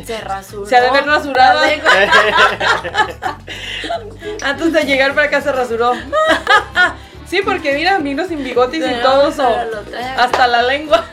Se 0.05 0.21
rasuró. 0.21 0.67
Se 0.67 0.77
ha 0.77 0.83
de 0.83 0.89
haber 0.89 1.07
rasurado. 1.07 1.61
Antes 4.43 4.73
de 4.73 4.85
llegar 4.85 5.15
para 5.15 5.29
acá 5.29 5.41
se 5.41 5.53
rasuró. 5.53 5.93
Sí, 7.31 7.41
porque 7.45 7.73
mira, 7.75 7.99
vino 7.99 8.27
sin 8.27 8.43
bigotes 8.43 8.81
y 8.81 8.83
Pero- 8.83 9.03
todo 9.03 9.29
eso. 9.29 9.49
pero 9.49 9.71
lo 9.71 9.81
trae 9.83 10.05
acá. 10.05 10.25
Hasta 10.25 10.47
la 10.49 10.63
lengua. 10.63 11.05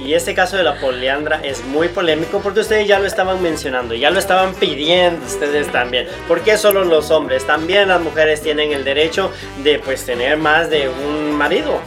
Y 0.00 0.12
este 0.14 0.34
caso 0.34 0.56
de 0.56 0.64
la 0.64 0.74
poliandra 0.80 1.40
es 1.42 1.64
muy 1.64 1.88
polémico 1.88 2.40
porque 2.40 2.60
ustedes 2.60 2.86
ya 2.88 2.98
lo 2.98 3.06
estaban 3.06 3.40
mencionando, 3.40 3.94
ya 3.94 4.10
lo 4.10 4.18
estaban 4.18 4.52
pidiendo 4.54 5.24
ustedes 5.24 5.70
también. 5.72 6.08
¿Por 6.28 6.42
qué 6.42 6.58
solo 6.58 6.84
los 6.84 7.10
hombres? 7.10 7.46
También 7.46 7.88
las 7.88 8.00
mujeres 8.00 8.42
tienen 8.42 8.72
el 8.72 8.84
derecho 8.84 9.30
de 9.62 9.78
pues 9.78 10.04
tener 10.04 10.36
más 10.36 10.68
de 10.68 10.88
un 10.88 11.32
marido. 11.32 11.80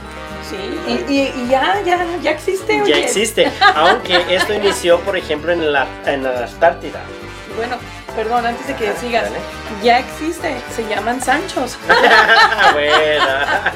Sí, 0.50 0.56
y, 0.88 1.14
y- 1.14 1.34
y 1.44 1.48
ya, 1.50 1.82
ya, 1.86 2.06
ya 2.24 2.32
existe. 2.32 2.78
Ya 2.78 2.84
oye. 2.84 3.04
existe, 3.04 3.52
aunque 3.76 4.18
esto 4.34 4.54
inició 4.54 5.00
por 5.02 5.18
ejemplo 5.18 5.52
en 5.52 5.72
la, 5.74 5.86
en 6.06 6.24
la 6.24 6.46
Antártida. 6.46 7.02
Bueno, 7.58 7.76
perdón, 8.16 8.46
antes 8.46 8.66
de 8.68 8.76
que 8.76 8.94
sigas. 8.94 9.24
Dale. 9.26 9.38
Ya 9.84 10.00
existe, 10.00 10.56
se 10.76 10.88
llaman 10.88 11.22
Sanchos. 11.22 11.78
Buena. 12.74 13.74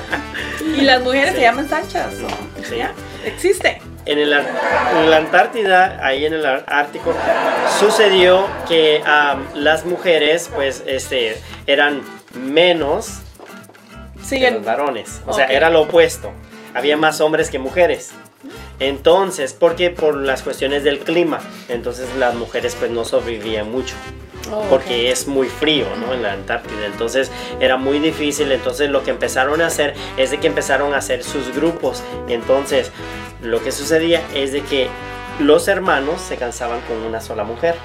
Y 0.77 0.81
las 0.81 1.01
mujeres 1.01 1.29
Sí. 1.31 1.35
se 1.35 1.41
llaman 1.41 1.67
Sanchas. 1.67 2.13
Sí. 2.69 2.77
Ya, 2.77 2.93
existe. 3.25 3.81
En, 4.05 4.17
el 4.17 4.33
en 4.33 5.09
la 5.11 5.17
Antártida, 5.17 5.99
ahí 6.01 6.25
en 6.25 6.33
el 6.33 6.45
Ártico, 6.45 7.13
sucedió 7.79 8.47
que 8.67 9.03
las 9.55 9.85
mujeres, 9.85 10.49
pues, 10.53 10.83
este, 10.87 11.39
eran 11.67 12.01
menos 12.33 13.19
que 14.15 14.19
los 14.19 14.27
Siguen. 14.27 14.63
varones. 14.65 15.21
O 15.27 15.33
sea, 15.33 15.45
era 15.47 15.69
lo 15.69 15.81
opuesto. 15.81 16.31
Había 16.73 16.95
más 16.97 17.19
hombres 17.21 17.49
que 17.49 17.59
mujeres. 17.59 18.11
Entonces, 18.79 19.53
porque 19.53 19.89
por 19.89 20.15
las 20.15 20.41
cuestiones 20.41 20.83
del 20.83 20.99
clima, 20.99 21.39
entonces 21.69 22.07
las 22.17 22.35
mujeres 22.35 22.75
pues 22.79 22.91
no 22.91 23.05
sobrevivían 23.05 23.71
mucho 23.71 23.95
Oh, 24.49 24.65
porque 24.69 25.11
es 25.11 25.27
muy 25.27 25.47
frío, 25.47 25.85
¿no? 25.97 26.13
En 26.13 26.23
la 26.23 26.33
Antártida. 26.33 26.85
Entonces 26.85 27.31
era 27.59 27.77
muy 27.77 27.99
difícil. 27.99 28.51
Entonces 28.51 28.89
lo 28.89 29.03
que 29.03 29.11
empezaron 29.11 29.61
a 29.61 29.67
hacer 29.67 29.93
es 30.17 30.31
de 30.31 30.39
que 30.39 30.47
empezaron 30.47 30.93
a 30.93 30.97
hacer 30.97 31.23
sus 31.23 31.53
grupos. 31.53 32.03
Entonces 32.27 32.91
lo 33.41 33.61
que 33.63 33.71
sucedía 33.71 34.21
es 34.33 34.51
de 34.51 34.61
que 34.61 34.87
los 35.39 35.67
hermanos 35.67 36.21
se 36.21 36.37
cansaban 36.37 36.81
con 36.81 36.97
una 36.97 37.21
sola 37.21 37.43
mujer. 37.43 37.75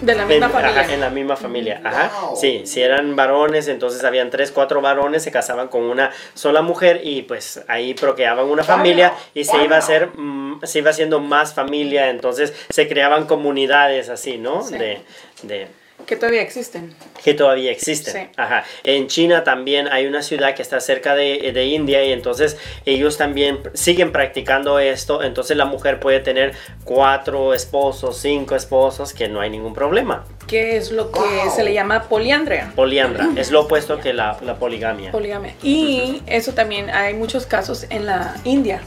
De 0.00 0.14
la 0.14 0.24
misma 0.24 0.46
en, 0.46 0.52
familia. 0.52 0.80
ajá, 0.80 0.94
en 0.94 1.00
la 1.00 1.10
misma 1.10 1.36
familia. 1.36 1.80
Ajá. 1.84 2.10
Sí, 2.36 2.62
si 2.66 2.82
eran 2.82 3.16
varones, 3.16 3.68
entonces 3.68 4.04
habían 4.04 4.30
tres, 4.30 4.52
cuatro 4.52 4.80
varones, 4.80 5.22
se 5.22 5.30
casaban 5.30 5.68
con 5.68 5.82
una 5.82 6.10
sola 6.34 6.62
mujer 6.62 7.00
y 7.02 7.22
pues 7.22 7.62
ahí 7.68 7.94
procreaban 7.94 8.46
una 8.46 8.64
familia 8.64 9.12
y 9.34 9.44
se 9.44 9.62
iba 9.62 9.76
a 9.76 9.78
hacer, 9.80 10.10
mm, 10.16 10.60
se 10.62 10.78
iba 10.78 10.90
haciendo 10.90 11.20
más 11.20 11.54
familia, 11.54 12.10
entonces 12.10 12.54
se 12.68 12.88
creaban 12.88 13.26
comunidades 13.26 14.08
así, 14.08 14.38
¿no? 14.38 14.62
Sí. 14.62 14.78
De, 14.78 15.00
de, 15.42 15.68
Que 16.08 16.16
todavía 16.16 16.40
existen. 16.40 16.94
que 17.22 17.34
todavía 17.34 17.70
existen. 17.70 18.14
Sí. 18.14 18.30
Ajá. 18.36 18.64
En 18.82 19.08
China 19.08 19.44
también 19.44 19.88
hay 19.88 20.06
una 20.06 20.22
ciudad 20.22 20.54
que 20.54 20.62
está 20.62 20.80
cerca 20.80 21.14
de, 21.14 21.52
de 21.52 21.66
India 21.66 22.02
y 22.02 22.12
entonces 22.12 22.56
ellos 22.86 23.18
también 23.18 23.58
siguen 23.74 24.10
practicando 24.10 24.78
esto. 24.78 25.22
Entonces 25.22 25.58
la 25.58 25.66
mujer 25.66 26.00
puede 26.00 26.20
tener 26.20 26.54
cuatro 26.84 27.52
esposos, 27.52 28.16
cinco 28.16 28.54
esposos, 28.54 29.12
que 29.12 29.28
no 29.28 29.42
hay 29.42 29.50
ningún 29.50 29.74
problema. 29.74 30.24
Que 30.46 30.78
es 30.78 30.90
lo 30.90 31.12
que 31.12 31.20
se 31.54 31.62
le 31.62 31.74
llama 31.74 32.04
poliandria. 32.04 32.72
Poliandra 32.74 33.28
es 33.36 33.50
lo 33.50 33.60
opuesto 33.60 34.00
que 34.00 34.14
la, 34.14 34.38
la 34.42 34.54
poligamia. 34.56 35.10
Poligamia. 35.12 35.54
Y 35.62 36.22
eso 36.26 36.52
también 36.54 36.88
hay 36.88 37.12
muchos 37.12 37.44
casos 37.44 37.84
en 37.90 38.06
la 38.06 38.34
India. 38.44 38.80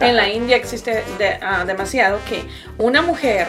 En 0.00 0.16
la 0.16 0.28
India 0.28 0.56
existe 0.56 1.02
de- 1.18 1.38
ah, 1.42 1.64
demasiado 1.66 2.18
que 2.28 2.44
una 2.78 3.02
mujer, 3.02 3.48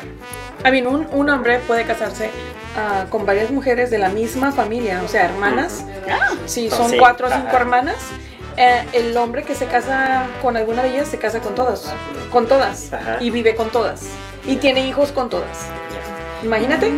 I 0.66 0.72
mean, 0.72 0.88
un, 0.88 1.08
un 1.12 1.30
hombre 1.30 1.60
puede 1.60 1.84
casarse 1.86 2.30
ah, 2.76 3.06
con 3.10 3.26
varias 3.26 3.52
mujeres 3.52 3.92
de 3.92 4.00
la 4.00 4.10
misma 4.10 4.52
familia, 4.52 5.02
o 5.06 5.08
sea, 5.08 5.26
hermanas. 5.26 5.86
Si 6.46 6.70
son 6.70 6.90
Sí, 6.90 6.98
cuatro 6.98 7.28
o 7.28 7.32
cinco 7.32 7.56
hermanas, 7.56 7.98
eh, 8.58 8.84
el 8.94 9.16
hombre 9.16 9.44
que 9.44 9.54
se 9.56 9.66
casa 9.68 10.26
con 10.42 10.58
alguna 10.58 10.82
de 10.84 10.90
ellas 10.90 11.08
se 11.08 11.18
casa 11.20 11.40
con 11.40 11.54
todas, 11.56 11.94
con 12.32 12.48
todas, 12.48 12.92
Ajá. 12.94 13.18
y 13.20 13.30
vive 13.30 13.56
con 13.56 13.70
todas, 13.70 14.02
y 14.46 14.56
tiene 14.58 14.86
hijos 14.88 15.12
con 15.12 15.30
todas. 15.30 15.68
Imagínate. 16.44 16.92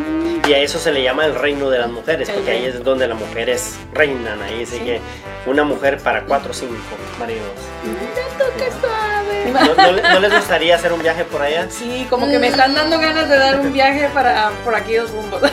Y 0.47 0.53
a 0.53 0.59
eso 0.59 0.79
se 0.79 0.91
le 0.91 1.03
llama 1.03 1.25
el 1.25 1.35
reino 1.35 1.69
de 1.69 1.77
las 1.79 1.89
mujeres, 1.89 2.29
El 2.29 2.35
porque 2.35 2.51
ahí 2.51 2.65
es 2.65 2.83
donde 2.83 3.07
las 3.07 3.17
mujeres 3.19 3.75
reinan. 3.93 4.41
Ahí 4.41 4.65
sí 4.65 4.77
Sí. 4.77 4.83
que 4.85 4.99
una 5.45 5.63
mujer 5.63 5.97
para 5.99 6.23
cuatro 6.25 6.51
o 6.51 6.53
cinco 6.53 6.73
maridos. 7.19 7.43
¡Qué 8.57 8.69
suave! 8.71 9.51
¿No, 9.51 9.75
no 9.75 9.91
le- 9.91 10.01
no 10.01 10.19
les 10.19 10.33
gustaría 10.33 10.75
hacer 10.75 10.93
un 10.93 11.01
viaje 11.01 11.23
por 11.25 11.41
allá? 11.41 11.67
Sí, 11.69 12.05
como 12.09 12.27
que 12.29 12.39
me 12.39 12.47
están 12.47 12.73
dando 12.73 12.99
ganas 12.99 13.27
de 13.29 13.37
dar 13.37 13.59
un 13.59 13.73
viaje 13.73 14.09
para 14.13 14.51
por 14.63 14.75
aquellos 14.75 15.11
rumbos. 15.11 15.41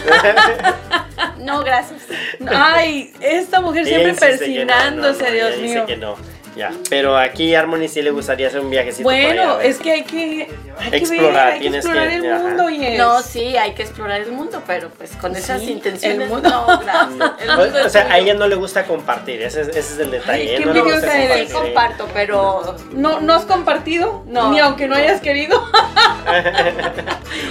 No, 1.39 1.61
gracias. 1.65 2.01
Ay, 2.49 3.13
esta 3.21 3.61
mujer 3.61 3.87
siempre 3.87 4.13
que 4.15 4.15
no, 4.15 4.21
persinándose, 4.21 5.23
no, 5.23 5.29
no, 5.29 5.35
Dios 5.35 5.57
mío. 5.57 5.63
Dice 5.63 5.85
que 5.87 5.97
no. 5.97 6.17
Ya. 6.57 6.71
Pero 6.91 7.17
aquí 7.17 7.55
a 7.55 7.61
Harmony 7.61 7.89
sí 7.89 8.03
le 8.03 8.11
gustaría 8.11 8.49
hacer 8.49 8.61
un 8.61 8.71
viajecito 8.71 9.09
allá, 9.09 9.27
Bueno, 9.27 9.43
a 9.53 9.57
ver. 9.59 9.67
es 9.67 9.79
que 9.79 9.93
hay 9.93 10.03
que, 10.03 10.49
hay 10.81 10.91
que 10.91 10.97
Explorar, 10.97 11.47
ver, 11.47 11.55
hay 11.55 11.61
que 11.61 11.77
explorar 11.77 12.09
que- 12.09 12.15
el 12.17 12.33
ajá. 12.33 12.43
mundo 12.43 12.71
y 12.71 12.85
es- 12.87 12.99
No, 12.99 13.23
sí, 13.23 13.57
hay 13.57 13.73
que 13.75 13.83
explorar 13.83 14.21
el 14.21 14.33
mundo, 14.33 14.63
pero 14.67 14.89
pues 14.91 15.13
con 15.17 15.37
esas 15.37 15.63
intenciones. 15.63 16.21
el 16.23 16.29
mundo. 16.29 16.49
No, 16.51 16.67
gracias. 16.81 17.33
El 17.41 17.51
O- 17.51 17.57
mundo 17.57 17.79
o 17.79 17.87
es 17.87 17.93
sea, 17.93 18.11
a 18.13 18.19
ella 18.19 18.35
no 18.35 18.49
le 18.49 18.57
gusta 18.57 18.85
compartir, 18.85 19.41
ese 19.43 19.61
es, 19.63 19.69
ese 19.69 19.79
es 19.79 19.99
el 20.01 20.11
detalle. 20.11 20.51
Ay, 20.51 20.59
qué 20.59 20.67
no 20.67 20.73
le 20.73 20.81
gusta 20.83 21.17
eres. 21.23 21.49
Sí, 21.49 21.53
compartir. 21.55 21.73
comparto, 21.97 22.09
pero 22.13 22.77
no, 22.93 23.21
no 23.21 23.35
has 23.35 23.45
compartido, 23.45 24.25
No. 24.27 24.51
ni 24.51 24.59
aunque 24.59 24.89
no 24.89 24.97
hayas 24.97 25.21
querido. 25.21 25.63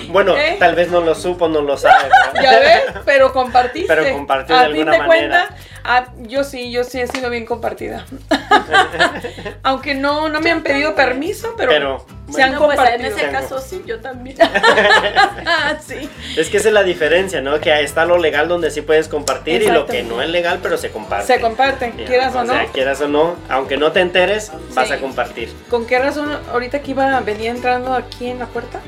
Bueno, 0.10 0.36
¿Eh? 0.38 0.58
tal 0.60 0.76
vez 0.76 0.90
no 0.90 1.02
lo 1.02 1.16
supo, 1.16 1.48
no 1.48 1.62
lo 1.62 1.78
sabe. 1.78 2.10
¿verdad? 2.34 2.42
ya 2.44 2.60
ves, 2.60 2.84
pero 3.06 3.32
compartiste. 3.34 3.88
Pero 3.94 4.12
compartió 4.16 4.56
A 4.56 4.64
de 4.64 4.66
fin 4.74 4.76
alguna 4.78 4.92
de 4.92 4.98
manera. 5.08 5.48
cuenta, 5.48 5.56
ah, 5.88 6.08
yo 6.20 6.44
sí, 6.44 6.72
yo 6.72 6.84
sí 6.84 7.00
he 7.00 7.08
sido 7.08 7.30
bien 7.32 7.46
compartida. 7.46 8.06
aunque 9.64 9.96
no, 9.96 10.30
no 10.30 10.40
me 10.42 10.52
han 10.52 10.62
pedido 10.64 10.94
permiso, 10.96 11.54
pero, 11.58 11.70
Pero, 11.72 12.06
se 12.32 12.44
han 12.44 12.52
no, 12.54 12.66
pues 12.66 12.78
en 12.80 12.86
compartido. 12.86 13.18
ese 13.18 13.30
caso 13.30 13.60
sí, 13.60 13.82
yo 13.86 14.00
también. 14.00 14.38
Ah, 14.42 15.78
sí. 15.86 16.10
Es 16.36 16.50
que 16.50 16.58
esa 16.58 16.68
es 16.68 16.74
la 16.74 16.84
diferencia, 16.84 17.42
¿no? 17.42 17.60
Que 17.60 17.82
está 17.82 18.06
lo 18.06 18.18
legal 18.18 18.48
donde 18.48 18.70
sí 18.72 18.82
puedes 18.82 19.08
compartir 19.08 19.62
y 19.64 19.68
lo 19.68 19.86
que 19.86 20.04
no 20.04 20.22
es 20.22 20.30
legal, 20.30 20.60
pero 20.62 20.78
se 20.78 20.92
comparte. 20.92 21.26
Se 21.36 21.42
comparten, 21.42 21.98
Ya, 21.98 22.06
quieras 22.06 22.36
o 22.36 22.44
no. 22.44 22.54
sea, 22.54 22.66
quieras 22.68 23.02
o 23.02 23.08
no, 23.08 23.36
aunque 23.50 23.78
no 23.78 23.92
te 23.92 24.02
enteres, 24.02 24.52
vas 24.74 24.92
a 24.92 24.98
compartir. 25.00 25.52
¿Con 25.70 25.86
qué 25.88 26.00
razón 26.00 26.30
ahorita 26.52 26.82
que 26.82 26.92
iba, 26.92 27.20
venía 27.22 27.50
entrando 27.52 27.94
aquí 27.94 28.28
en 28.30 28.40
la 28.40 28.46
puerta? 28.48 28.80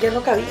Ya 0.00 0.10
no 0.10 0.22
cabía. 0.22 0.44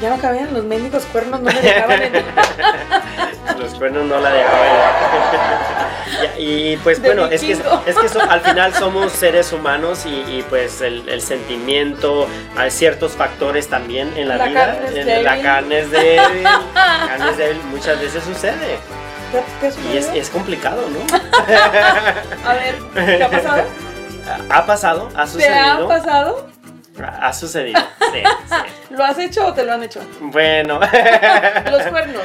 Ya 0.00 0.10
no 0.10 0.18
cabían 0.20 0.52
los 0.52 0.64
médicos 0.64 1.04
cuernos, 1.10 1.40
no 1.40 1.50
me 1.50 1.60
dejaban 1.60 2.02
entrar. 2.02 2.24
Los 3.58 3.74
cuernos 3.76 4.04
no 4.04 4.20
la 4.20 4.30
dejaban. 4.30 4.68
Y 6.38 6.76
pues 6.78 7.00
De 7.02 7.08
bueno, 7.08 7.26
es 7.26 7.40
que, 7.40 7.52
es 7.52 7.96
que 7.98 8.08
so- 8.08 8.20
al 8.30 8.40
final 8.40 8.72
somos 8.74 9.10
seres 9.12 9.52
humanos 9.52 10.04
y, 10.06 10.10
y, 10.10 10.44
pues 10.48 10.80
el, 10.82 11.08
el 11.08 11.20
sentimiento, 11.20 12.28
hay 12.56 12.70
ciertos 12.70 13.12
factores 13.12 13.68
también 13.68 14.12
en 14.16 14.28
la, 14.28 14.36
La 14.36 14.46
vida. 14.46 14.66
carne 14.78 15.00
en- 15.00 15.24
la 15.24 15.40
carne 15.42 15.78
es 15.80 15.90
débil. 15.90 16.42
la 16.44 16.60
carne 17.08 17.30
es 17.30 17.36
débil, 17.38 17.62
muchas 17.70 18.00
veces 18.00 18.22
sucede. 18.22 18.78
¿Qué, 19.32 19.42
qué 19.60 19.72
Y 20.14 20.18
es, 20.18 20.30
complicado, 20.30 20.82
¿no? 20.88 21.16
A 22.48 22.54
ver, 22.54 22.74
¿te 23.18 23.24
ha 23.24 23.30
pasado? 23.30 23.62
Ha 24.50 24.66
pasado, 24.66 25.08
ha 25.16 25.24
¿Te 25.24 25.30
sucedido. 25.30 25.84
ha 25.84 25.88
pasado? 25.88 26.46
Ha 27.20 27.32
sucedido, 27.32 27.80
sí, 28.12 28.22
sí. 28.48 28.94
¿Lo 28.94 29.04
has 29.04 29.18
hecho 29.18 29.46
o 29.46 29.52
te 29.52 29.64
lo 29.64 29.72
han 29.72 29.82
hecho? 29.82 30.00
Bueno. 30.20 30.80
Los 31.70 31.82
cuernos. 31.88 32.22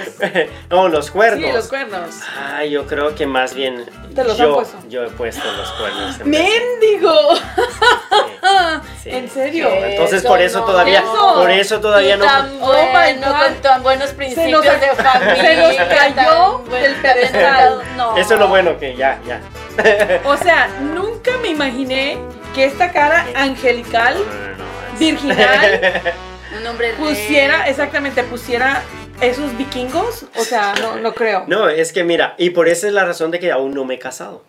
no, 0.69 0.88
los 0.88 1.11
cuernos. 1.11 1.45
Sí, 1.45 1.51
los 1.53 1.67
cuernos. 1.67 2.15
Ah, 2.38 2.63
yo 2.63 2.86
creo 2.88 3.13
que 3.15 3.25
más 3.25 3.53
bien 3.53 3.86
Te 4.15 4.23
los 4.23 4.38
yo, 4.38 4.45
han 4.49 4.53
puesto. 4.55 4.77
yo 4.88 5.03
he 5.03 5.09
puesto 5.09 5.51
los 5.51 5.71
cuernos. 5.73 6.19
sí. 9.03 9.09
¿En 9.09 9.29
serio? 9.29 9.67
Entonces 9.69 10.19
Eso 10.19 10.27
por 10.27 10.41
eso 10.41 10.59
no. 10.59 10.65
todavía, 10.65 10.99
Eso. 10.99 11.34
por 11.36 11.51
eso 11.51 11.79
todavía 11.79 12.15
Tú 12.17 12.21
no. 12.21 12.25
tan 12.27 12.49
Oh 12.61 12.73
my 12.73 12.91
bueno, 12.91 13.27
God. 13.27 13.43
con 13.45 13.53
tan 13.61 13.84
buenos 13.84 14.09
principios 14.11 14.63
nos- 14.65 14.79
de 14.82 14.88
familia. 15.03 15.36
se 15.43 15.55
nos 15.55 15.75
cayó 15.97 16.15
tan 16.15 16.65
buen- 16.65 16.82
del 16.82 16.95
pedestal. 16.95 17.82
No. 17.97 18.17
Eso 18.17 18.34
es 18.36 18.39
lo 18.39 18.47
bueno 18.47 18.77
que 18.77 18.95
ya, 18.95 19.19
ya. 19.27 19.39
O 20.25 20.38
sea, 20.38 20.67
nunca 20.93 21.32
me 21.41 21.49
imaginé 21.49 22.17
que 22.53 22.65
esta 22.65 22.91
cara 22.91 23.25
angelical, 23.36 24.15
No, 24.15 24.23
no, 24.23 24.57
no, 24.57 24.70
virginal, 25.05 26.01
Un 26.59 26.67
hombre 26.67 26.93
pusiera, 26.93 27.67
exactamente, 27.69 28.23
pusiera 28.23 28.83
esos 29.21 29.55
vikingos. 29.57 30.25
O 30.37 30.43
sea, 30.43 30.73
no, 30.81 30.97
no 30.97 31.13
creo. 31.13 31.45
No, 31.47 31.69
es 31.69 31.93
que 31.93 32.03
mira, 32.03 32.35
y 32.37 32.49
por 32.51 32.67
esa 32.67 32.87
es 32.87 32.93
la 32.93 33.05
razón 33.05 33.31
de 33.31 33.39
que 33.39 33.51
aún 33.51 33.73
no 33.73 33.85
me 33.85 33.95
he 33.95 33.99
casado. 33.99 34.43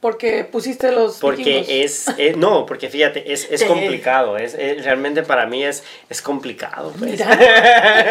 Porque 0.00 0.44
pusiste 0.44 0.92
los 0.92 1.16
Porque 1.18 1.44
vikingos. 1.44 1.68
es, 1.70 2.08
eh, 2.18 2.34
no, 2.36 2.66
porque 2.66 2.90
fíjate, 2.90 3.32
es, 3.32 3.48
es 3.50 3.64
complicado, 3.64 4.36
es, 4.36 4.52
es- 4.54 4.84
realmente 4.84 5.22
para 5.22 5.46
mí 5.46 5.64
es, 5.64 5.82
es 6.10 6.20
complicado. 6.20 6.92
pues. 6.98 7.12
Mira. 7.12 7.26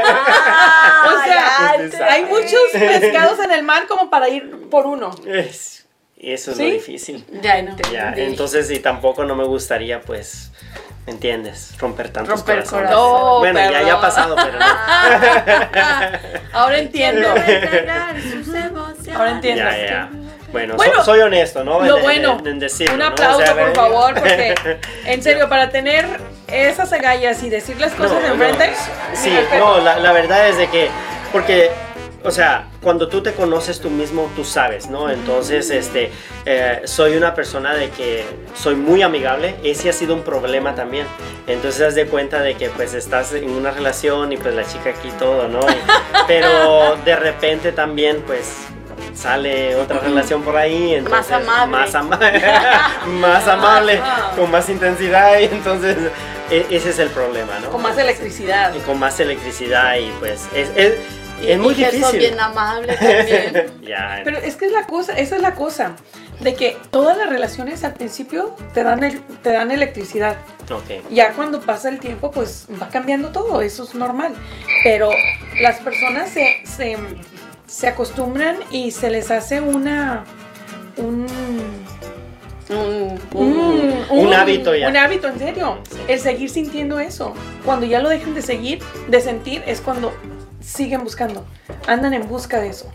Ah, 0.04 1.06
O 1.14 1.90
sea, 1.92 2.08
Hay 2.14 2.26
muchos 2.26 2.60
pescados 2.72 3.40
en 3.40 3.52
el 3.52 3.62
mar 3.64 3.86
como 3.88 4.10
para 4.10 4.30
ir 4.30 4.70
por 4.72 4.86
uno. 4.88 5.12
Es- 5.28 5.83
eso 6.32 6.52
es 6.52 6.58
¿Sí? 6.58 6.68
lo 6.68 6.74
difícil. 6.74 7.26
Ya 7.42 7.58
entendí. 7.60 7.92
Ya, 7.92 8.14
entonces 8.16 8.70
y 8.72 8.80
tampoco 8.80 9.26
no 9.26 9.36
me 9.36 9.44
gustaría 9.44 10.00
pues, 10.02 10.52
¿me 11.06 11.12
entiendes? 11.14 11.74
Romper 11.80 12.10
tantos 12.10 12.30
Romper 12.38 12.64
corazones. 12.64 12.90
corazón. 12.92 13.40
bueno, 13.40 13.60
ya, 13.60 13.94
ha 13.96 14.00
pasado, 14.02 14.36
pero 14.36 14.58
no. 14.60 14.66
Ahora 16.54 16.78
entiendo. 16.78 17.28
Ahora 19.16 19.32
entiendo. 19.32 19.64
Ya, 19.64 19.78
ya. 19.86 20.10
Bueno, 20.52 20.76
Bueno, 20.76 20.94
so- 20.98 21.06
soy 21.06 21.20
honesto, 21.22 21.64
¿no? 21.64 21.80
Lo 21.80 21.98
En- 21.98 21.98
en- 21.98 22.04
bueno, 22.04 22.42
en 22.46 22.60
decirlo, 22.60 22.94
un 22.94 23.00
¿no? 23.00 23.06
O 23.06 23.10
aplauso 23.10 23.40
sea, 23.44 23.56
por 23.56 23.74
favor, 23.74 24.14
porque 24.14 24.80
en 25.06 25.24
serio, 25.24 25.50
para 25.50 25.70
tener 25.72 26.06
esas 26.48 26.94
agallas 26.94 27.42
y 27.42 27.50
decir 27.50 27.80
las 27.82 27.92
cosas 27.94 28.22
No, 28.22 28.28
enfrente, 28.34 28.68
no, 28.70 29.16
sí, 29.16 29.32
no, 29.58 29.80
la, 29.80 29.98
la 29.98 30.12
verdad 30.12 30.48
es 30.50 30.58
de 30.58 30.68
que, 30.70 30.90
porque, 31.32 31.72
o 32.24 32.32
sea, 32.32 32.68
cuando 32.82 33.08
tú 33.10 33.22
te 33.22 33.34
conoces 33.34 33.80
tú 33.82 33.90
mismo, 33.90 34.32
tú 34.36 34.44
sabes, 34.46 34.90
¿no? 34.90 35.10
Entonces, 35.10 35.70
este, 35.70 36.12
eh, 36.46 36.82
soy 36.86 37.18
una 37.18 37.34
persona 37.36 37.74
de 37.74 37.90
que 37.90 38.26
soy 38.56 38.76
muy 38.76 39.02
amigable, 39.02 39.56
ese 39.64 39.90
ha 39.90 39.94
sido 39.94 40.14
un 40.16 40.24
problema 40.24 40.74
también. 40.76 41.06
Entonces, 41.48 41.82
haz 41.82 41.96
de 41.96 42.06
cuenta 42.08 42.42
de 42.42 42.56
que, 42.56 42.70
pues, 42.70 42.94
estás 42.94 43.34
en 43.34 43.50
una 43.50 43.72
relación 43.72 44.32
y, 44.32 44.38
pues, 44.38 44.54
la 44.56 44.66
chica 44.66 44.92
aquí 44.92 45.10
todo, 45.20 45.48
¿no? 45.48 45.60
Y- 45.60 45.76
pero 46.28 46.96
de 47.04 47.16
repente 47.16 47.72
también, 47.74 48.24
pues, 48.26 48.54
sale 49.14 49.76
otra 49.76 50.00
relación 50.00 50.42
por 50.44 50.56
ahí, 50.58 50.96
entonces, 50.96 51.32
amable. 51.34 51.72
más, 51.72 51.94
ama- 51.96 52.20
más 53.20 53.48
amable, 53.48 54.00
con 54.36 54.50
más 54.50 54.70
intensidad, 54.70 55.40
y 55.40 55.44
entonces, 55.46 55.98
e- 56.50 56.66
ese 56.70 56.90
es 56.90 57.00
el 57.00 57.10
problema, 57.10 57.60
¿no? 57.62 57.70
con 57.70 57.82
más 57.82 57.98
electricidad. 57.98 58.74
y 58.74 58.80
con 58.80 58.98
más 59.00 59.20
electricidad 59.20 59.96
y 59.98 60.12
pues 60.20 60.48
es, 60.56 60.70
es, 60.76 60.94
Y- 61.44 61.52
es 61.52 61.60
muy 61.60 61.74
difícil. 61.74 62.20
bien 62.20 62.40
amable 62.40 62.96
también. 62.96 63.72
Pero 64.24 64.38
es 64.38 64.56
que 64.56 64.66
es 64.66 64.72
la 64.72 64.86
cosa, 64.88 65.14
esa 65.18 65.36
es 65.36 65.42
la 65.42 65.54
cosa, 65.56 65.96
de 66.40 66.56
que 66.56 66.78
todas 66.92 67.18
las 67.18 67.30
relaciones 67.30 67.84
al 67.84 67.94
principio 67.94 68.56
te 68.74 68.84
dan, 68.84 69.04
el- 69.04 69.22
te 69.22 69.52
dan 69.52 69.72
electricidad. 69.72 70.38
Ya 71.12 71.34
cuando 71.34 71.60
pasa 71.62 71.90
el 71.90 72.00
tiempo, 72.00 72.32
pues 72.32 72.66
va 72.82 72.90
cambiando 72.90 73.30
todo, 73.30 73.62
eso 73.62 73.84
es 73.84 73.94
normal. 73.96 74.34
Pero 74.84 75.10
las 75.62 75.80
personas 75.82 76.30
se, 76.30 76.62
se, 76.66 76.98
se 77.68 77.88
acostumbran 77.88 78.58
y 78.72 78.92
se 78.92 79.10
les 79.10 79.30
hace 79.32 79.60
una... 79.62 80.24
Un, 80.98 81.26
Un- 82.70 83.20
un, 83.34 84.06
Un 84.10 84.34
hábito 84.34 84.74
ya. 84.74 84.88
Un 84.88 84.96
hábito, 84.98 85.28
en 85.28 85.38
serio. 85.38 85.80
Sí. 85.92 85.98
El 86.08 86.20
seguir 86.20 86.50
sintiendo 86.50 87.00
eso. 87.00 87.34
Cuando 87.66 87.86
ya 87.86 88.00
lo 88.00 88.08
dejen 88.10 88.34
de 88.34 88.42
seguir, 88.42 88.80
de 89.10 89.20
sentir, 89.22 89.62
es 89.68 89.82
cuando 89.82 90.14
siguen 90.64 91.04
buscando, 91.04 91.46
andan 91.88 92.14
en 92.14 92.28
busca 92.28 92.60
de 92.60 92.70
eso. 92.70 92.92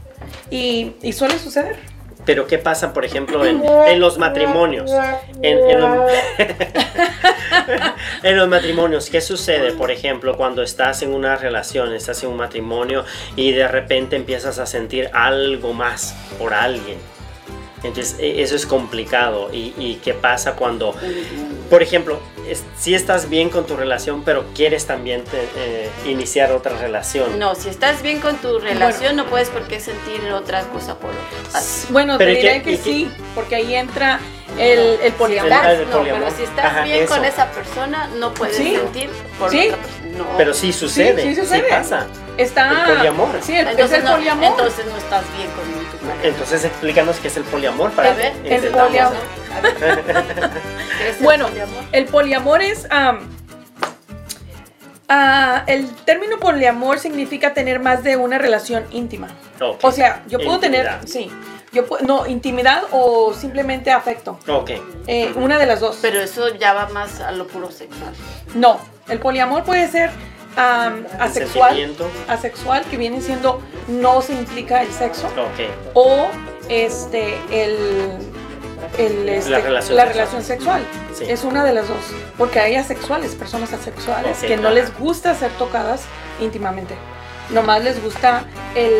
Y, 0.50 0.94
y 1.02 1.12
suele 1.12 1.38
suceder. 1.38 1.76
Pero 2.24 2.46
¿qué 2.46 2.58
pasa, 2.58 2.92
por 2.92 3.06
ejemplo, 3.06 3.46
en, 3.46 3.62
en 3.64 4.00
los 4.00 4.18
matrimonios? 4.18 4.90
En, 5.40 5.80
los, 5.80 6.10
en 8.22 8.36
los 8.36 8.48
matrimonios, 8.48 9.08
¿qué 9.08 9.22
sucede, 9.22 9.72
por 9.72 9.90
ejemplo, 9.90 10.36
cuando 10.36 10.62
estás 10.62 11.00
en 11.00 11.14
una 11.14 11.36
relación, 11.36 11.94
estás 11.94 12.22
en 12.24 12.30
un 12.30 12.36
matrimonio 12.36 13.04
y 13.34 13.52
de 13.52 13.66
repente 13.66 14.16
empiezas 14.16 14.58
a 14.58 14.66
sentir 14.66 15.08
algo 15.14 15.72
más 15.72 16.14
por 16.38 16.52
alguien? 16.52 16.98
Entonces, 17.82 18.16
e- 18.18 18.42
eso 18.42 18.56
es 18.56 18.66
complicado. 18.66 19.50
¿Y, 19.52 19.72
y 19.78 20.00
qué 20.02 20.12
pasa 20.14 20.54
cuando, 20.54 20.94
por 21.70 21.82
ejemplo, 21.82 22.18
es- 22.48 22.64
si 22.76 22.94
estás 22.94 23.28
bien 23.28 23.50
con 23.50 23.66
tu 23.66 23.76
relación, 23.76 24.22
pero 24.24 24.44
quieres 24.54 24.86
también 24.86 25.22
te- 25.24 25.48
eh, 25.56 25.88
iniciar 26.06 26.50
otra 26.52 26.76
relación? 26.76 27.38
No, 27.38 27.54
si 27.54 27.68
estás 27.68 28.02
bien 28.02 28.20
con 28.20 28.36
tu 28.38 28.58
relación, 28.58 29.14
no 29.16 29.26
puedes 29.26 29.48
por 29.48 29.62
qué 29.68 29.78
sentir 29.80 30.20
otra 30.32 30.62
cosa 30.64 30.98
por 30.98 31.10
otra. 31.10 31.58
Así. 31.58 31.86
Bueno, 31.90 32.16
Pero 32.18 32.32
te 32.32 32.38
¿y 32.38 32.42
diré 32.42 32.62
que 32.62 32.76
sí, 32.76 33.08
porque 33.34 33.54
ahí 33.56 33.74
entra 33.74 34.18
el, 34.58 34.98
el 35.02 35.12
poliamor. 35.12 35.52
Estás, 35.52 35.78
el 35.78 35.90
no, 35.90 35.98
poliamor. 35.98 36.24
pero 36.24 36.36
si 36.36 36.42
estás 36.42 36.64
Ajá, 36.64 36.82
bien 36.84 37.06
con 37.06 37.24
esa 37.24 37.50
persona, 37.52 38.08
no 38.16 38.34
puedes 38.34 38.56
Sí. 38.56 38.74
sentir 38.74 39.08
por 39.38 39.50
Sí. 39.50 39.68
otra 39.68 39.76
persona. 39.78 39.98
No. 40.18 40.36
Pero 40.36 40.52
sí 40.54 40.72
sucede, 40.72 41.22
sí 41.22 41.34
sí, 41.36 41.40
sucede. 41.42 41.62
pasa. 41.68 42.06
Está 42.38 42.70
El 42.90 42.96
poliamor. 42.96 43.28
Sí, 43.40 43.52
el, 43.54 43.66
es 43.66 43.72
entonces, 43.72 43.98
el 43.98 44.04
no, 44.04 44.12
poliamor. 44.16 44.44
entonces 44.44 44.86
no 44.86 44.96
estás 44.96 45.22
bien 45.36 45.48
con 45.50 45.64
tu 45.64 45.70
pareja. 45.74 45.87
Entonces 46.22 46.64
explícanos 46.64 47.16
qué 47.16 47.28
es 47.28 47.36
el 47.36 47.44
poliamor 47.44 47.90
para 47.92 48.10
A 48.10 48.14
ver, 48.14 48.32
que 48.42 48.54
el 48.56 48.68
poliamor. 48.68 49.16
A 49.56 49.60
ver. 49.62 49.74
¿Qué 50.98 51.08
es 51.10 51.16
el 51.18 51.22
Bueno, 51.24 51.46
poliamor? 51.48 51.84
el 51.92 52.04
poliamor 52.06 52.62
es... 52.62 52.86
ah, 55.08 55.64
el 55.66 55.88
término 56.04 56.38
poliamor 56.38 56.98
significa 56.98 57.54
tener 57.54 57.80
más 57.80 58.02
de 58.02 58.16
una 58.16 58.38
relación 58.38 58.84
íntima. 58.90 59.28
Ok. 59.60 59.78
O 59.82 59.92
sea, 59.92 60.22
yo 60.28 60.38
puedo 60.38 60.54
Intimidad. 60.56 61.00
tener... 61.00 61.08
Sí. 61.08 61.30
Yo 61.70 61.84
no, 62.00 62.26
intimidad 62.26 62.84
o 62.92 63.34
simplemente 63.34 63.90
afecto. 63.90 64.38
Ok. 64.48 64.70
Eh, 65.06 65.32
una 65.36 65.58
de 65.58 65.66
las 65.66 65.80
dos. 65.80 65.98
Pero 66.00 66.18
eso 66.18 66.48
ya 66.54 66.72
va 66.72 66.88
más 66.88 67.20
a 67.20 67.30
lo 67.30 67.46
puro 67.46 67.70
sexual. 67.70 68.10
No, 68.54 68.80
el 69.06 69.18
poliamor 69.18 69.64
puede 69.64 69.86
ser 69.88 70.10
asexual, 70.58 71.96
asexual, 72.28 72.84
que 72.90 72.96
viene 72.96 73.20
siendo 73.20 73.60
no 73.88 74.20
se 74.22 74.32
implica 74.34 74.82
el 74.82 74.92
sexo, 74.92 75.28
o 75.94 76.28
este 76.68 77.36
el, 77.50 78.18
el, 78.98 79.28
este, 79.28 79.50
La 79.50 79.60
relación 79.60 79.96
la 79.96 80.02
sexual. 80.04 80.08
relación 80.08 80.42
sexual. 80.42 80.82
Sí. 81.14 81.24
Es 81.28 81.44
una 81.44 81.64
de 81.64 81.72
las 81.72 81.88
dos, 81.88 81.98
porque 82.36 82.60
hay 82.60 82.76
asexuales, 82.76 83.34
personas 83.34 83.72
asexuales 83.72 84.38
que 84.38 84.56
no 84.56 84.70
les 84.70 84.96
gusta 84.98 85.34
ser 85.34 85.50
tocadas 85.52 86.02
íntimamente. 86.40 86.94
Nomás 87.50 87.82
les 87.82 88.02
gusta 88.02 88.44
el, 88.74 88.92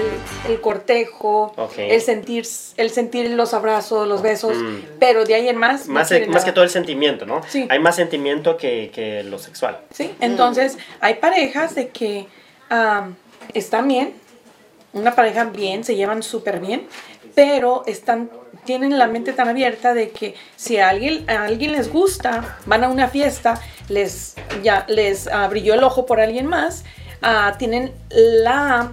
el 0.49 0.61
cortejo, 0.61 1.53
el 1.77 2.01
sentir 2.01 2.47
el 2.77 2.91
sentir 2.91 3.29
los 3.31 3.53
abrazos, 3.53 4.09
los 4.09 4.23
besos, 4.23 4.57
Mm. 4.57 4.77
pero 4.99 5.25
de 5.25 5.35
ahí 5.35 5.49
en 5.49 5.57
más 5.59 5.87
no 5.87 5.95
Más, 5.95 6.09
que 6.09 6.53
todo 6.53 6.65
el 6.65 6.71
sentimiento, 6.71 7.27
¿no? 7.27 7.43
Sí. 7.49 7.67
Hay 7.71 7.79
más 7.79 7.97
sentimiento 7.97 8.57
que, 8.57 8.91
que 8.95 9.23
lo 9.25 9.39
sexual. 9.39 9.81
¿sí? 9.93 10.15
Entonces, 10.21 10.79
hay 11.01 11.15
parejas 11.15 11.75
de 11.75 11.89
que 11.89 12.27
am, 12.71 13.17
están 13.55 13.87
bien, 13.89 14.15
una 14.95 15.15
pareja 15.15 15.45
bien, 15.45 15.85
se 15.85 15.95
llevan 15.97 16.23
súper 16.23 16.61
bien, 16.61 16.87
pero 17.35 17.83
están, 17.87 18.31
tienen 18.65 18.99
la 18.99 19.07
mente 19.07 19.33
tan 19.33 19.49
abierta 19.49 19.93
de 19.95 20.11
que 20.11 20.35
si 20.57 20.79
a 20.79 20.89
alguien, 20.89 21.29
a 21.29 21.45
alguien 21.45 21.73
les 21.73 21.93
gusta, 21.93 22.59
van 22.67 22.85
a 22.85 22.89
una 22.89 23.09
fiesta, 23.09 23.61
les, 23.89 24.35
ya, 24.63 24.85
les 24.89 25.29
brilló 25.51 25.75
el 25.75 25.85
ojo 25.85 26.07
por 26.07 26.21
alguien 26.21 26.47
más, 26.47 26.85
ah, 27.23 27.55
tienen 27.59 27.93
la, 28.11 28.93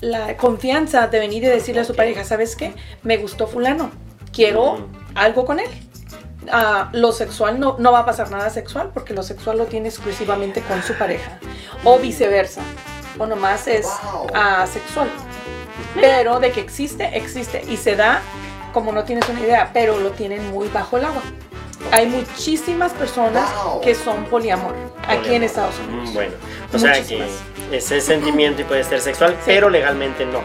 la 0.00 0.36
confianza 0.36 1.06
de 1.08 1.18
venir 1.18 1.42
y 1.44 1.46
decirle 1.46 1.82
a 1.82 1.84
su 1.84 1.94
pareja, 1.94 2.24
¿sabes 2.24 2.56
qué? 2.56 2.74
Me 3.02 3.16
gustó 3.16 3.46
fulano, 3.46 3.90
quiero 4.32 4.88
algo 5.14 5.44
con 5.44 5.60
él. 5.60 5.68
Ah, 6.52 6.90
lo 6.92 7.10
sexual 7.12 7.58
no, 7.58 7.76
no 7.78 7.90
va 7.90 8.00
a 8.00 8.06
pasar 8.06 8.30
nada 8.30 8.50
sexual 8.50 8.90
porque 8.94 9.14
lo 9.14 9.22
sexual 9.24 9.58
lo 9.58 9.66
tiene 9.66 9.88
exclusivamente 9.88 10.60
con 10.62 10.82
su 10.82 10.94
pareja. 10.94 11.38
O 11.84 11.98
viceversa 11.98 12.62
o 13.18 13.26
nomás 13.26 13.66
es 13.66 13.86
asexual 14.34 15.08
pero 15.94 16.40
de 16.40 16.52
que 16.52 16.60
existe 16.60 17.16
existe. 17.16 17.64
Y 17.68 17.76
se 17.76 17.96
da 17.96 18.20
como 18.72 18.92
no 18.92 19.04
tienes 19.04 19.28
una 19.28 19.40
idea 19.40 19.70
pero 19.72 19.98
lo 19.98 20.10
tienen 20.10 20.50
muy 20.50 20.68
bajo 20.68 20.98
el 20.98 21.06
agua. 21.06 21.22
Hay 21.92 22.06
muchísimas 22.06 22.92
personas 22.92 23.48
que 23.82 23.94
son 23.94 24.24
poliamor 24.24 24.74
aquí 25.06 25.34
en. 25.34 25.42
Estados 25.42 25.74
Unidos. 25.86 26.10
Mm, 26.10 26.14
Bueno, 26.14 26.32
o 26.72 26.78
sea 26.78 26.92
que 26.92 27.00
Muchísimas. 27.00 27.28
Ese 27.72 28.00
sentimiento 28.00 28.62
y 28.62 28.64
puede 28.64 28.84
ser 28.84 29.00
sexual, 29.00 29.36
pero 29.44 29.68
legalmente 29.70 30.24
no. 30.26 30.40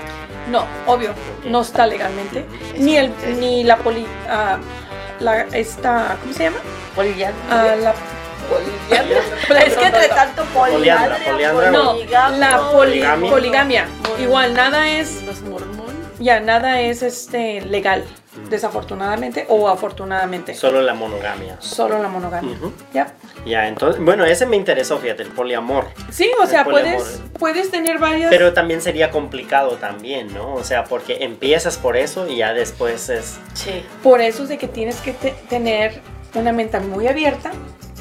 no 0.49 0.65
obvio 0.87 1.13
no 1.45 1.61
está 1.61 1.85
legalmente 1.85 2.45
ni 2.77 2.97
el 2.97 3.11
ni 3.39 3.63
la 3.63 3.77
poli 3.77 4.05
ah, 4.29 4.57
la 5.19 5.41
esta 5.53 6.17
cómo 6.21 6.33
se 6.33 6.43
llama 6.43 6.57
Poliandria. 6.95 7.33
Ah, 7.49 7.75
la 7.75 7.93
es 9.65 9.77
que 9.77 9.85
entre 9.85 10.07
tanto 10.09 10.43
Poliandra, 10.45 11.15
poliandria, 11.17 11.53
poliandra. 11.53 11.71
No, 11.71 11.91
poligamia, 11.93 12.37
la 12.37 12.57
poli- 12.57 12.71
Poligamia. 12.99 13.29
poligamia. 13.31 13.87
Igual 14.19 14.53
nada 14.53 14.89
es. 14.89 15.21
Ya 16.21 16.39
nada 16.39 16.79
es 16.81 17.01
este 17.03 17.61
legal, 17.61 18.05
desafortunadamente 18.49 19.45
o 19.49 19.67
afortunadamente. 19.67 20.53
Solo 20.53 20.81
la 20.81 20.93
monogamia. 20.93 21.57
Solo 21.59 22.01
la 22.01 22.07
monogamia. 22.07 22.55
Ujú. 22.57 22.71
Ya. 22.93 23.13
Ya, 23.45 23.67
entonces, 23.67 24.01
bueno, 24.03 24.23
ese 24.25 24.45
me 24.45 24.55
interesó, 24.55 24.97
fíjate, 24.99 25.23
el 25.23 25.29
poliamor. 25.29 25.87
Sí, 26.11 26.29
o 26.39 26.43
El 26.43 26.49
sea, 26.49 26.63
poliamor. 26.63 27.01
puedes, 27.01 27.21
puedes 27.39 27.71
tener 27.71 27.97
varias. 27.97 28.29
Pero 28.29 28.53
también 28.53 28.81
sería 28.81 29.09
complicado 29.09 29.71
también, 29.77 30.33
¿no? 30.33 30.53
O 30.53 30.63
sea, 30.63 30.83
porque 30.83 31.17
empiezas 31.23 31.77
por 31.77 31.97
eso 31.97 32.27
y 32.27 32.37
ya 32.37 32.53
después 32.53 33.09
es... 33.09 33.39
Sí. 33.53 33.83
por 34.03 34.21
eso 34.21 34.43
es 34.43 34.49
de 34.49 34.57
que 34.57 34.67
tienes 34.67 34.97
que 34.97 35.13
te- 35.13 35.35
tener 35.49 36.01
una 36.35 36.53
mente 36.53 36.79
muy 36.79 37.07
abierta 37.07 37.51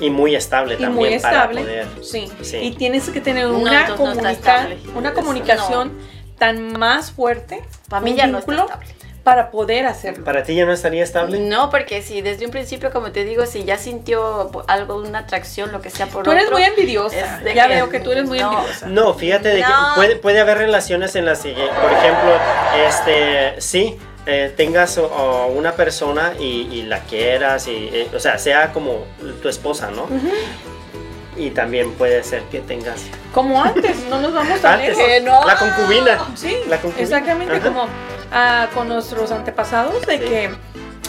Y 0.00 0.10
muy 0.10 0.34
estable 0.36 0.74
y 0.74 0.76
también 0.78 1.10
muy 1.12 1.18
para 1.20 1.36
estable. 1.38 1.60
poder... 1.62 1.86
Sí. 2.02 2.30
Sí. 2.42 2.58
Y 2.58 2.72
tienes 2.76 3.08
que 3.08 3.20
tener 3.20 3.46
No, 3.48 3.58
una, 3.58 3.88
no 3.88 3.96
comunica- 3.96 4.68
una 4.94 5.12
comunicación 5.14 5.92
tan 6.40 6.72
más 6.76 7.12
fuerte, 7.12 7.62
Para 7.88 8.02
mí 8.02 8.16
ya 8.16 8.26
no 8.26 8.38
está 8.38 8.52
estable. 8.54 8.86
para 9.22 9.50
poder 9.52 9.84
hacerlo. 9.86 10.24
¿Para 10.24 10.42
ti 10.42 10.54
ya 10.56 10.64
no 10.66 10.72
estaría 10.72 11.04
estable? 11.04 11.38
No, 11.38 11.68
porque 11.70 12.00
si 12.02 12.22
desde 12.22 12.46
un 12.46 12.50
principio, 12.50 12.90
como 12.90 13.12
te 13.12 13.24
digo, 13.24 13.44
si 13.46 13.62
ya 13.64 13.76
sintió 13.78 14.50
algo, 14.66 14.96
una 14.96 15.18
atracción, 15.20 15.70
lo 15.70 15.80
que 15.82 15.90
sea 15.90 16.06
por 16.06 16.24
Tú 16.24 16.32
eres 16.32 16.46
otro, 16.46 16.56
muy 16.56 16.66
envidiosa. 16.66 17.40
Ya 17.54 17.68
que- 17.68 17.74
veo 17.74 17.88
que 17.90 18.00
tú 18.00 18.10
eres 18.12 18.24
muy 18.24 18.40
no. 18.40 18.50
envidiosa. 18.52 18.86
No, 18.86 19.14
fíjate 19.14 19.50
de 19.50 19.58
que 19.60 19.72
puede, 19.94 20.16
puede 20.16 20.40
haber 20.40 20.58
relaciones 20.58 21.14
en 21.14 21.26
las 21.26 21.40
que, 21.42 21.52
por 21.52 21.92
ejemplo, 21.92 22.32
este, 22.88 23.60
sí, 23.60 23.98
eh, 24.26 24.52
tengas 24.56 24.96
o- 24.98 25.06
o 25.06 25.46
una 25.48 25.72
persona 25.72 26.32
y, 26.38 26.68
y 26.72 26.82
la 26.84 27.00
quieras, 27.00 27.68
y, 27.68 27.90
eh, 27.92 28.08
o 28.14 28.18
sea, 28.20 28.38
sea 28.38 28.72
como 28.72 29.04
tu 29.42 29.48
esposa, 29.48 29.90
¿no? 29.90 30.06
Y 31.36 31.50
también 31.50 31.92
puede 31.92 32.22
ser 32.24 32.42
que 32.44 32.60
tengas 32.60 33.02
Como 33.32 33.62
antes, 33.62 34.04
no 34.10 34.20
nos 34.20 34.32
vamos 34.34 34.60
tan 34.60 34.80
antes 34.80 34.96
lejos. 34.98 35.22
no. 35.24 35.46
la 35.46 35.56
concubina. 35.56 36.18
Sí, 36.34 36.56
La 36.68 36.78
concubina. 36.80 37.02
exactamente 37.04 37.54
Ajá. 37.54 37.62
como 37.68 37.86
ah, 38.32 38.66
con 38.74 38.88
nuestros 38.88 39.30
antepasados 39.30 40.04
de 40.06 40.18
Sí. 40.18 40.24
que 40.24 40.50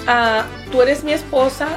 ah, 0.08 0.44
tú 0.72 0.82
eres 0.82 1.04
mi 1.04 1.14
esposa, 1.14 1.68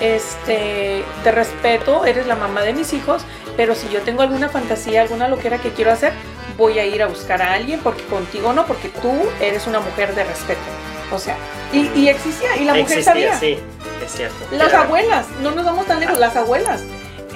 este, 0.00 1.04
te 1.24 1.32
respeto, 1.32 2.04
eres 2.04 2.26
la 2.26 2.34
mamá 2.36 2.62
de 2.62 2.72
mis 2.74 2.92
hijos, 2.92 3.22
pero 3.56 3.74
si 3.74 3.88
yo 3.88 4.00
tengo 4.02 4.22
alguna 4.22 4.48
fantasía, 4.50 5.02
alguna 5.02 5.26
loquera 5.28 5.58
que 5.58 5.72
quiero 5.72 5.90
hacer, 5.90 6.12
voy 6.58 6.78
a 6.78 6.84
ir 6.84 7.02
a 7.02 7.06
buscar 7.06 7.40
a 7.42 7.54
alguien 7.54 7.80
porque 7.80 8.02
contigo 8.04 8.52
no, 8.52 8.66
porque 8.66 8.88
tú 8.88 9.12
eres 9.40 9.66
una 9.66 9.80
mujer 9.80 10.14
de 10.14 10.24
respeto. 10.24 10.60
O 11.12 11.18
sea, 11.18 11.36
y, 11.72 11.88
y 11.94 12.08
existía, 12.08 12.56
y 12.56 12.64
la 12.64 12.74
mujer 12.74 12.98
Existía, 12.98 13.04
sabía. 13.32 13.38
sí, 13.38 13.58
es 14.04 14.12
cierto. 14.12 14.36
Las 14.50 14.74
abuelas, 14.74 15.26
no 15.40 15.52
nos 15.52 15.64
vamos 15.64 15.86
tan 15.86 16.00
lejos, 16.00 16.18
las 16.18 16.36
abuelas. 16.36 16.82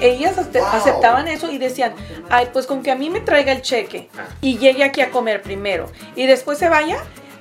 Ellas 0.01 0.37
ace- 0.37 0.59
aceptaban 0.59 1.27
eso 1.27 1.51
y 1.51 1.57
decían, 1.57 1.93
ay, 2.29 2.49
pues 2.51 2.65
con 2.65 2.81
que 2.83 2.91
a 2.91 2.95
mí 2.95 3.09
me 3.09 3.21
traiga 3.21 3.51
el 3.51 3.61
cheque 3.61 4.09
Ah. 4.17 4.25
y 4.41 4.57
llegue 4.57 4.83
aquí 4.83 5.01
a 5.01 5.11
comer 5.11 5.41
primero 5.41 5.89
y 6.15 6.25
después 6.25 6.57
se 6.57 6.67
vaya, 6.69 6.97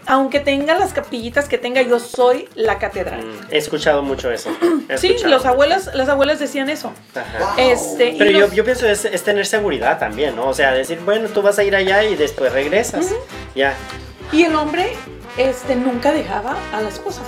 aunque 0.06 0.40
tenga 0.40 0.78
las 0.78 0.92
capillitas 0.92 1.48
que 1.48 1.58
tenga, 1.58 1.82
yo 1.82 1.98
soy 2.00 2.48
la 2.54 2.78
catedral. 2.78 3.22
Mm, 3.24 3.46
He 3.52 3.58
escuchado 3.58 4.02
mucho 4.02 4.30
eso. 4.30 4.50
he 4.88 4.96
Sí, 4.98 5.08
escuchado. 5.08 5.30
los 5.34 5.46
abuelas, 5.46 5.90
las 5.94 6.08
abuelas 6.08 6.38
decían 6.38 6.68
eso. 6.70 6.92
Ajá. 7.14 7.54
Este, 7.60 8.14
Pero 8.18 8.30
yo, 8.30 8.40
los- 8.40 8.52
yo 8.52 8.64
pienso 8.64 8.86
es, 8.88 9.04
es 9.04 9.22
tener 9.22 9.46
seguridad 9.46 9.98
también, 9.98 10.36
¿no? 10.36 10.48
O 10.48 10.54
sea, 10.54 10.72
decir, 10.72 10.98
bueno, 11.04 11.28
tú 11.28 11.42
vas 11.42 11.58
a 11.58 11.64
ir 11.64 11.74
allá 11.76 12.02
y 12.04 12.14
después 12.16 12.52
regresas. 12.52 13.06
Ya. 13.54 13.74
y 14.32 14.44
el 14.44 14.54
hombre 14.54 14.92
este, 15.36 15.74
nunca 15.76 16.12
dejaba 16.12 16.56
a 16.72 16.80
la 16.80 16.88
esposa. 16.88 17.20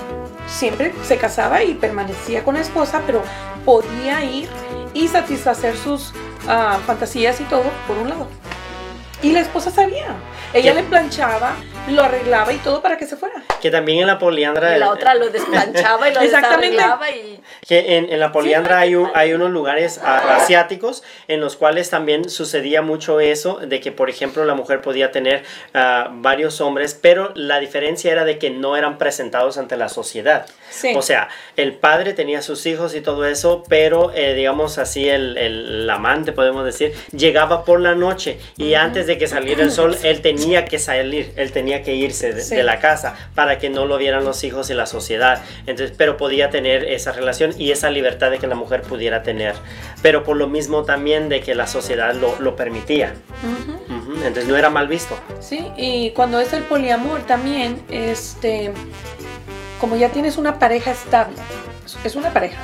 Siempre 0.47 0.93
se 1.07 1.17
casaba 1.17 1.63
y 1.63 1.75
permanecía 1.75 2.45
con 2.45 2.55
la 2.55 2.61
esposa, 2.61 3.01
pero 3.07 3.23
podía 3.65 4.25
ir 4.25 4.49
y 4.95 5.09
satisfacer 5.09 5.77
sus 5.77 6.13
ah, 6.49 6.79
fantasías 6.87 7.41
y 7.41 7.45
todo 7.45 7.65
por 7.87 7.99
un 7.99 8.09
lado. 8.11 8.29
Y 9.23 9.33
la 9.33 9.41
esposa 9.41 9.71
sabía. 9.71 10.17
Ella 10.53 10.75
¿Qué? 10.75 10.83
le 10.83 10.89
planchaba, 10.89 11.55
lo 11.91 12.03
arreglaba 12.03 12.53
y 12.53 12.59
todo 12.59 12.81
para 12.81 12.97
que 12.97 13.07
se 13.07 13.17
fuera. 13.17 13.43
Que 13.61 13.71
también 13.71 13.99
en 14.01 14.07
la 14.07 14.19
poliandra... 14.19 14.77
Y 14.77 14.81
la 14.81 14.91
otra 14.91 15.15
lo 15.15 15.29
desplanchaba 15.31 16.09
y 16.09 16.15
lo 16.15 16.21
Exactamente. 16.23 16.71
desarreglaba 16.77 17.11
y... 17.11 17.41
Que 17.67 17.97
en, 17.97 18.11
en 18.13 18.21
la 18.21 18.31
poliandra 18.33 18.79
hay, 18.81 18.95
un- 18.95 19.11
hay 19.15 19.33
unos 19.33 19.51
lugares 19.51 19.99
a- 19.99 20.37
asiáticos 20.37 21.03
en 21.29 21.41
los 21.41 21.57
cuales 21.57 21.91
también 21.91 22.29
sucedía 22.31 22.83
mucho 22.83 23.21
eso, 23.21 23.57
de 23.57 23.81
que 23.81 23.91
por 23.93 24.11
ejemplo 24.11 24.45
la 24.45 24.55
mujer 24.55 24.81
podía 24.81 25.11
tener 25.11 25.43
ah, 25.75 26.09
varios 26.13 26.61
hombres, 26.61 26.99
pero 27.01 27.33
la 27.35 27.59
diferencia 27.61 28.11
era 28.13 28.25
de 28.25 28.39
que 28.39 28.51
no 28.51 28.77
eran 28.77 28.97
presentados 28.99 29.59
ante 29.59 29.77
la 29.77 29.89
sociedad. 29.89 30.47
Sí. 30.71 30.93
O 30.97 31.03
sea, 31.03 31.29
el 31.57 31.75
padre 31.75 32.15
tenía 32.15 32.43
sus 32.43 32.65
hijos 32.67 32.95
y 32.95 33.01
todo 33.01 33.27
eso, 33.27 33.65
pero 33.69 34.13
eh, 34.15 34.35
digamos 34.35 34.79
así, 34.79 35.09
el, 35.09 35.37
el 35.37 35.91
amante, 35.91 36.33
podemos 36.33 36.65
decir, 36.65 36.95
llegaba 37.17 37.65
por 37.65 37.81
la 37.81 37.95
noche 37.95 38.39
y 38.57 38.75
antes 38.75 39.07
de 39.07 39.19
que 39.19 39.27
saliera 39.27 39.63
el 39.63 39.71
sol, 39.73 39.97
él 40.05 40.21
tenía 40.23 40.65
que 40.65 40.79
salir, 40.79 41.33
él 41.37 41.53
tenía 41.53 41.72
que 41.81 41.95
irse 41.95 42.35
de, 42.35 42.43
Sí. 42.43 42.55
de 42.57 42.63
la 42.65 42.79
casa 42.81 43.15
para 43.35 43.57
que 43.59 43.71
no 43.71 43.87
lo 43.87 43.97
vieran 43.97 44.25
los 44.27 44.45
hijos 44.45 44.69
y 44.69 44.75
la 44.75 44.85
sociedad. 44.85 45.41
Entonces, 45.67 45.97
pero 45.97 46.19
podía 46.19 46.51
tener 46.51 46.85
esa 46.85 47.13
relación 47.13 47.55
y 47.59 47.71
esa 47.71 47.89
libertad 47.89 48.31
de 48.31 48.39
que 48.39 48.47
la 48.47 48.55
mujer 48.57 48.83
pudiera 48.83 49.23
tener. 49.23 49.55
Pero 50.03 50.25
por 50.25 50.37
lo 50.37 50.49
mismo 50.49 50.83
también 50.85 51.31
de 51.31 51.41
que 51.41 51.55
la 51.55 51.67
sociedad 51.67 52.15
lo, 52.15 52.39
lo 52.41 52.55
permitía. 52.57 53.15
Ujú, 53.43 54.13
Entonces 54.17 54.47
no 54.47 54.57
era 54.59 54.69
mal 54.69 54.89
visto. 54.89 55.17
Sí, 55.41 55.67
y 55.79 56.11
cuando 56.11 56.39
es 56.41 56.53
el 56.53 56.65
poliamor 56.65 57.23
también, 57.23 57.81
este, 57.89 58.73
como 59.81 59.97
ya 59.97 60.11
tienes 60.11 60.37
una 60.37 60.59
pareja 60.59 60.91
estable, 60.91 61.37
es 62.05 62.15
una 62.17 62.33
pareja, 62.33 62.59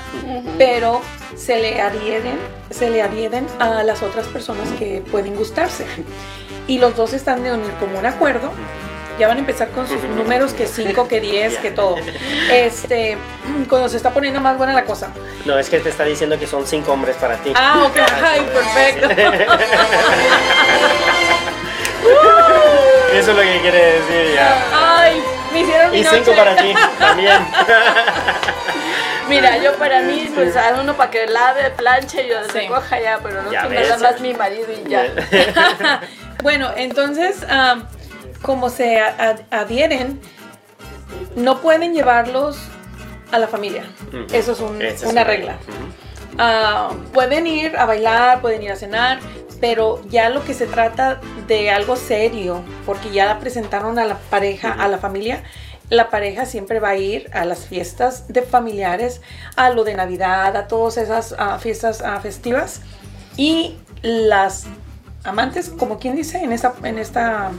pero 0.56 1.00
se 1.36 1.60
le 1.60 1.80
adhieren, 1.80 2.36
se 2.70 2.90
le 2.90 3.02
adhieren 3.02 3.46
a 3.58 3.82
las 3.84 4.02
otras 4.02 4.26
personas 4.26 4.68
que 4.78 5.02
pueden 5.10 5.34
gustarse. 5.36 5.84
Y 6.66 6.78
los 6.78 6.96
dos 6.96 7.12
están 7.12 7.42
de 7.44 7.52
unir 7.52 7.70
como 7.80 7.98
un 7.98 8.06
acuerdo. 8.06 8.50
Ya 9.18 9.26
van 9.28 9.36
a 9.38 9.40
empezar 9.40 9.68
con 9.70 9.86
sus 9.88 10.02
números, 10.04 10.52
que 10.52 10.66
5, 10.66 11.08
que 11.08 11.20
10, 11.20 11.58
que 11.58 11.70
todo. 11.72 11.96
Este, 12.50 13.16
cuando 13.68 13.88
se 13.88 13.96
está 13.96 14.10
poniendo 14.10 14.40
más 14.40 14.56
buena 14.56 14.72
la 14.72 14.84
cosa. 14.84 15.08
No, 15.44 15.58
es 15.58 15.68
que 15.68 15.80
te 15.80 15.88
está 15.88 16.04
diciendo 16.04 16.38
que 16.38 16.46
son 16.46 16.66
cinco 16.66 16.92
hombres 16.92 17.16
para 17.16 17.36
ti. 17.36 17.52
Ah, 17.56 17.82
ok, 17.86 17.96
ay, 18.24 18.48
perfecto. 18.52 19.08
Eso 23.12 23.30
es 23.32 23.36
lo 23.36 23.42
que 23.42 23.60
quiere 23.60 23.84
decir 24.00 24.34
ya. 24.34 24.64
Ay, 25.00 25.22
me 25.52 25.60
hicieron 25.60 25.90
mi 25.90 25.98
Y 25.98 26.04
cinco 26.04 26.16
noche. 26.30 26.36
para 26.36 26.56
ti 26.56 26.74
también. 26.98 27.38
Mira, 29.28 29.58
yo 29.58 29.74
para 29.74 30.00
mí, 30.02 30.30
pues 30.34 30.56
a 30.56 30.74
uno 30.80 30.94
para 30.96 31.10
que 31.10 31.26
lave, 31.26 31.70
planche 31.70 32.24
y 32.24 32.28
yo 32.30 32.36
Sí. 32.44 32.60
recoja 32.60 33.00
ya, 33.00 33.18
pero 33.22 33.42
no 33.42 33.50
Ya 33.52 33.68
que 33.68 33.74
nada 33.80 33.98
más 33.98 34.20
mi 34.20 34.32
marido 34.34 34.68
y 34.72 34.88
ya. 34.88 35.06
Bueno, 36.42 36.70
entonces, 36.76 37.44
am, 37.48 37.84
como 38.42 38.70
se 38.70 39.00
adhieren, 39.50 40.20
no 41.36 41.60
pueden 41.60 41.92
llevarlos 41.94 42.58
a 43.32 43.38
la 43.38 43.48
familia. 43.48 43.84
Eso 44.32 44.52
es 44.52 44.60
un- 44.60 44.80
Esa 44.80 45.06
es 45.06 45.12
una 45.12 45.24
regla. 45.24 45.56
Ah, 46.38 46.90
pueden 47.12 47.46
ir 47.46 47.76
a 47.76 47.84
bailar, 47.84 48.40
pueden 48.40 48.62
ir 48.62 48.72
a 48.72 48.76
cenar, 48.76 49.18
pero 49.60 50.00
ya 50.08 50.28
lo 50.30 50.44
que 50.44 50.54
se 50.54 50.66
trata 50.66 51.20
de 51.48 51.70
algo 51.70 51.96
serio, 51.96 52.62
porque 52.86 53.10
ya 53.10 53.26
la 53.26 53.40
presentaron 53.40 53.98
a 53.98 54.04
la 54.04 54.16
pareja, 54.30 54.72
a 54.72 54.86
la 54.88 54.98
familia, 54.98 55.42
la 55.90 56.10
pareja 56.10 56.44
siempre 56.46 56.80
va 56.80 56.90
a 56.90 56.96
ir 56.96 57.30
a 57.32 57.44
las 57.44 57.66
fiestas 57.66 58.28
de 58.28 58.42
familiares, 58.42 59.20
a 59.56 59.70
lo 59.70 59.84
de 59.84 59.94
Navidad, 59.94 60.54
a 60.56 60.68
todas 60.68 60.96
esas 60.98 61.34
fiestas 61.60 62.02
festivas. 62.22 62.82
Y 63.36 63.76
las 64.02 64.66
amantes, 65.24 65.70
como 65.70 65.98
quien 65.98 66.14
dice 66.14 66.38
en 66.38 66.52
esta, 66.52 66.74
en 66.84 66.98
esta 66.98 67.50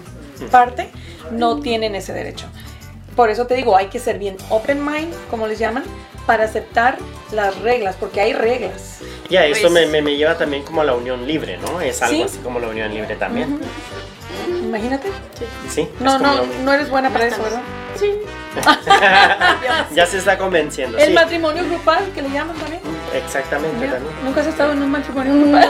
parte, 0.45 0.89
no 1.31 1.59
tienen 1.59 1.95
ese 1.95 2.13
derecho. 2.13 2.47
Por 3.15 3.29
eso 3.29 3.47
te 3.47 3.55
digo, 3.55 3.75
hay 3.75 3.87
que 3.87 3.99
ser 3.99 4.17
bien 4.19 4.37
open 4.49 4.85
mind, 4.85 5.13
como 5.29 5.45
les 5.47 5.59
llaman, 5.59 5.83
para 6.25 6.45
aceptar 6.45 6.97
las 7.31 7.57
reglas, 7.61 7.95
porque 7.99 8.21
hay 8.21 8.33
reglas. 8.33 8.99
Ya, 9.29 9.45
eso 9.45 9.61
Pues- 9.69 9.73
me, 9.73 9.85
me- 9.87 10.01
me 10.01 10.15
lleva 10.15 10.37
también 10.37 10.63
como 10.63 10.81
a 10.81 10.83
la 10.85 10.93
unión 10.93 11.27
libre, 11.27 11.57
¿no? 11.57 11.81
Es 11.81 12.01
algo 12.01 12.15
Sí. 12.15 12.23
así 12.23 12.37
como 12.39 12.59
la 12.59 12.67
unión 12.69 12.93
libre 12.93 13.15
también. 13.15 13.59
Imagínate. 14.47 15.09
Sí. 15.69 15.89
No, 15.99 16.19
no, 16.19 16.45
no 16.63 16.73
eres 16.73 16.89
buena 16.89 17.09
para 17.09 17.25
eso, 17.25 17.41
¿verdad? 17.41 17.61
Sí. 17.95 18.19
ya 19.95 20.05
se 20.05 20.17
está 20.17 20.37
convenciendo. 20.37 20.97
El 20.97 21.07
sí. 21.07 21.13
matrimonio 21.13 21.65
grupal, 21.65 22.05
que 22.13 22.21
le 22.21 22.29
llaman 22.29 22.55
también. 22.57 22.81
Exactamente 23.13 23.77
Mira, 23.77 23.93
también. 23.93 24.15
Nunca 24.23 24.41
has 24.41 24.47
estado 24.47 24.71
en 24.73 24.81
un 24.83 24.91
matrimonio 24.91 25.33
grupal. 25.33 25.69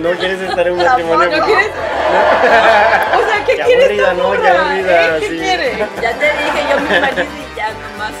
no 0.00 0.10
quieres 0.18 0.40
estar 0.40 0.66
en 0.66 0.72
un 0.74 0.84
matrimonio. 0.84 1.36
¿No 1.38 1.44
quieres? 1.46 1.70
O 2.08 3.20
sea, 3.28 3.44
¿qué 3.44 3.56
Qué 3.56 3.62
quieres? 3.64 3.84
aburrida, 3.84 4.14
¿no? 4.14 4.24
Aburrida, 4.24 5.16
¿Eh? 5.16 5.20
¿Qué 5.20 5.28
sí. 5.28 5.36
quiere? 5.38 5.78
Ya 6.00 6.12
te 6.12 6.24
dije 6.24 6.60
yo 6.70 6.80
mi 6.80 7.00
marido 7.00 7.22
y 7.24 7.56
ya 7.56 7.68
nomás. 7.70 8.12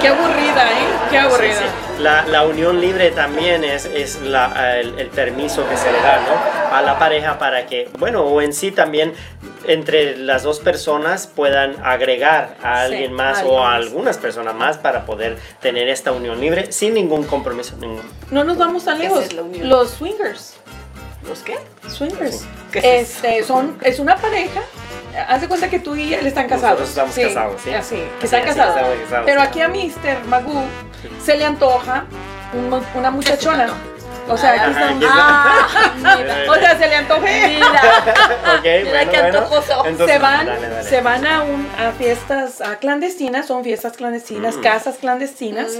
Qué 0.00 0.08
aburrida, 0.08 0.70
¿eh? 0.70 0.86
Qué 1.10 1.18
aburrida. 1.18 1.54
Sí, 1.58 1.64
sí. 1.96 2.02
La, 2.02 2.24
la 2.26 2.46
unión 2.46 2.80
libre 2.80 3.10
también 3.10 3.64
es, 3.64 3.84
es 3.86 4.20
la- 4.22 4.78
el, 4.78 4.98
el 4.98 5.08
permiso 5.08 5.68
que 5.68 5.76
se 5.76 5.90
le 5.90 5.98
da 6.00 6.18
¿no? 6.20 6.76
a 6.76 6.82
la 6.82 6.98
pareja 6.98 7.38
para 7.38 7.66
que, 7.66 7.88
bueno, 7.98 8.22
o 8.22 8.40
en 8.40 8.52
sí 8.52 8.70
también 8.70 9.14
entre 9.66 10.16
las 10.16 10.44
dos 10.44 10.60
personas 10.60 11.26
puedan 11.26 11.76
agregar 11.84 12.56
a 12.62 12.86
Sí, 12.86 12.92
alguien 12.92 13.12
más 13.12 13.38
alguien 13.38 13.54
o 13.56 13.58
a 13.64 13.70
más. 13.70 13.74
algunas 13.76 14.18
personas 14.18 14.54
más 14.54 14.78
para 14.78 15.04
poder 15.04 15.36
tener 15.60 15.88
esta 15.88 16.12
unión 16.12 16.40
libre 16.40 16.70
sin 16.70 16.94
ningún 16.94 17.24
compromiso. 17.24 17.74
No 18.30 18.44
nos 18.44 18.56
vamos 18.56 18.84
tan 18.84 18.98
lejos. 19.00 19.24
es. 19.24 19.32
Los 19.62 19.90
swingers. 19.90 20.54
¿Los 21.28 21.40
qué? 21.40 21.58
Swingers. 21.88 22.44
¿Qué 22.70 22.78
es 23.00 23.16
este, 23.16 23.42
son, 23.42 23.76
es 23.82 23.98
una 23.98 24.16
pareja. 24.16 24.62
Haz 25.28 25.40
de 25.40 25.48
cuenta 25.48 25.68
que 25.70 25.78
tú 25.78 25.94
y 25.96 26.14
él 26.14 26.26
están 26.26 26.48
casados. 26.48 26.80
Nosotros 26.80 27.10
estamos 27.10 27.34
casados, 27.34 27.60
sí. 27.62 27.74
Así, 27.74 28.02
que 28.20 28.26
están 28.26 28.40
así, 28.46 28.48
casados. 28.58 28.88
Pero 29.24 29.40
sí. 29.42 29.46
aquí 29.46 29.60
a 29.60 29.68
Mr. 29.68 30.24
Magoo 30.28 30.64
se 31.24 31.36
le 31.36 31.44
antoja 31.44 32.04
una 32.94 33.10
muchachona. 33.10 33.68
O 34.30 34.36
sea, 34.36 34.50
aquí 34.50 34.60
Ajá, 34.60 34.90
están. 34.92 35.00
Ah, 35.08 36.16
mira. 36.18 36.34
O 36.50 36.54
sea, 36.56 36.78
se 36.78 36.86
le 36.86 36.96
antoje. 36.96 37.48
Mira. 37.48 38.04
Ok, 38.58 38.62
Mira 38.64 38.90
bueno, 38.90 39.10
qué 39.10 39.20
bueno. 39.22 39.38
antojoso. 39.38 39.86
Entonces, 39.86 40.16
se 40.16 40.22
van, 40.22 40.46
dale, 40.46 40.68
dale. 40.68 40.82
se 40.88 41.00
van 41.00 41.26
a, 41.26 41.42
un, 41.44 41.66
a 41.78 41.92
fiestas 41.92 42.60
a 42.60 42.76
clandestinas, 42.76 43.46
son 43.46 43.64
fiestas 43.64 43.94
clandestinas, 43.96 44.56
Mm. 44.56 44.60
casas 44.60 44.96
clandestinas. 44.98 45.72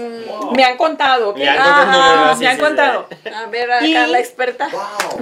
Me 0.55 0.65
han 0.65 0.79
contado, 0.79 1.31
¿ok? 1.31 1.37
Me 1.37 1.47
han 1.49 1.59
Ajá, 1.59 1.83
contado, 1.85 2.35
sí, 2.37 2.41
me 2.41 2.49
han 2.49 2.57
sí, 2.57 2.63
contado. 2.63 3.09
A 3.37 3.47
ver, 3.51 3.71
acá 3.71 3.85
Y- 3.85 3.93
la 3.93 4.19
experta. 4.19 4.69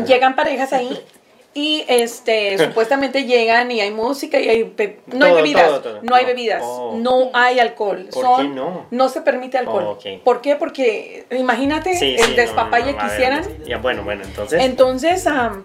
Llegan 0.07 0.37
parejas 0.37 0.73
ahí 0.73 1.05
y 1.57 1.85
este 1.89 2.59
supuestamente 2.69 3.25
llegan 3.25 3.71
y 3.71 3.81
hay 3.81 3.91
música 3.91 4.39
y 4.39 4.49
hay 4.49 4.63
be- 4.65 5.01
no 5.07 5.25
hay 5.25 5.33
Todo, 5.33 5.43
bebidas, 5.43 5.67
todo, 5.69 5.81
todo. 5.81 5.99
no 6.03 6.15
hay 6.15 6.23
No. 6.25 6.29
bebidas, 6.29 6.63
Oh. 6.65 6.95
no 6.99 7.31
hay 7.33 7.59
alcohol. 7.59 8.07
¿Por 8.13 8.23
Son- 8.23 8.55
qué 8.55 8.61
no? 8.91 9.09
se 9.09 9.23
permite 9.23 9.57
alcohol. 9.59 9.85
Oh, 9.87 9.91
ok. 9.93 10.23
¿Por 10.23 10.41
qué? 10.43 10.57
Porque 10.57 11.25
imagínate 11.31 11.97
Sí, 11.97 12.15
el 12.19 12.31
no, 12.31 12.37
despapalle 12.37 12.93
no, 12.93 12.93
no, 12.93 12.99
que 12.99 13.05
a 13.05 13.09
ver, 13.09 13.15
hicieran. 13.17 13.45
Ya, 13.67 13.79
bueno, 13.79 14.03
bueno, 14.05 14.23
entonces. 14.25 14.63
Entonces, 14.63 15.27
am, 15.27 15.65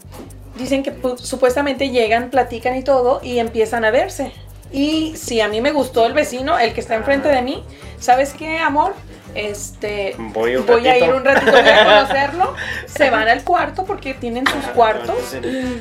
dicen 0.58 0.82
que 0.84 0.96
pu- 0.96 1.18
supuestamente 1.18 1.90
llegan, 1.90 2.30
platican 2.30 2.76
y 2.78 2.84
todo 2.84 3.20
y 3.22 3.40
empiezan 3.40 3.84
a 3.84 3.92
verse. 3.92 4.32
Y 4.72 5.18
si 5.18 5.42
a 5.42 5.50
mí 5.50 5.60
me 5.60 5.72
gustó 5.74 6.06
el 6.06 6.14
vecino, 6.14 6.58
el 6.58 6.74
que 6.74 6.80
está 6.80 6.96
enfrente 6.96 7.28
de 7.28 7.42
mí, 7.42 7.62
¿sabes 8.00 8.34
qué, 8.34 8.58
amor? 8.58 8.94
Este, 9.36 10.16
Voy 10.18 10.56
un 10.58 10.70
a 10.70 10.98
ir 10.98 11.14
un 11.14 11.24
ratito 11.24 11.52
a 11.56 11.84
conocerlo. 11.86 12.54
Se 12.86 13.10
van 13.10 13.28
al 13.28 13.44
cuarto 13.44 13.86
porque 13.86 14.14
tienen 14.14 14.46
sus 14.48 14.64
Ajá, 14.64 14.74
cuartos 14.74 15.36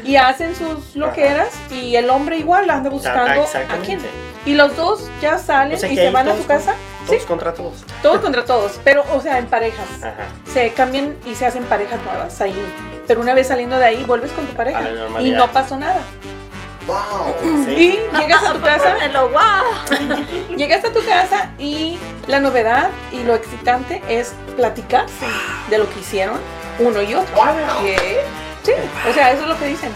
y 0.05 0.17
hacen 0.17 0.55
sus 0.55 0.95
loqueras 0.97 1.49
y 1.71 1.97
el 1.97 2.09
hombre 2.11 2.39
igual 2.39 2.69
anda 2.71 2.91
buscando 2.91 3.43
a 3.43 3.77
quién. 3.85 4.01
Y 4.47 4.55
los 4.55 4.75
dos 4.77 5.11
ya 5.21 5.37
salen 5.39 5.77
O 5.77 5.79
sea 5.79 5.91
y 5.93 5.97
se 5.97 6.11
van 6.11 6.27
a 6.27 6.31
todos 6.31 6.43
su 6.43 6.49
casa. 6.49 6.73
con- 6.73 6.91
Sí, 7.01 7.07
Todos 7.17 7.27
contra 7.27 7.55
todos. 7.55 7.85
todos 8.03 8.21
contra 8.21 8.45
todos, 8.45 8.81
pero 8.85 9.05
o 9.13 9.21
sea, 9.21 9.39
en 9.39 9.47
parejas 9.47 9.87
Ajá. 10.03 10.15
se 10.53 10.73
cambian 10.73 11.17
y 11.27 11.35
se 11.35 11.47
hacen 11.47 11.65
parejas 11.65 11.99
nuevas 12.05 12.41
ahí. 12.41 12.55
Pero 13.07 13.21
una 13.21 13.35
vez 13.35 13.49
saliendo 13.49 13.79
de 13.79 13.85
ahí, 13.87 14.05
vuelves 14.05 14.31
con 14.33 14.47
tu 14.47 14.53
pareja. 14.55 14.81
Y 15.21 15.31
no 15.33 15.49
pasó 15.51 15.77
nada. 15.77 16.01
Sí. 17.67 17.99
Y 18.13 18.17
llegas 18.19 18.43
a 18.45 18.53
tu 18.53 18.61
casa, 18.61 18.97
guau. 19.31 19.65
llegas 20.57 20.85
a 20.85 20.93
tu 20.93 21.05
casa 21.05 21.51
y 21.59 21.99
la 22.27 22.41
novedad 22.41 22.91
y 23.13 23.23
lo 23.23 23.35
excitante 23.35 24.03
es 24.09 24.33
platicarse 24.57 25.27
de 25.69 25.79
lo 25.79 25.89
que 25.93 26.01
hicieron 26.01 26.39
uno 26.79 27.03
y 27.03 27.15
otro. 27.15 27.35
¿Qué? 27.83 28.21
Sí, 28.63 28.73
o 29.09 29.13
sea, 29.13 29.33
eso 29.33 29.43
es 29.43 29.49
lo 29.49 29.59
que 29.59 29.67
dicen. 29.67 29.91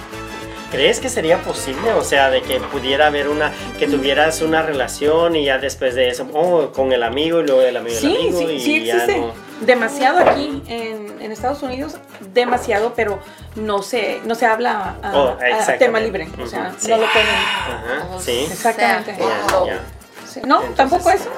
¿Crees 0.71 0.99
que 0.99 1.09
sería 1.09 1.39
posible? 1.39 1.93
O 1.93 2.03
sea, 2.03 2.31
de 2.31 2.43
que 2.43 2.59
pudiera 2.59 3.07
haber 3.07 3.29
una, 3.29 3.53
que 3.79 3.87
tuvieras 3.87 4.43
una 4.43 4.61
relación 4.63 5.37
y 5.37 5.45
ya 5.45 5.59
después 5.59 5.95
de 5.95 6.09
eso, 6.09 6.27
oh, 6.33 6.73
con 6.73 6.93
el 6.93 7.05
amigo 7.05 7.41
y 7.41 7.47
luego 7.47 7.63
el 7.63 7.77
amigo 7.77 7.95
del 7.95 8.03
Sí, 8.03 8.17
amigo 8.17 8.39
sí, 8.41 8.45
y 8.47 8.61
sí 8.61 8.85
ya 8.85 8.95
existe. 9.05 9.21
no. 9.21 9.33
Demasiado 9.61 10.19
aquí 10.19 10.63
en, 10.67 11.04
en 11.25 11.33
Estados 11.33 11.63
Unidos, 11.63 11.97
demasiado, 12.33 12.93
pero 12.95 13.19
no 13.57 13.83
se, 13.83 14.21
no 14.25 14.35
se 14.35 14.47
habla 14.47 14.97
a, 15.03 15.13
Oh, 15.17 15.29
a 15.41 15.49
exactamente. 15.49 15.79
tema 15.85 16.01
libre. 16.01 16.29
O 16.43 16.47
sea, 16.47 16.73
sí. 16.79 16.89
no 16.91 16.99
lo 16.99 17.07
pueden. 17.11 17.29
Ajá, 17.29 18.07
sí. 18.21 18.47
Exactamente. 18.51 19.17
Ya. 19.67 19.81
Sí, 20.29 20.41
No, 20.45 20.61
tampoco 20.77 21.11
eso. 21.11 21.31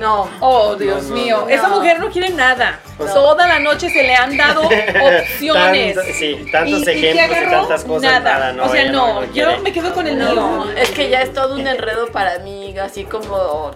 No. 0.00 0.28
Oh, 0.40 0.74
Dios 0.74 1.04
No, 1.04 1.08
no, 1.10 1.14
mío. 1.14 1.40
no. 1.42 1.48
Esa 1.48 1.68
mujer 1.68 2.00
no 2.00 2.10
quiere 2.10 2.30
nada. 2.30 2.80
No. 2.98 3.04
Toda 3.04 3.46
la 3.46 3.60
noche 3.60 3.88
se 3.90 4.02
le 4.02 4.14
han 4.14 4.36
dado 4.36 4.62
opciones. 4.68 5.94
Tanto- 5.94 6.12
sí, 6.12 6.46
tantos 6.50 6.80
¿Y- 6.80 6.90
ejemplos 6.90 7.14
y 7.14 7.18
agarró? 7.18 7.60
tantas 7.60 7.84
cosas. 7.84 8.02
Nada. 8.02 8.20
Nada, 8.38 8.52
no, 8.54 8.64
o 8.64 8.68
sea, 8.70 8.90
no, 8.90 9.14
no 9.20 9.24
yo 9.26 9.32
quiere. 9.32 9.58
me 9.60 9.72
quedo 9.72 9.94
con 9.94 10.06
el 10.08 10.18
No, 10.18 10.64
mío. 10.64 10.72
es 10.76 10.90
que 10.90 11.10
ya 11.10 11.22
es 11.22 11.32
todo 11.32 11.54
un 11.54 11.66
enredo 11.66 12.08
para 12.08 12.38
mí, 12.40 12.76
así 12.78 13.04
como 13.04 13.70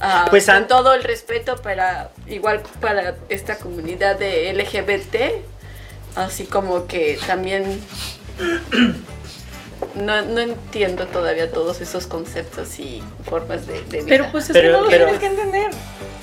ah, 0.00 0.26
Pues 0.30 0.46
con 0.46 0.66
todo 0.66 0.94
el 0.94 1.02
respeto 1.04 1.56
para 1.62 2.10
igual 2.26 2.62
para 2.80 3.16
esta 3.28 3.56
comunidad 3.58 4.18
de 4.18 4.52
LGBT, 4.52 5.44
así 6.16 6.44
como 6.44 6.86
que 6.86 7.18
también 7.26 7.80
no, 9.94 10.22
no 10.22 10.40
entiendo 10.40 11.06
todavía 11.06 11.50
todos 11.50 11.80
esos 11.80 12.06
conceptos 12.06 12.78
y 12.78 13.02
formas 13.28 13.66
de, 13.66 13.82
de 13.84 13.98
vida. 13.98 14.04
Pero 14.08 14.32
pues 14.32 14.44
es 14.50 14.52
Pero- 14.52 14.68
que 14.68 14.72
no 14.72 14.80
los 14.82 14.90
pero- 14.90 15.04
tienes 15.06 15.20
que 15.20 15.26
entender. 15.26 15.70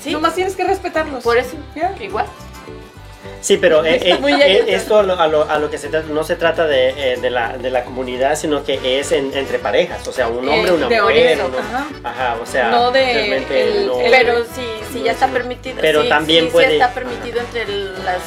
Sí. 0.02 0.12
Nomás 0.12 0.34
tienes 0.34 0.54
que 0.54 0.64
respetarlos. 0.64 1.24
por 1.24 1.36
eso 1.36 1.56
igual. 2.00 2.26
Sí, 3.40 3.56
pero 3.56 3.84
eh, 3.84 4.00
eh, 4.02 4.18
eh, 4.22 4.64
esto 4.68 4.98
a 4.98 5.02
lo, 5.02 5.18
a 5.18 5.26
lo- 5.28 5.48
a 5.48 5.58
lo 5.58 5.70
que 5.70 5.78
se 5.78 5.88
trata, 5.88 6.08
no 6.08 6.24
se 6.24 6.36
trata 6.36 6.66
de, 6.66 6.88
eh, 7.14 7.16
de, 7.20 7.30
la, 7.30 7.56
de 7.56 7.70
la 7.70 7.84
comunidad, 7.84 8.34
sino 8.36 8.64
que 8.64 8.98
es 8.98 9.12
en- 9.12 9.32
entre 9.36 9.58
parejas, 9.58 10.06
o 10.08 10.12
sea, 10.12 10.28
un 10.28 10.48
hombre, 10.48 10.70
Eh, 10.70 10.72
una 10.72 10.88
de 10.88 11.00
mujer, 11.02 11.26
eso, 11.38 11.46
uno- 11.46 11.58
ajá. 11.58 11.86
ajá, 12.04 12.36
o 12.42 12.46
sea, 12.46 12.68
No 12.70 12.90
de 12.90 13.04
realmente 13.14 13.62
el- 13.62 13.86
no- 13.86 14.00
el- 14.00 14.10
Pero 14.10 14.44
sí, 14.44 14.66
sí 14.92 15.02
ya 15.04 15.12
está 15.12 15.28
permitido. 15.28 15.76
Pero 15.80 16.02
sí, 16.02 16.08
también 16.08 16.40
sí, 16.44 16.46
sí 16.48 16.52
puede- 16.52 16.72
está 16.74 16.90
permitido 16.92 17.40
entre 17.40 17.66
las 18.04 18.20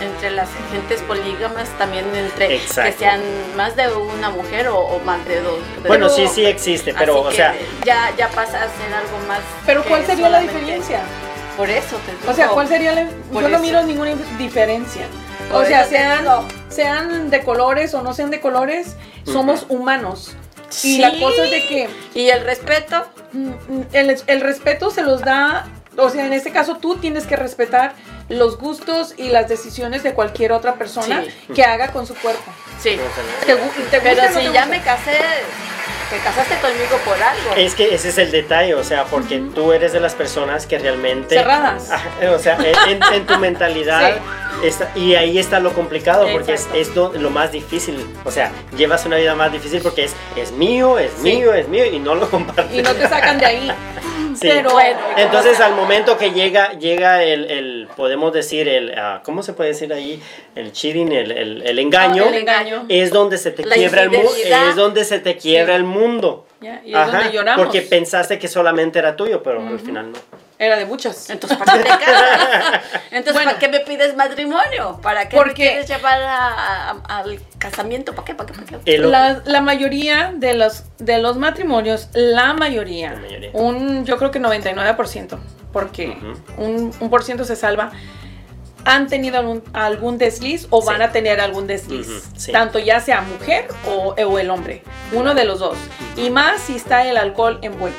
entre 0.00 0.30
las 0.32 0.48
gentes 0.72 1.00
polígamas, 1.02 1.68
también 1.78 2.04
entre 2.14 2.56
Exacto. 2.56 2.90
que 2.90 2.98
sean 2.98 3.20
más 3.56 3.76
de 3.76 3.88
una 3.88 4.30
mujer 4.30 4.66
o, 4.68 4.78
o 4.78 4.98
más 5.00 5.24
de 5.28 5.40
dos. 5.40 5.58
Bueno, 5.86 6.08
sí, 6.08 6.26
sí 6.26 6.44
existe, 6.44 6.92
pero, 6.92 7.20
o 7.20 7.30
sea, 7.30 7.54
ya, 7.84 8.12
ya 8.18 8.28
pasa 8.28 8.58
a 8.62 8.66
ser 8.66 8.92
algo 8.92 9.18
más. 9.28 9.40
Pero 9.64 9.84
¿cuál 9.84 10.04
sería 10.04 10.28
la 10.28 10.40
diferencia? 10.40 11.00
Por 11.56 11.70
eso 11.70 11.96
te 12.04 12.12
digo. 12.12 12.30
O 12.30 12.34
sea, 12.34 12.48
¿cuál 12.48 12.68
sería 12.68 12.92
la 12.92 13.06
Por 13.32 13.42
Yo 13.42 13.48
no 13.48 13.58
miro 13.58 13.82
ninguna 13.82 14.12
diferencia. 14.38 15.02
Por 15.50 15.62
o 15.62 15.66
sea, 15.66 15.84
sean, 15.86 16.24
sean 16.68 17.30
de 17.30 17.42
colores 17.42 17.94
o 17.94 18.02
no 18.02 18.12
sean 18.14 18.30
de 18.30 18.40
colores, 18.40 18.96
somos 19.24 19.66
humanos. 19.68 20.34
Y 20.82 20.96
Sí. 20.96 20.98
la 20.98 21.10
cosa 21.18 21.44
es 21.44 21.50
de 21.50 21.66
que 21.68 21.88
Y 22.14 22.28
el 22.28 22.44
respeto, 22.44 23.06
mm, 23.32 23.50
el, 23.92 24.16
el 24.26 24.40
respeto 24.40 24.90
se 24.90 25.02
los 25.02 25.20
da, 25.20 25.66
o 25.96 26.10
sea, 26.10 26.26
en 26.26 26.32
este 26.32 26.50
caso 26.50 26.76
tú 26.76 26.96
tienes 26.96 27.26
que 27.26 27.36
respetar 27.36 27.94
los 28.28 28.58
gustos 28.58 29.14
y 29.16 29.28
las 29.28 29.48
decisiones 29.48 30.02
de 30.02 30.12
cualquier 30.12 30.50
otra 30.52 30.74
persona 30.74 31.22
Sí. 31.24 31.52
que 31.54 31.62
haga 31.64 31.88
con 31.92 32.06
su 32.06 32.14
cuerpo. 32.16 32.42
sí. 32.82 32.98
¿Te, 33.46 33.54
gu- 33.54 33.90
te 33.90 34.00
Pero 34.00 34.22
gusta 34.22 34.26
o 34.26 34.34
no 34.34 34.40
si 34.40 34.46
te 34.48 34.52
ya 34.52 34.66
me 34.66 34.80
casé, 34.82 35.12
te 36.10 36.18
casaste 36.18 36.56
conmigo 36.60 36.96
por 37.04 37.14
algo. 37.20 37.50
es 37.56 37.74
que 37.74 37.94
ese 37.94 38.10
es 38.10 38.18
el 38.18 38.30
detalle, 38.30 38.74
o 38.74 38.84
sea, 38.84 39.04
porque 39.04 39.38
tú 39.54 39.72
eres 39.72 39.92
de 39.92 40.00
las 40.00 40.14
personas 40.14 40.66
que 40.66 40.78
realmente... 40.78 41.34
Cerradas. 41.36 41.90
Ajá, 41.90 42.08
o 42.32 42.38
sea, 42.38 42.56
en, 42.88 43.02
en 43.12 43.26
tu 43.26 43.36
mentalidad, 43.38 44.16
está- 44.62 44.90
y 44.94 45.14
ahí 45.14 45.38
está 45.38 45.58
lo 45.60 45.72
complicado, 45.72 46.26
porque 46.32 46.54
es, 46.54 46.68
es 46.74 46.94
lo, 46.94 47.12
lo 47.12 47.30
más 47.30 47.52
difícil, 47.52 48.06
o 48.24 48.30
sea, 48.30 48.50
llevas 48.76 49.04
una 49.06 49.16
vida 49.16 49.34
más 49.34 49.52
difícil 49.52 49.80
porque 49.82 50.04
es, 50.04 50.14
es 50.36 50.52
mío, 50.52 50.98
es 50.98 51.10
Sí. 51.16 51.22
mío, 51.22 51.52
es 51.54 51.68
mío, 51.68 51.84
y 51.86 51.98
no 51.98 52.14
lo 52.14 52.30
compartes. 52.30 52.74
Y 52.74 52.82
no 52.82 52.92
te 52.94 53.08
sacan 53.08 53.38
de 53.38 53.46
ahí. 53.46 53.72
Sí. 54.36 54.48
Pero 54.48 54.70
Bueno, 54.70 54.98
Entonces 55.16 55.60
al 55.60 55.74
momento 55.74 56.16
que 56.18 56.30
llega, 56.32 56.72
llega 56.74 57.22
el, 57.22 57.50
el 57.50 57.88
podemos 57.96 58.32
decir, 58.32 58.68
el, 58.68 58.92
ah, 58.98 59.20
¿cómo 59.24 59.42
se 59.42 59.52
puede 59.52 59.70
decir 59.70 59.92
ahí? 59.92 60.22
El 60.54 60.72
cheating, 60.72 61.12
el, 61.12 61.30
el, 61.32 61.62
el 61.66 61.78
engaño, 61.78 62.24
el 62.26 62.34
engaño. 62.34 62.84
es 62.88 63.10
donde 63.10 63.38
se 63.38 63.50
te 63.50 63.64
La 63.64 63.74
quiebra 63.76 64.02
el 64.02 64.10
mundo, 64.10 64.30
es 64.68 64.76
donde 64.76 65.04
se 65.04 65.18
te 65.18 65.36
quiebra 65.36 65.74
Sí. 65.74 65.76
el 65.78 65.84
mundo. 65.84 66.46
Y 66.60 66.66
es 66.94 67.12
donde 67.12 67.32
lloramos. 67.32 67.64
porque 67.64 67.82
pensaste 67.82 68.38
que 68.38 68.48
solamente 68.48 68.98
era 68.98 69.14
tuyo, 69.16 69.42
pero 69.42 69.60
al 69.60 69.78
final 69.80 70.12
no. 70.12 70.18
Era 70.58 70.76
de 70.76 70.86
muchas. 70.86 71.28
Entonces, 71.28 71.58
¿para 71.58 71.74
qué 71.74 71.78
te 71.80 71.88
casas? 71.88 72.80
Entonces, 73.10 73.34
Bueno. 73.34 73.50
¿para 73.50 73.58
qué 73.58 73.68
me 73.68 73.80
pides 73.80 74.16
matrimonio? 74.16 74.98
¿Para 75.02 75.28
qué 75.28 75.36
Porque- 75.36 75.64
me 75.64 75.70
quieres 75.70 75.88
llevar 75.88 76.22
a- 76.22 76.90
a- 76.92 77.18
al 77.18 77.38
casamiento? 77.58 78.14
¿Para 78.14 78.24
qué? 78.24 78.34
¿Para 78.34 78.52
qué? 78.52 78.58
¿Para 78.62 78.82
qué? 78.82 78.98
La, 78.98 79.42
la 79.44 79.60
mayoría 79.60 80.32
de 80.34 80.54
los, 80.54 80.84
de 80.98 81.18
los 81.18 81.36
matrimonios, 81.36 82.08
la 82.14 82.54
mayoría, 82.54 83.12
La 83.12 83.18
mayoría. 83.20 83.50
un 83.52 84.06
yo 84.06 84.16
creo 84.16 84.30
que 84.30 84.40
99%, 84.40 85.38
porque 85.72 86.16
Ujú. 86.16 86.62
un, 86.64 86.92
un 87.00 87.10
por 87.10 87.22
ciento 87.22 87.44
se 87.44 87.54
salva, 87.54 87.90
han 88.86 89.08
tenido 89.08 89.38
algún, 89.38 89.62
algún 89.74 90.16
desliz 90.16 90.68
o 90.70 90.80
Sí. 90.80 90.86
van 90.86 91.02
a 91.02 91.10
tener 91.12 91.40
algún 91.40 91.66
desliz, 91.66 92.06
Ujú, 92.08 92.20
sí. 92.38 92.52
tanto 92.52 92.78
ya 92.78 93.00
sea 93.00 93.20
mujer 93.20 93.66
o, 93.86 94.14
o 94.14 94.38
el 94.38 94.48
hombre, 94.48 94.82
uno 95.12 95.34
de 95.34 95.44
los 95.44 95.58
dos. 95.58 95.76
Y 96.16 96.30
más 96.30 96.62
si 96.62 96.76
está 96.76 97.04
el 97.06 97.16
alcohol 97.18 97.58
envuelto. 97.62 97.98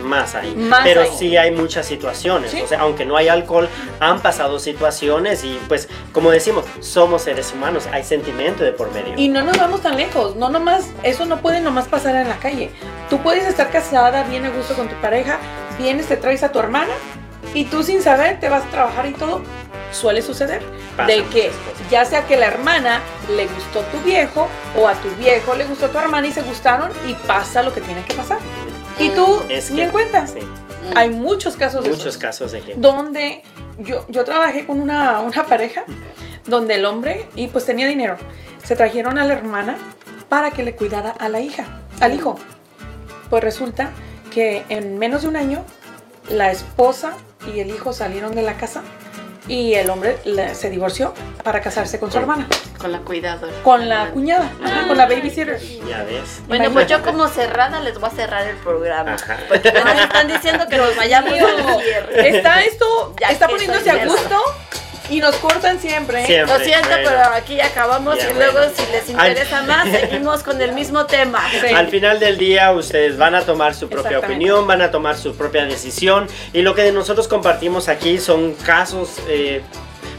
Más 0.00 0.34
ahí. 0.34 0.54
Más 0.54 0.80
pero 0.84 1.02
ahí. 1.02 1.10
sí 1.16 1.36
hay 1.36 1.50
muchas 1.50 1.86
situaciones. 1.86 2.50
Sí. 2.50 2.60
O 2.62 2.66
sea, 2.66 2.80
aunque 2.80 3.04
no 3.04 3.16
hay 3.16 3.28
alcohol, 3.28 3.68
han 4.00 4.20
pasado 4.20 4.58
situaciones 4.58 5.44
y 5.44 5.58
pues, 5.68 5.88
como 6.12 6.30
decimos, 6.30 6.64
somos 6.80 7.22
seres 7.22 7.52
humanos, 7.52 7.88
hay 7.92 8.04
sentimiento 8.04 8.64
de 8.64 8.72
por 8.72 8.92
medio. 8.92 9.14
Y 9.16 9.28
no 9.28 9.42
nos 9.42 9.58
vamos 9.58 9.82
tan 9.82 9.96
lejos, 9.96 10.36
no 10.36 10.48
nomás, 10.48 10.88
eso 11.02 11.24
no 11.26 11.40
puede 11.40 11.60
nomás 11.60 11.88
pasar 11.88 12.16
en 12.16 12.28
la 12.28 12.36
calle. 12.38 12.70
Tú 13.08 13.18
puedes 13.22 13.46
estar 13.46 13.70
casada, 13.70 14.24
bien 14.24 14.44
a 14.44 14.50
gusto 14.50 14.74
con 14.74 14.88
tu 14.88 14.94
pareja, 14.96 15.38
vienes, 15.78 16.06
te 16.06 16.16
traes 16.16 16.42
a 16.42 16.52
tu 16.52 16.58
hermana 16.58 16.92
y 17.54 17.64
tú 17.64 17.82
sin 17.82 18.02
saber 18.02 18.38
te 18.40 18.48
vas 18.48 18.64
a 18.64 18.68
trabajar 18.68 19.06
y 19.06 19.12
todo. 19.12 19.42
Suele 19.92 20.22
suceder 20.22 20.62
de 21.06 21.24
que 21.24 21.50
ya 21.90 22.04
sea 22.04 22.26
que 22.26 22.36
la 22.36 22.46
hermana 22.46 23.00
le 23.34 23.46
gustó 23.46 23.80
tu 23.80 23.98
viejo 24.00 24.48
o 24.78 24.86
a 24.86 24.94
tu 24.94 25.08
viejo 25.18 25.54
le 25.56 25.64
gustó 25.64 25.88
tu 25.90 25.98
hermana 25.98 26.28
y 26.28 26.32
se 26.32 26.42
gustaron 26.42 26.92
y 27.08 27.14
pasa 27.26 27.62
lo 27.62 27.72
que 27.72 27.80
tiene 27.80 28.04
que 28.04 28.14
pasar. 28.14 28.38
Y 29.00 29.10
tú 29.10 29.42
Es 29.48 29.70
que- 29.70 29.84
en 29.84 29.90
cuenta. 29.90 30.26
sí, 30.26 30.40
Hay 30.94 31.10
muchos 31.10 31.56
casos 31.56 31.82
de 31.84 31.90
muchos 31.90 32.06
esos 32.06 32.18
casos 32.18 32.52
de 32.52 32.60
que... 32.60 32.74
donde 32.74 33.42
yo, 33.78 34.04
yo 34.08 34.24
trabajé 34.24 34.66
con 34.66 34.80
una, 34.80 35.20
una 35.20 35.44
pareja 35.46 35.84
donde 36.46 36.74
el 36.76 36.84
hombre, 36.84 37.26
y 37.36 37.48
pues 37.48 37.64
tenía 37.66 37.86
dinero, 37.86 38.16
se 38.64 38.74
trajeron 38.76 39.18
a 39.18 39.24
la 39.24 39.34
hermana 39.34 39.76
para 40.28 40.50
que 40.50 40.62
le 40.62 40.74
cuidara 40.74 41.10
a 41.10 41.28
la 41.28 41.40
hija, 41.40 41.64
al 42.00 42.14
hijo. 42.14 42.36
Pues 43.28 43.44
resulta 43.44 43.90
que 44.32 44.64
en 44.68 44.98
menos 44.98 45.22
de 45.22 45.28
un 45.28 45.36
año 45.36 45.64
la 46.28 46.50
esposa 46.50 47.12
y 47.54 47.60
el 47.60 47.70
hijo 47.70 47.92
salieron 47.92 48.34
de 48.34 48.42
la 48.42 48.54
casa 48.54 48.82
y 49.48 49.74
el 49.74 49.90
hombre 49.90 50.18
le- 50.24 50.54
se 50.54 50.70
divorció 50.70 51.12
para 51.42 51.60
casarse 51.60 51.98
con 51.98 52.10
su 52.12 52.18
hermana, 52.18 52.46
Con 52.78 52.92
la 52.92 52.98
cuidadora. 53.00 53.52
con 53.62 53.88
la 53.88 54.10
cuñada, 54.10 54.50
ajá, 54.64 54.86
con 54.88 54.96
la 54.96 55.06
babysitter. 55.06 55.58
Ya 55.88 56.04
ves. 56.04 56.40
Bueno, 56.46 56.70
pues 56.70 56.86
yo 56.86 57.02
como 57.02 57.26
cerrada 57.28 57.80
les 57.80 57.98
voy 57.98 58.08
a 58.10 58.12
cerrar 58.12 58.46
el 58.46 58.56
programa. 58.56 59.14
Ajá. 59.14 59.38
Porque 59.48 59.72
nos 59.72 59.94
están 60.00 60.28
diciendo 60.28 60.66
que 60.68 60.76
nos 60.76 60.94
vayamos 60.96 61.32
Mío, 61.32 61.46
al 61.46 61.82
cierre. 61.82 62.36
Está 62.38 62.60
esto, 62.62 63.14
Ya 63.20 63.28
está 63.28 63.48
poniéndose 63.48 63.90
a 63.90 64.04
gusto 64.04 64.36
y 65.10 65.20
nos 65.20 65.34
cortan 65.36 65.80
siempre. 65.80 66.22
¿eh? 66.22 66.26
Siempre. 66.26 66.58
Lo 66.58 66.64
siento, 66.64 66.88
bueno. 66.88 67.08
pero 67.10 67.22
aquí 67.34 67.56
ya 67.56 67.66
acabamos 67.66 68.16
Ya, 68.18 68.30
y 68.30 68.34
luego 68.34 68.52
bueno. 68.58 68.72
si 68.74 68.82
les 68.92 69.18
Al- 69.18 69.28
interesa 69.30 69.62
más, 69.62 69.88
seguimos 69.90 70.42
con 70.42 70.60
el 70.62 70.72
mismo 70.72 71.06
tema. 71.06 71.42
Sí. 71.50 71.74
Al 71.74 71.88
final 71.88 72.18
del 72.20 72.38
día 72.38 72.72
ustedes 72.72 73.16
van 73.18 73.34
a 73.34 73.42
tomar 73.42 73.74
su 73.74 73.88
propia 73.88 74.18
opinión, 74.20 74.66
van 74.66 74.82
a 74.82 74.90
tomar 74.90 75.16
su 75.16 75.34
propia 75.34 75.64
decisión 75.66 76.26
y 76.52 76.62
lo 76.62 76.74
que 76.74 76.90
nosotros 76.92 77.28
compartimos 77.28 77.88
aquí 77.88 78.18
son 78.18 78.54
casos 78.54 79.16
eh, 79.28 79.62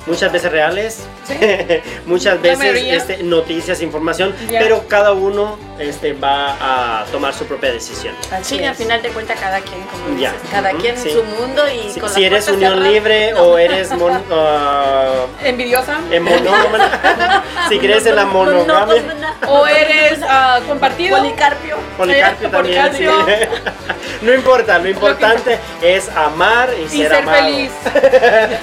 muchas 0.06 0.32
veces 0.32 0.52
reales, 0.52 1.04
Sí. 1.28 1.36
muchas 2.06 2.42
veces 2.42 2.76
este, 2.76 3.24
noticias, 3.24 3.82
información, 3.82 4.36
pero 4.50 4.88
cada 4.88 5.14
uno 5.14 5.58
este, 5.80 6.14
va 6.14 6.58
a 7.02 7.06
tomar 7.06 7.34
su 7.34 7.46
propia 7.46 7.72
decisión. 7.72 8.16
Así 8.32 8.58
Sí, 8.58 8.64
al 8.66 8.76
final 8.76 9.02
de 9.02 9.10
cuentas 9.10 9.40
cada 9.40 9.60
quien, 9.62 9.82
como 9.84 10.16
dices, 10.18 10.34
cada 10.52 10.72
quien 10.72 10.98
sí. 10.98 11.10
en 11.10 11.16
su 11.16 11.24
mundo 11.24 11.64
y 11.70 11.90
Si, 11.92 12.00
con 12.00 12.10
si 12.10 12.22
las 12.22 12.32
eres 12.32 12.48
unión 12.50 12.74
cerradas, 12.74 12.92
libre 12.94 13.32
no. 13.34 13.44
o 13.44 13.58
eres 13.58 13.92
mon- 13.92 14.24
ah, 14.32 15.26
envidiosa 15.44 16.00
en 16.12 16.24
monógama, 16.24 17.44
si 17.70 17.80
crees 17.80 18.06
en 18.08 18.16
la 18.16 18.26
No, 18.26 18.46
no, 18.46 18.52
monogamia, 18.66 19.02
no, 19.04 19.14
no, 19.48 19.54
o 19.54 19.68
eres 19.68 20.20
ah, 20.28 20.60
compartido. 20.68 21.18
Policarpio. 21.18 21.78
Policarpio 21.98 22.50
también. 22.50 22.90
sí. 22.94 23.06
Policarpio. 23.06 23.82
No 24.22 24.34
importa, 24.34 24.78
lo 24.80 24.90
importante 24.90 25.58
es 25.82 26.10
amar 26.10 26.70
y 26.78 26.84
y 26.84 26.88
ser, 26.90 27.08
ser 27.10 27.14
amado. 27.24 27.38
feliz. 27.44 27.72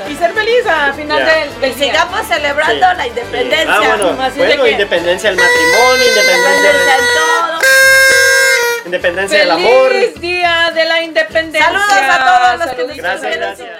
y 0.09 0.14
ser 0.14 0.32
feliz 0.32 0.66
al 0.66 0.95
final. 0.95 1.28
Del, 1.29 1.61
del 1.61 1.70
Y 1.70 1.74
sigamos 1.74 2.26
celebrando 2.26 2.87
Sí. 2.91 2.97
la 2.97 3.07
independencia. 3.07 3.74
Ah, 3.74 3.79
bueno, 3.81 4.22
Así 4.22 4.39
de 4.39 4.47
bueno, 4.47 4.64
que- 4.64 4.70
independencia 4.72 5.31
del 5.31 5.39
matrimonio, 5.39 6.09
Independencia 6.09 6.57
independencia, 6.57 6.95
en 6.95 7.05
todo. 7.14 7.59
independencia 8.87 9.39
del 9.41 9.51
amor. 9.51 9.89
Feliz 9.93 10.20
día 10.20 10.70
de 10.74 10.85
la 10.85 11.03
independencia. 11.03 11.64
Saludos 11.66 11.93
a 11.93 12.24
todos 12.24 12.66
los 12.66 12.74
que 12.76 12.85
nos 13.03 13.20
gracias. 13.20 13.79